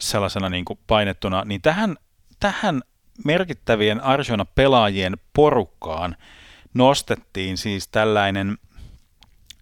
[0.00, 1.96] sellaisena niin kuin painettuna, niin tähän,
[2.40, 2.82] tähän
[3.24, 6.16] merkittävien Arizona-pelaajien porukkaan
[6.74, 8.58] nostettiin siis tällainen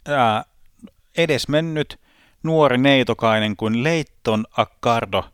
[0.08, 0.44] ää,
[1.16, 2.00] edesmennyt
[2.42, 5.24] nuori neitokainen kuin Leitton Accardo,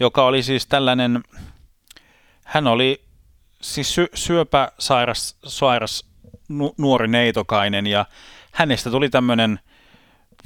[0.00, 1.22] joka oli siis tällainen,
[2.44, 3.04] hän oli
[3.62, 6.04] siis sy- syöpäsairas sairas
[6.48, 8.06] nu- nuori neitokainen ja
[8.52, 9.60] hänestä tuli tämmöinen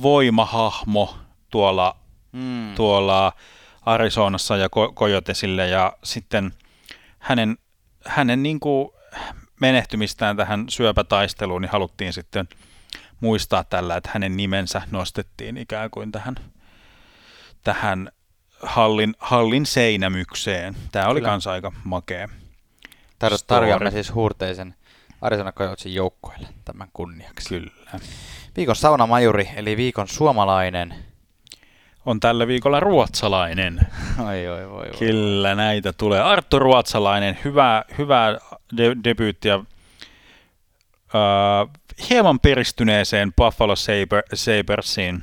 [0.03, 1.19] voimahahmo
[1.51, 1.97] tuolla,
[2.33, 2.75] mm.
[2.75, 3.33] tuolla
[3.87, 6.53] Arizonassa ja Coyotesille ja sitten
[7.19, 7.59] hänen,
[8.07, 8.91] hänen niin kuin
[9.61, 12.49] menehtymistään tähän syöpätaisteluun niin haluttiin sitten–
[13.21, 16.35] muistaa tällä, että hänen nimensä nostettiin ikään kuin tähän,
[17.65, 18.13] tähän
[18.63, 20.77] hallin, hallin seinämykseen.
[20.93, 22.29] Tämä oli kans aika makea.
[23.25, 24.75] Tar- tarjoamme siis huurteisen
[25.21, 27.49] Arizona Coyotesin joukkoille tämän kunniaksi.
[27.49, 28.01] Kyllä.
[28.57, 30.95] Viikon saunamajuri, eli viikon suomalainen.
[32.07, 33.81] On tällä viikolla ruotsalainen.
[34.27, 34.99] Oi, oi, oi, oi.
[34.99, 36.21] Kyllä näitä tulee.
[36.21, 38.39] Arttu Ruotsalainen, hyvää, hyvää
[38.77, 39.67] de- debyyttiä uh,
[42.11, 45.23] hieman peristyneeseen Buffalo Saber, Sabersiin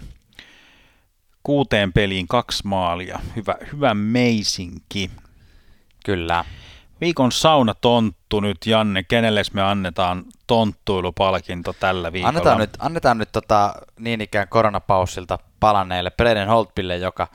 [1.44, 3.20] kuuteen peliin kaksi maalia.
[3.36, 5.12] Hyvä, hyvä meisinki.
[6.06, 6.46] Kyllä.
[7.02, 9.04] Viikon saunatonttu nyt, Janne.
[9.04, 12.30] Kenelle me annetaan tonttuilupalkinto tällä viikolla?
[12.30, 17.28] Annetaan nyt, annetaan nyt tota, niin ikään koronapaussilta palanneelle Braden Holtbille, joka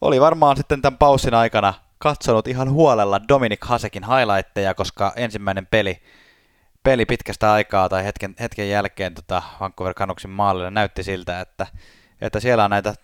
[0.00, 6.02] oli varmaan sitten tämän paussin aikana katsonut ihan huolella Dominic Hasekin highlightteja, koska ensimmäinen peli
[6.82, 11.66] peli pitkästä aikaa tai hetken, hetken jälkeen tota Vancouver Canucksin maalille näytti siltä, että,
[12.20, 12.94] että siellä on näitä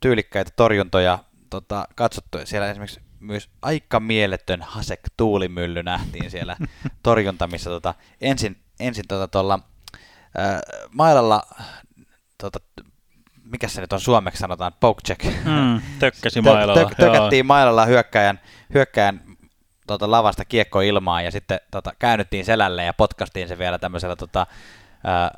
[0.00, 1.18] tyylikkäitä torjuntoja
[1.50, 2.38] tota, katsottu.
[2.44, 6.56] Siellä esimerkiksi myös aika mieletön Hasek tuulimylly nähtiin siellä
[7.02, 9.58] torjunta, missä tota, ensin, ensin tota, tuolla,
[10.92, 11.42] mailalla
[13.44, 15.24] mikä se nyt on suomeksi sanotaan, poke check.
[15.44, 16.74] Mm, tökkäsi mailalla.
[16.74, 18.40] Tö, tö, tökättiin mailalla hyökkäjän,
[18.74, 19.20] hyökkäjän
[19.86, 24.46] tota, lavasta kiekko ilmaan ja sitten tota, käännyttiin selälle ja potkastiin se vielä tämmöisellä tota,
[25.04, 25.30] ää,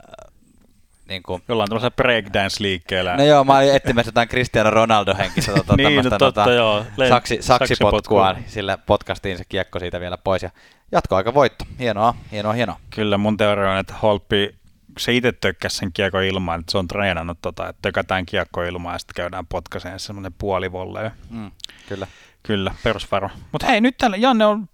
[1.08, 1.42] niin kuin...
[1.48, 3.16] Jollain tämmöisellä breakdance-liikkeellä.
[3.16, 6.80] No joo, mä olin etsimässä jotain Cristiano Ronaldo-henkistä tota, niin, no totta, tota, joo.
[6.80, 10.50] Len- saksi, saksipotkua, niin sillä potkastiin se kiekko siitä vielä pois ja
[10.92, 11.64] jatkoaika voitto.
[11.78, 12.76] Hienoa, hienoa, hienoa.
[12.90, 14.54] Kyllä mun teoria on, että Holppi
[14.98, 18.94] se itse tökkäsi sen kiekko ilmaan, että se on treenannut tota, että tökätään kiekko ilmaan
[18.94, 21.12] ja sitten käydään potkaseen semmoinen puolivolle.
[21.30, 21.50] Mm,
[21.88, 22.06] kyllä.
[22.42, 23.30] Kyllä, perusvaro.
[23.52, 24.68] Mutta hei, nyt täällä Janne on...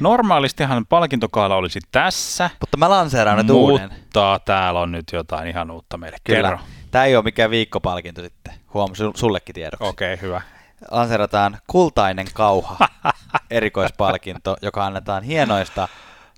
[0.00, 2.50] Normaalistihan palkintokaala olisi tässä.
[2.60, 3.92] Mutta mä lanseeraan nyt uuden.
[3.92, 6.16] Mutta täällä on nyt jotain ihan uutta meille.
[6.24, 6.48] Kyllä.
[6.48, 6.58] Kerro.
[6.90, 8.54] Tämä ei ole mikään viikkopalkinto sitten.
[8.74, 9.84] Huom, sullekin tiedoksi.
[9.84, 10.42] Okei, okay, hyvä.
[10.90, 12.78] Lanseerataan kultainen kauha
[13.50, 15.88] erikoispalkinto, joka annetaan hienoista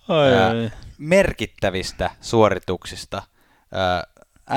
[0.09, 0.71] Oi, ää,
[1.05, 3.22] merkittävistä suorituksista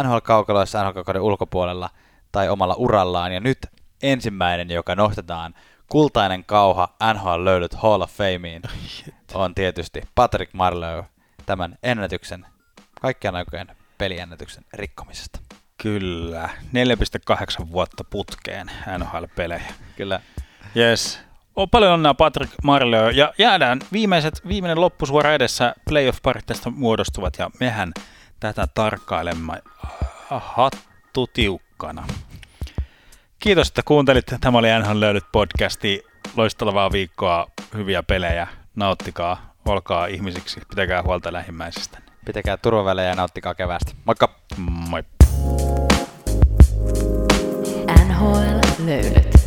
[0.04, 1.90] NHL-kaukaloissa, NHL-kaukauden ulkopuolella
[2.32, 3.34] tai omalla urallaan.
[3.34, 3.58] Ja nyt
[4.04, 5.54] ensimmäinen, joka nostetaan
[5.90, 8.62] kultainen kauha NHL-löylyt Hall of Fameen,
[9.34, 11.04] on tietysti Patrick Marleau
[11.46, 12.46] tämän ennätyksen,
[13.02, 13.68] kaikkien aikojen
[13.98, 15.40] peliennätyksen rikkomisesta.
[15.82, 16.50] Kyllä,
[17.60, 19.74] 4,8 vuotta putkeen NHL-pelejä.
[19.96, 20.20] Kyllä.
[20.78, 21.27] Yes.
[21.58, 27.50] On paljon onnea Patrick Marleo ja jäädään viimeiset, viimeinen loppusuora edessä, playoff-parit tästä muodostuvat ja
[27.60, 27.92] mehän
[28.40, 29.62] tätä tarkkailemme
[30.30, 32.08] hattu tiukkana.
[33.40, 34.26] Kiitos, että kuuntelit.
[34.42, 36.04] Tämä oli NHL löydyt podcasti.
[36.36, 38.48] Loistavaa viikkoa, hyviä pelejä.
[38.76, 42.00] Nauttikaa, olkaa ihmisiksi, pitäkää huolta lähimmäisistä.
[42.26, 43.92] Pitäkää turvavälejä ja nauttikaa keväästä.
[44.06, 44.30] Moikka!
[44.58, 45.04] Moi!
[48.08, 49.47] NHL löydyt.